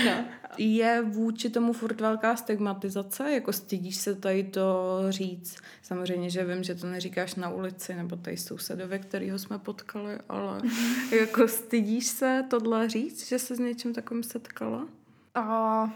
no. 0.04 0.24
Je 0.58 1.02
vůči 1.02 1.50
tomu 1.50 1.72
furt 1.72 2.00
velká 2.00 2.36
stigmatizace? 2.36 3.30
Jako 3.30 3.52
stydíš 3.52 3.96
se 3.96 4.14
tady 4.14 4.44
to 4.44 4.98
říct? 5.08 5.56
Samozřejmě, 5.82 6.30
že 6.30 6.44
vím, 6.44 6.62
že 6.62 6.74
to 6.74 6.86
neříkáš 6.86 7.34
na 7.34 7.50
ulici, 7.50 7.94
nebo 7.94 8.16
tady 8.16 8.36
sousedovi, 8.36 8.98
kterýho 8.98 9.38
jsme 9.38 9.58
potkali, 9.58 10.18
ale 10.28 10.60
jako 11.20 11.48
stydíš 11.48 12.06
se 12.06 12.44
tohle 12.50 12.88
říct, 12.88 13.28
že 13.28 13.38
se 13.38 13.56
s 13.56 13.58
něčím 13.58 13.94
takovým 13.94 14.22
setkala? 14.22 14.88
O, 15.36 15.88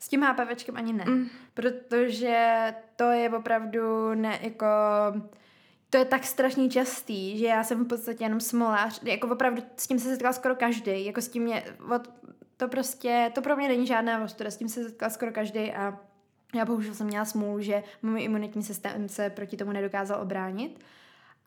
s 0.00 0.08
tím 0.08 0.22
HPVčkem 0.22 0.76
ani 0.76 0.92
ne. 0.92 1.04
Mm. 1.08 1.28
Protože 1.54 2.74
to 2.96 3.04
je 3.04 3.30
opravdu 3.30 4.14
ne, 4.14 4.38
jako... 4.42 4.66
To 5.90 5.98
je 5.98 6.04
tak 6.04 6.24
strašně 6.24 6.68
častý, 6.68 7.38
že 7.38 7.46
já 7.46 7.64
jsem 7.64 7.84
v 7.84 7.88
podstatě 7.88 8.24
jenom 8.24 8.40
smolář. 8.40 9.00
Jako 9.02 9.28
opravdu 9.28 9.62
s 9.76 9.86
tím 9.86 9.98
se 9.98 10.08
setkal 10.08 10.32
skoro 10.32 10.56
každý. 10.56 11.04
Jako 11.04 11.20
s 11.20 11.28
tím 11.28 11.42
mě... 11.42 11.64
Od, 11.94 12.08
to 12.62 12.68
prostě... 12.68 13.30
To 13.34 13.42
pro 13.42 13.56
mě 13.56 13.68
není 13.68 13.86
žádná 13.86 14.24
ostuda. 14.24 14.50
S 14.50 14.56
tím 14.56 14.68
se 14.68 14.84
setkal 14.84 15.10
skoro 15.10 15.32
každý 15.32 15.72
a 15.72 15.98
já 16.54 16.64
bohužel 16.64 16.94
jsem 16.94 17.06
měla 17.06 17.24
smůlu, 17.24 17.60
že 17.60 17.82
můj 18.02 18.22
imunitní 18.22 18.62
systém 18.62 19.08
se 19.08 19.30
proti 19.30 19.56
tomu 19.56 19.72
nedokázal 19.72 20.22
obránit. 20.22 20.84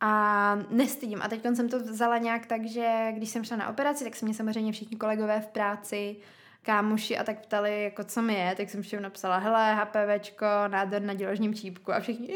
A 0.02 0.56
nestydím. 0.70 1.22
A 1.22 1.28
teď 1.28 1.44
jsem 1.54 1.70
to 1.70 1.80
vzala 1.80 2.18
nějak 2.18 2.46
tak, 2.46 2.66
že 2.66 3.12
když 3.12 3.30
jsem 3.30 3.44
šla 3.44 3.58
na 3.58 3.70
operaci, 3.70 4.04
tak 4.04 4.16
se 4.16 4.26
mě 4.26 4.34
samozřejmě 4.34 4.72
všichni 4.72 4.98
kolegové 4.98 5.42
v 5.42 5.48
práci 5.48 6.16
kámoši 6.62 7.18
a 7.18 7.24
tak 7.24 7.40
ptali, 7.40 7.84
jako 7.84 8.04
co 8.04 8.22
mi 8.22 8.34
je, 8.34 8.56
tak 8.56 8.70
jsem 8.70 8.82
všem 8.82 9.02
napsala, 9.02 9.38
hele, 9.38 9.76
HPVčko, 9.76 10.46
nádor 10.68 11.02
na 11.02 11.14
děložním 11.14 11.54
čípku 11.54 11.94
a 11.94 12.00
všichni, 12.00 12.28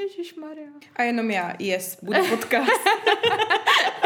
Maria. 0.41 0.67
A 0.95 1.03
jenom 1.03 1.31
já, 1.31 1.53
yes, 1.59 2.03
bude 2.03 2.23
podcast. 2.23 2.71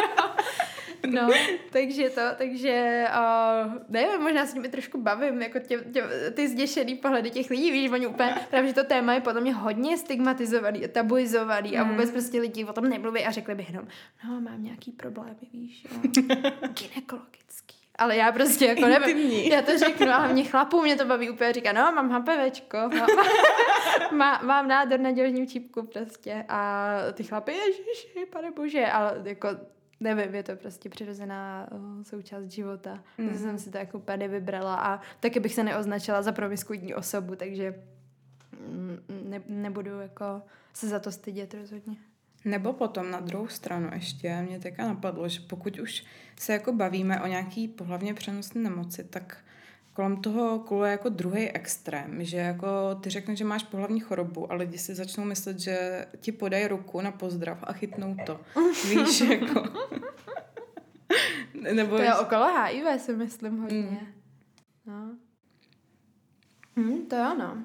No, 1.07 1.29
takže 1.69 2.09
to, 2.09 2.21
takže 2.37 3.05
uh, 3.09 3.71
nevím, 3.89 4.21
možná 4.21 4.45
s 4.45 4.53
nimi 4.53 4.69
trošku 4.69 5.01
bavím, 5.01 5.41
jako 5.41 5.59
tě, 5.59 5.77
tě, 5.93 6.03
ty 6.33 6.47
zděšený 6.47 6.95
pohledy 6.95 7.29
těch 7.29 7.49
lidí, 7.49 7.71
víš, 7.71 7.91
oni 7.91 8.07
úplně, 8.07 8.35
právě, 8.49 8.67
že 8.67 8.75
to 8.75 8.83
téma 8.83 9.13
je 9.13 9.21
podle 9.21 9.41
mě 9.41 9.53
hodně 9.53 9.97
stigmatizovaný, 9.97 10.81
tabuizovaný 10.87 11.77
a 11.77 11.83
vůbec 11.83 12.11
prostě 12.11 12.41
lidi 12.41 12.65
o 12.65 12.73
tom 12.73 12.89
nemluví 12.89 13.25
a 13.25 13.31
řekli 13.31 13.55
by 13.55 13.65
jenom, 13.69 13.87
no, 14.27 14.41
mám 14.41 14.63
nějaký 14.63 14.91
problémy, 14.91 15.35
víš, 15.53 15.87
jo, 15.91 15.99
gynekologický. 16.61 17.75
Ale 17.95 18.17
já 18.17 18.31
prostě 18.31 18.65
jako 18.65 18.81
nevím, 18.81 19.17
Intimní. 19.17 19.49
já 19.49 19.61
to 19.61 19.77
řeknu 19.77 20.07
a 20.07 20.17
hlavně 20.17 20.43
chlapů 20.43 20.81
mě 20.81 20.95
to 20.95 21.05
baví 21.05 21.29
úplně, 21.29 21.53
říká, 21.53 21.73
no, 21.73 21.91
mám 21.91 22.09
HPVčko, 22.09 22.77
mám, 22.77 23.09
má, 24.11 24.41
mám 24.43 24.67
nádor 24.67 24.99
na 24.99 25.11
děložním 25.11 25.47
čípku 25.47 25.83
prostě 25.83 26.45
a 26.49 26.89
ty 27.13 27.23
chlapy, 27.23 27.51
ježiši, 27.51 28.25
pane 28.31 28.51
bože, 28.51 28.85
ale 28.85 29.21
jako 29.25 29.47
nevím, 30.03 30.35
je 30.35 30.43
to 30.43 30.55
prostě 30.55 30.89
přirozená 30.89 31.67
uh, 31.71 32.03
součást 32.03 32.45
života. 32.45 33.03
Mm. 33.17 33.29
Mm. 33.29 33.37
jsem 33.37 33.57
si 33.57 33.71
to 33.71 33.77
jako 33.77 33.97
úplně 33.97 34.27
vybrala 34.27 34.75
a 34.75 35.01
taky 35.19 35.39
bych 35.39 35.53
se 35.53 35.63
neoznačila 35.63 36.21
za 36.21 36.31
promiskuitní 36.31 36.95
osobu, 36.95 37.35
takže 37.35 37.75
mm, 38.69 38.99
ne, 39.29 39.41
nebudu 39.47 39.99
jako 39.99 40.41
se 40.73 40.87
za 40.87 40.99
to 40.99 41.11
stydět 41.11 41.53
rozhodně. 41.53 41.95
Nebo 42.45 42.73
potom 42.73 43.11
na 43.11 43.19
druhou 43.19 43.47
stranu 43.47 43.89
ještě 43.93 44.41
mě 44.41 44.59
teďka 44.59 44.87
napadlo, 44.87 45.29
že 45.29 45.39
pokud 45.39 45.79
už 45.79 46.03
se 46.39 46.53
jako 46.53 46.73
bavíme 46.73 47.21
o 47.21 47.27
nějaký 47.27 47.67
pohlavně 47.67 48.13
přenosné 48.13 48.61
nemoci, 48.61 49.03
tak 49.03 49.37
kolem 49.93 50.17
toho 50.17 50.59
kuluje 50.59 50.91
jako 50.91 51.09
druhý 51.09 51.49
extrém, 51.49 52.23
že 52.23 52.37
jako 52.37 52.95
ty 52.95 53.09
řekneš, 53.09 53.39
že 53.39 53.45
máš 53.45 53.63
pohlavní 53.63 53.99
chorobu 53.99 54.51
a 54.51 54.55
lidi 54.55 54.77
si 54.77 54.95
začnou 54.95 55.25
myslet, 55.25 55.59
že 55.59 56.05
ti 56.19 56.31
podají 56.31 56.67
ruku 56.67 57.01
na 57.01 57.11
pozdrav 57.11 57.57
a 57.63 57.73
chytnou 57.73 58.15
to. 58.25 58.39
Víš, 58.89 59.21
jako... 59.29 59.63
Nebo 61.73 61.97
to 61.97 62.03
je 62.03 62.15
okolo 62.15 62.63
HIV, 62.63 63.01
si 63.01 63.15
myslím 63.15 63.61
hodně. 63.61 63.81
Mm. 63.81 64.07
No. 64.85 65.15
Hmm, 66.75 67.05
to 67.05 67.15
je 67.15 67.21
ono. 67.21 67.57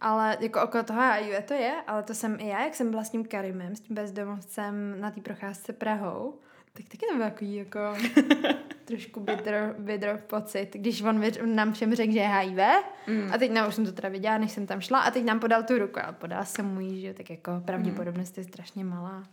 Ale 0.00 0.36
jako 0.40 0.62
okolo 0.62 0.84
toho 0.84 1.00
HIV 1.12 1.44
to 1.44 1.54
je, 1.54 1.74
ale 1.86 2.02
to 2.02 2.14
jsem 2.14 2.36
i 2.40 2.48
já, 2.48 2.64
jak 2.64 2.74
jsem 2.74 2.90
byla 2.90 3.04
s 3.04 3.10
tím 3.10 3.24
Karimem, 3.24 3.76
s 3.76 3.80
tím 3.80 3.96
bezdomovcem 3.96 5.00
na 5.00 5.10
té 5.10 5.20
procházce 5.20 5.72
Prahou, 5.72 6.38
tak 6.72 6.88
taky 6.88 7.06
to 7.06 7.16
byl 7.16 7.24
takový 7.24 7.54
jako 7.54 7.78
trošku 8.88 9.20
bitter, 9.20 9.74
bitter 9.78 10.22
pocit, 10.26 10.68
když 10.72 11.02
on 11.02 11.20
nám 11.44 11.72
všem 11.72 11.94
řekl, 11.94 12.12
že 12.12 12.18
je 12.18 12.28
HIV 12.28 12.58
mm. 13.06 13.32
a 13.32 13.38
teď 13.38 13.52
nám, 13.52 13.68
už 13.68 13.74
jsem 13.74 13.86
to 13.86 13.92
teda 13.92 14.08
viděla, 14.08 14.38
než 14.38 14.52
jsem 14.52 14.66
tam 14.66 14.80
šla 14.80 15.00
a 15.00 15.10
teď 15.10 15.24
nám 15.24 15.40
podal 15.40 15.62
tu 15.62 15.78
ruku 15.78 16.00
a 16.00 16.12
podal 16.12 16.44
jsem 16.44 16.66
mu 16.66 16.80
ji, 16.80 17.00
že 17.00 17.14
tak 17.14 17.30
jako 17.30 17.62
pravděpodobnost 17.64 18.36
mm. 18.36 18.40
je 18.40 18.48
strašně 18.48 18.84
malá. 18.84 19.24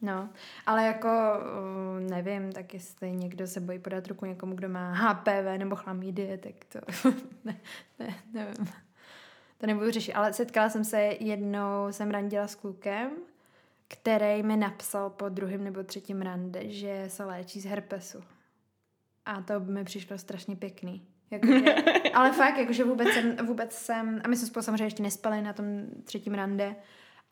No, 0.00 0.28
ale 0.66 0.86
jako 0.86 1.08
nevím, 1.98 2.52
tak 2.52 2.74
jestli 2.74 3.12
někdo 3.12 3.46
se 3.46 3.60
bojí 3.60 3.78
podat 3.78 4.06
ruku 4.06 4.26
někomu, 4.26 4.54
kdo 4.54 4.68
má 4.68 4.92
HPV 4.92 5.58
nebo 5.58 5.76
chlamydie, 5.76 6.38
tak 6.38 6.54
to 6.68 7.10
ne, 7.44 7.56
ne, 7.98 8.14
nevím. 8.32 8.68
To 9.58 9.66
nebudu 9.66 9.90
řešit, 9.90 10.12
ale 10.12 10.32
setkala 10.32 10.68
jsem 10.68 10.84
se 10.84 11.00
jednou, 11.20 11.86
jsem 11.90 12.10
randila 12.10 12.46
s 12.46 12.54
klukem, 12.54 13.10
který 13.88 14.42
mi 14.42 14.56
napsal 14.56 15.10
po 15.10 15.28
druhém 15.28 15.64
nebo 15.64 15.82
třetím 15.82 16.22
rande, 16.22 16.70
že 16.70 17.04
se 17.08 17.24
léčí 17.24 17.60
z 17.60 17.64
herpesu. 17.64 18.22
A 19.26 19.42
to 19.42 19.60
by 19.60 19.72
mi 19.72 19.84
přišlo 19.84 20.18
strašně 20.18 20.56
pěkný. 20.56 21.06
Jakože, 21.30 21.74
ale 22.14 22.32
fakt, 22.32 22.58
jakože 22.58 22.84
vůbec 22.84 23.08
jsem, 23.08 23.36
vůbec 23.36 23.72
jsem, 23.72 24.20
a 24.24 24.28
my 24.28 24.36
jsme 24.36 24.46
spolu 24.46 24.62
samozřejmě 24.62 24.84
ještě 24.84 25.02
nespali 25.02 25.42
na 25.42 25.52
tom 25.52 25.66
třetím 26.04 26.34
rande 26.34 26.76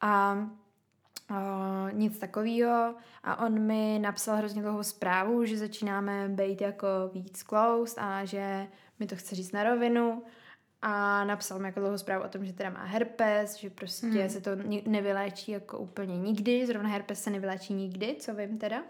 a 0.01 0.39
o, 1.31 1.89
nic 1.93 2.19
takového 2.19 2.95
a 3.23 3.47
on 3.47 3.61
mi 3.61 3.99
napsal 3.99 4.37
hrozně 4.37 4.63
dlouhou 4.63 4.83
zprávu, 4.83 5.45
že 5.45 5.57
začínáme 5.57 6.29
být 6.29 6.61
jako 6.61 6.89
víc 7.13 7.43
close 7.43 8.01
a 8.01 8.25
že 8.25 8.67
mi 8.99 9.07
to 9.07 9.17
chce 9.17 9.35
říct 9.35 9.53
na 9.53 9.63
rovinu 9.65 10.23
a 10.89 11.25
napsal 11.25 11.59
mi 11.59 11.69
jako 11.69 11.81
dlouhou 11.81 11.99
zprávu 11.99 12.25
o 12.25 12.29
tom, 12.29 12.45
že 12.45 12.53
teda 12.53 12.71
má 12.71 12.85
herpes, 12.85 13.57
že 13.57 13.71
prostě 13.71 14.07
hmm. 14.07 14.29
se 14.29 14.41
to 14.41 14.51
nevyléčí 14.87 15.53
jako 15.53 15.79
úplně 15.79 16.19
nikdy, 16.19 16.67
zrovna 16.67 16.89
herpes 16.89 17.23
se 17.23 17.31
nevyléčí 17.31 17.75
nikdy, 17.75 18.17
co 18.19 18.35
vím 18.35 18.59
teda. 18.59 18.83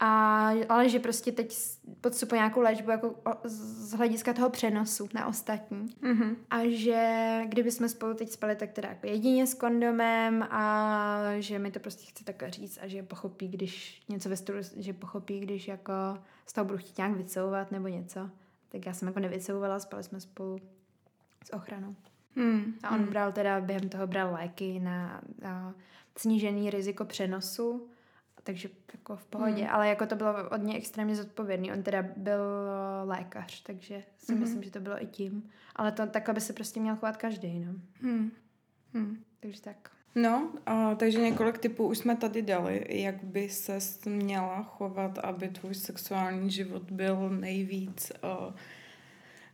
A, 0.00 0.50
ale 0.68 0.88
že 0.88 0.98
prostě 0.98 1.32
teď 1.32 1.56
podstupuje 2.00 2.38
nějakou 2.38 2.60
léčbu 2.60 2.90
jako 2.90 3.08
o, 3.10 3.32
z 3.44 3.92
hlediska 3.92 4.32
toho 4.32 4.50
přenosu 4.50 5.08
na 5.14 5.26
ostatní. 5.26 5.86
Mm-hmm. 6.02 6.36
A 6.50 6.60
že 6.70 7.40
kdyby 7.48 7.70
jsme 7.70 7.88
spolu 7.88 8.14
teď 8.14 8.30
spali, 8.30 8.56
tak 8.56 8.72
teda 8.72 8.88
jako 8.88 9.06
jedině 9.06 9.46
s 9.46 9.54
kondomem 9.54 10.42
a 10.50 11.22
že 11.38 11.58
mi 11.58 11.70
to 11.70 11.80
prostě 11.80 12.06
chce 12.06 12.24
takhle 12.24 12.50
říct 12.50 12.78
a 12.82 12.88
že 12.88 13.02
pochopí, 13.02 13.48
když 13.48 14.02
něco 14.08 14.28
ve 14.28 14.36
stylu, 14.36 14.58
že 14.76 14.92
pochopí, 14.92 15.40
když 15.40 15.68
jako 15.68 15.92
z 16.46 16.52
toho 16.52 16.64
budu 16.64 16.78
chtít 16.78 16.98
nějak 16.98 17.12
vycouvat 17.12 17.72
nebo 17.72 17.88
něco. 17.88 18.30
Tak 18.68 18.86
já 18.86 18.92
jsem 18.92 19.08
jako 19.08 19.20
nevycouvala, 19.20 19.78
spali 19.78 20.02
jsme 20.02 20.20
spolu 20.20 20.58
s 21.44 21.52
ochranou. 21.52 21.96
Hmm. 22.36 22.74
A 22.82 22.90
on 22.90 22.98
hmm. 22.98 23.08
bral 23.08 23.32
teda, 23.32 23.60
během 23.60 23.88
toho 23.88 24.06
bral 24.06 24.32
léky 24.32 24.80
na, 24.80 25.20
na 25.42 25.74
snížený 26.16 26.70
riziko 26.70 27.04
přenosu, 27.04 27.88
takže 28.42 28.68
jako 28.92 29.16
v 29.16 29.24
pohodě, 29.24 29.62
hmm. 29.62 29.74
ale 29.74 29.88
jako 29.88 30.06
to 30.06 30.16
bylo 30.16 30.48
od 30.50 30.56
něj 30.56 30.76
extrémně 30.76 31.16
zodpovědný. 31.16 31.72
On 31.72 31.82
teda 31.82 32.04
byl 32.16 32.40
lékař, 33.04 33.62
takže 33.62 34.04
si 34.18 34.32
hmm. 34.32 34.40
myslím, 34.40 34.62
že 34.62 34.70
to 34.70 34.80
bylo 34.80 35.02
i 35.02 35.06
tím. 35.06 35.50
Ale 35.76 35.92
to 35.92 36.06
tak, 36.06 36.28
aby 36.28 36.40
se 36.40 36.52
prostě 36.52 36.80
měl 36.80 36.96
chovat 36.96 37.16
každý, 37.16 37.58
no. 37.58 37.72
Hmm. 38.00 38.30
Hmm. 38.94 39.24
Takže 39.40 39.60
tak. 39.60 39.90
No, 40.14 40.52
a, 40.66 40.94
takže 40.94 41.20
několik 41.20 41.58
typů 41.58 41.88
už 41.88 41.98
jsme 41.98 42.16
tady 42.16 42.42
dali, 42.42 42.86
jak 42.88 43.24
by 43.24 43.48
se 43.48 43.78
měla 44.06 44.62
chovat, 44.62 45.18
aby 45.18 45.48
tvůj 45.48 45.74
sexuální 45.74 46.50
život 46.50 46.90
byl 46.90 47.30
nejvíc 47.30 48.12
uh, 48.24 48.54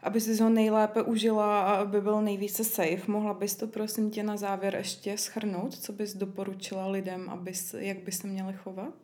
aby 0.02 0.20
si 0.20 0.42
ho 0.42 0.48
nejlépe 0.48 1.02
užila 1.02 1.62
a 1.62 1.74
aby 1.74 2.00
byl 2.00 2.22
nejvíce 2.22 2.64
safe. 2.64 3.02
Mohla 3.06 3.34
bys 3.34 3.56
to 3.56 3.66
prosím 3.66 4.10
tě 4.10 4.22
na 4.22 4.36
závěr 4.36 4.74
ještě 4.74 5.18
schrnout, 5.18 5.74
co 5.74 5.92
bys 5.92 6.14
doporučila 6.14 6.86
lidem, 6.88 7.30
abys, 7.30 7.74
jak 7.78 7.98
by 7.98 8.12
se 8.12 8.26
měli 8.26 8.52
chovat? 8.52 8.94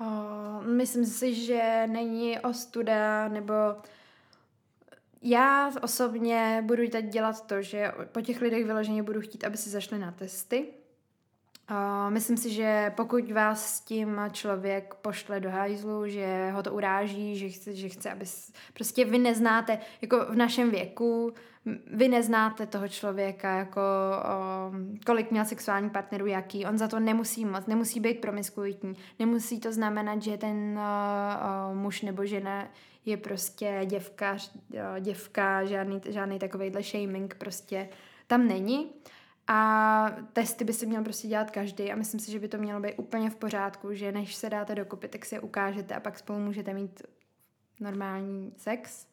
Uh, 0.00 0.66
myslím 0.66 1.06
si, 1.06 1.34
že 1.34 1.86
není 1.86 2.38
ostuda 2.40 3.28
nebo 3.28 3.54
já 5.22 5.72
osobně 5.82 6.62
budu 6.66 6.88
teď 6.88 7.04
dělat 7.04 7.46
to, 7.46 7.62
že 7.62 7.92
po 8.12 8.20
těch 8.20 8.40
lidech 8.40 8.64
vyloženě 8.64 9.02
budu 9.02 9.20
chtít, 9.20 9.44
aby 9.44 9.56
si 9.56 9.70
zašli 9.70 9.98
na 9.98 10.12
testy, 10.12 10.66
Myslím 12.08 12.36
si, 12.36 12.50
že 12.50 12.92
pokud 12.96 13.32
vás 13.32 13.76
s 13.76 13.80
tím 13.80 14.20
člověk 14.32 14.94
pošle 14.94 15.40
do 15.40 15.50
hajzlu, 15.50 16.08
že 16.08 16.50
ho 16.50 16.62
to 16.62 16.72
uráží, 16.72 17.36
že 17.36 17.48
chce, 17.48 17.74
že 17.74 17.88
chce, 17.88 18.10
aby 18.10 18.24
prostě 18.74 19.04
vy 19.04 19.18
neznáte, 19.18 19.78
jako 20.02 20.26
v 20.28 20.34
našem 20.34 20.70
věku, 20.70 21.32
vy 21.86 22.08
neznáte 22.08 22.66
toho 22.66 22.88
člověka, 22.88 23.54
jako 23.54 23.80
uh, 23.80 24.76
kolik 25.06 25.30
měl 25.30 25.44
sexuální 25.44 25.90
partnerů, 25.90 26.26
jaký, 26.26 26.66
on 26.66 26.78
za 26.78 26.88
to 26.88 27.00
nemusí 27.00 27.44
moc, 27.44 27.66
nemusí 27.66 28.00
být 28.00 28.20
promiskuitní, 28.20 28.96
nemusí 29.18 29.60
to 29.60 29.72
znamenat, 29.72 30.22
že 30.22 30.36
ten 30.36 30.78
uh, 30.78 31.70
uh, 31.70 31.76
muž 31.78 32.02
nebo 32.02 32.26
žena 32.26 32.68
je 33.06 33.16
prostě 33.16 33.80
děvka, 33.84 34.32
uh, 34.32 35.00
děvka 35.00 35.64
žádný, 35.64 36.00
žádný 36.08 36.38
takovejhle 36.38 36.82
shaming 36.82 37.34
prostě 37.34 37.88
tam 38.26 38.48
není. 38.48 38.90
A 39.48 40.10
testy 40.32 40.64
by 40.64 40.72
si 40.72 40.86
měl 40.86 41.04
prostě 41.04 41.28
dělat 41.28 41.50
každý 41.50 41.92
a 41.92 41.96
myslím 41.96 42.20
si, 42.20 42.30
že 42.30 42.38
by 42.38 42.48
to 42.48 42.58
mělo 42.58 42.80
být 42.80 42.94
úplně 42.96 43.30
v 43.30 43.36
pořádku, 43.36 43.94
že 43.94 44.12
než 44.12 44.34
se 44.34 44.50
dáte 44.50 44.74
dokupy, 44.74 45.08
tak 45.08 45.24
si 45.24 45.34
je 45.34 45.40
ukážete 45.40 45.94
a 45.94 46.00
pak 46.00 46.18
spolu 46.18 46.38
můžete 46.38 46.74
mít 46.74 47.02
normální 47.80 48.52
sex. 48.56 49.06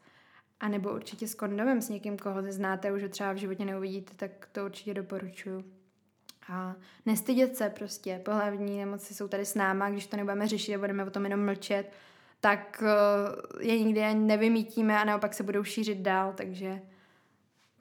A 0.59 0.67
nebo 0.67 0.93
určitě 0.93 1.27
s 1.27 1.35
kondomem, 1.35 1.81
s 1.81 1.89
někým, 1.89 2.17
koho 2.17 2.41
znáte, 2.49 2.91
už 2.91 3.03
ho 3.03 3.09
třeba 3.09 3.31
v 3.31 3.37
životě 3.37 3.65
neuvidíte, 3.65 4.13
tak 4.15 4.31
to 4.51 4.65
určitě 4.65 4.93
doporučuju. 4.93 5.63
A 6.49 6.75
nestydět 7.05 7.57
se 7.57 7.69
prostě, 7.69 8.21
pohlavní 8.25 8.77
nemoci 8.77 9.13
jsou 9.13 9.27
tady 9.27 9.45
s 9.45 9.55
náma, 9.55 9.89
když 9.89 10.07
to 10.07 10.17
nebudeme 10.17 10.47
řešit 10.47 10.75
a 10.75 10.79
budeme 10.79 11.05
o 11.05 11.09
tom 11.09 11.23
jenom 11.23 11.45
mlčet, 11.45 11.91
tak 12.39 12.83
eh, 12.83 13.65
je 13.67 13.83
nikdy 13.83 14.15
nevymítíme 14.15 14.99
a 14.99 15.03
naopak 15.03 15.33
se 15.33 15.43
budou 15.43 15.63
šířit 15.63 15.97
dál, 15.97 16.33
takže 16.37 16.81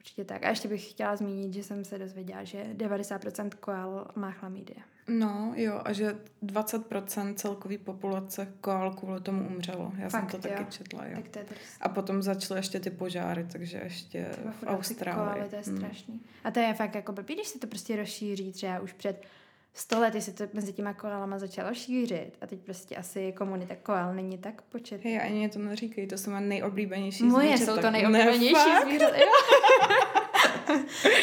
Určitě 0.05 0.25
tak. 0.25 0.45
A 0.45 0.49
ještě 0.49 0.69
bych 0.69 0.91
chtěla 0.91 1.17
zmínit, 1.17 1.55
že 1.55 1.63
jsem 1.63 1.85
se 1.85 1.99
dozvěděla, 1.99 2.45
že 2.45 2.65
90% 2.75 3.51
koal 3.61 4.07
má 4.17 4.31
chlamydie. 4.31 4.77
No 5.09 5.53
jo, 5.57 5.81
a 5.85 5.93
že 5.93 6.17
20% 6.43 7.35
celkový 7.35 7.79
populace 7.79 8.53
koal 8.61 8.95
kvůli 8.95 9.21
tomu 9.21 9.49
umřelo. 9.49 9.93
Já 9.99 10.09
Fakt, 10.09 10.31
jsem 10.31 10.41
to 10.41 10.49
jo. 10.49 10.55
taky 10.55 10.71
četla, 10.73 11.07
jo. 11.07 11.15
Tak 11.15 11.29
to 11.29 11.39
je 11.39 11.45
a 11.81 11.89
potom 11.89 12.23
začaly 12.23 12.59
ještě 12.59 12.81
ty 12.81 12.91
požáry, 12.91 13.47
takže 13.53 13.81
ještě 13.85 14.31
v 14.61 14.67
Austrálii. 14.67 15.35
Koaly, 15.35 15.51
to 15.51 15.57
je 15.57 15.63
hmm. 15.67 15.77
strašný. 15.77 16.21
A 16.45 16.51
to 16.51 16.61
je 16.61 16.75
fakt 16.75 16.95
jako 16.95 17.13
blbý, 17.13 17.35
když 17.35 17.49
se 17.49 17.59
to 17.59 17.67
prostě 17.67 17.97
rozšíří 17.97 18.53
třeba 18.53 18.81
už 18.81 18.93
před 18.93 19.25
sto 19.75 20.01
lety 20.01 20.21
se 20.21 20.33
to 20.33 20.45
mezi 20.53 20.73
těma 20.73 20.93
koalama 20.95 21.39
začalo 21.39 21.75
šířit 21.75 22.37
a 22.41 22.47
teď 22.47 22.61
prostě 22.61 22.97
asi 22.97 23.33
komunita 23.33 23.75
koal 23.83 24.15
není 24.15 24.39
tak 24.39 24.63
počet. 24.63 25.05
Hej, 25.05 25.21
ani 25.21 25.49
to 25.49 25.59
neříkej, 25.59 26.07
to 26.07 26.19
jsou 26.19 26.31
má 26.31 26.41
nejoblíbenější 26.41 27.25
Moje 27.25 27.49
zvířata. 27.57 27.75
jsou 27.75 27.81
to 27.81 27.91
nejoblíbenější 27.91 28.53
ne, 28.55 28.83
zvířata, 28.85 29.17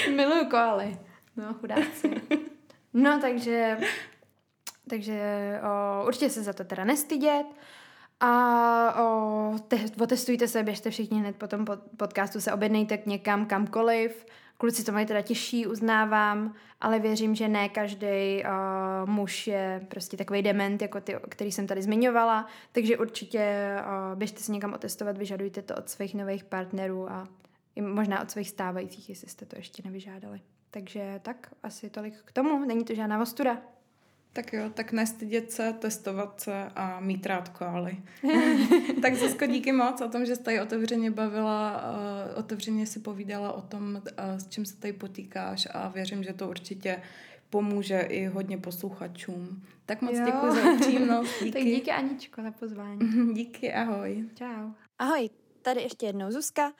Miluju 0.15 0.45
koaly. 0.49 0.97
No, 1.37 1.53
chudáci. 1.53 2.21
No, 2.93 3.19
takže, 3.21 3.77
takže 4.89 5.19
o, 5.63 6.07
určitě 6.07 6.29
se 6.29 6.43
za 6.43 6.53
to 6.53 6.63
teda 6.63 6.83
nestydět. 6.83 7.45
A 8.19 9.03
o, 9.03 9.55
te, 9.67 9.77
otestujte 10.01 10.47
se, 10.47 10.63
běžte 10.63 10.89
všichni 10.89 11.19
hned 11.19 11.35
po 11.35 11.47
tom 11.47 11.65
pod, 11.65 11.79
podcastu, 11.97 12.41
se 12.41 12.53
objednejte 12.53 12.97
k 12.97 13.05
někam, 13.05 13.45
kamkoliv. 13.45 14.25
Kluci 14.61 14.83
to 14.83 14.91
mají 14.91 15.05
teda 15.05 15.21
těžší, 15.21 15.67
uznávám, 15.67 16.55
ale 16.81 16.99
věřím, 16.99 17.35
že 17.35 17.47
ne 17.47 17.69
každý 17.69 18.43
uh, 18.43 19.09
muž 19.09 19.47
je 19.47 19.85
prostě 19.89 20.17
takový 20.17 20.41
dement, 20.41 20.81
jako 20.81 21.01
ty, 21.01 21.15
který 21.29 21.51
jsem 21.51 21.67
tady 21.67 21.81
zmiňovala, 21.81 22.47
takže 22.71 22.97
určitě 22.97 23.75
uh, 23.79 24.17
běžte 24.19 24.39
si 24.39 24.51
někam 24.51 24.73
otestovat, 24.73 25.17
vyžadujte 25.17 25.61
to 25.61 25.75
od 25.75 25.89
svých 25.89 26.15
nových 26.15 26.43
partnerů 26.43 27.11
a 27.11 27.27
i 27.75 27.81
možná 27.81 28.21
od 28.21 28.31
svých 28.31 28.49
stávajících, 28.49 29.09
jestli 29.09 29.27
jste 29.27 29.45
to 29.45 29.55
ještě 29.57 29.83
nevyžádali. 29.85 30.41
Takže 30.71 31.19
tak, 31.23 31.53
asi 31.63 31.89
tolik 31.89 32.13
k 32.25 32.31
tomu. 32.31 32.65
Není 32.65 32.85
to 32.85 32.95
žádná 32.95 33.21
ostuda. 33.21 33.57
Tak 34.33 34.53
jo, 34.53 34.69
tak 34.73 34.91
nestydět 34.91 35.51
se, 35.51 35.73
testovat 35.73 36.41
se 36.41 36.65
a 36.75 36.99
mít 36.99 37.25
rád 37.25 37.49
koaly. 37.49 37.97
tak 39.01 39.15
Zuzko, 39.15 39.45
díky 39.45 39.71
moc 39.71 40.01
o 40.01 40.09
tom, 40.09 40.25
že 40.25 40.35
jsi 40.35 40.43
tady 40.43 40.61
otevřeně 40.61 41.11
bavila, 41.11 41.83
uh, 42.31 42.39
otevřeně 42.39 42.85
si 42.85 42.99
povídala 42.99 43.53
o 43.53 43.61
tom, 43.61 43.95
uh, 43.95 44.37
s 44.37 44.47
čím 44.47 44.65
se 44.65 44.77
tady 44.77 44.93
potýkáš 44.93 45.67
a 45.71 45.87
věřím, 45.87 46.23
že 46.23 46.33
to 46.33 46.49
určitě 46.49 47.01
pomůže 47.49 47.99
i 47.99 48.25
hodně 48.25 48.57
posluchačům. 48.57 49.63
Tak 49.85 50.01
moc 50.01 50.17
jo. 50.17 50.25
děkuji 50.25 50.51
za 50.51 50.71
upřímnost. 50.71 51.39
Díky. 51.43 51.51
tak 51.51 51.63
díky 51.63 51.91
Aničko 51.91 52.41
za 52.41 52.51
pozvání. 52.51 53.33
díky, 53.33 53.73
ahoj. 53.73 54.25
Čau. 54.35 54.71
Ahoj, 54.99 55.29
Tady 55.61 55.81
ještě 55.81 56.05
jednou 56.05 56.31
Zuzka. 56.31 56.73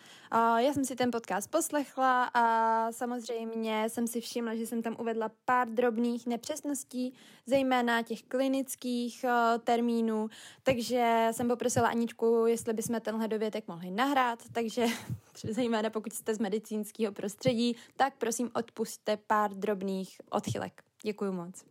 Já 0.58 0.74
jsem 0.74 0.86
si 0.86 0.96
ten 0.96 1.12
podcast 1.12 1.52
poslechla 1.52 2.32
a 2.34 2.92
samozřejmě 2.92 3.90
jsem 3.90 4.08
si 4.08 4.22
všimla, 4.22 4.56
že 4.56 4.68
jsem 4.68 4.82
tam 4.82 4.96
uvedla 5.00 5.32
pár 5.46 5.68
drobných 5.70 6.28
nepřesností, 6.28 7.14
zejména 7.46 8.04
těch 8.04 8.24
klinických 8.24 9.26
termínů, 9.64 10.30
takže 10.64 11.28
jsem 11.32 11.48
poprosila 11.48 11.88
Aničku, 11.88 12.46
jestli 12.46 12.74
bychom 12.74 13.02
tenhle 13.02 13.28
dovětek 13.28 13.68
mohli 13.68 13.92
nahrát, 13.92 14.40
takže 14.52 14.86
zejména 15.50 15.90
pokud 15.90 16.14
jste 16.14 16.36
z 16.36 16.40
medicínského 16.40 17.14
prostředí, 17.14 17.76
tak 17.98 18.14
prosím 18.18 18.52
odpustte 18.54 19.18
pár 19.18 19.54
drobných 19.54 20.22
odchylek. 20.30 20.84
Děkuji 21.04 21.32
moc. 21.32 21.71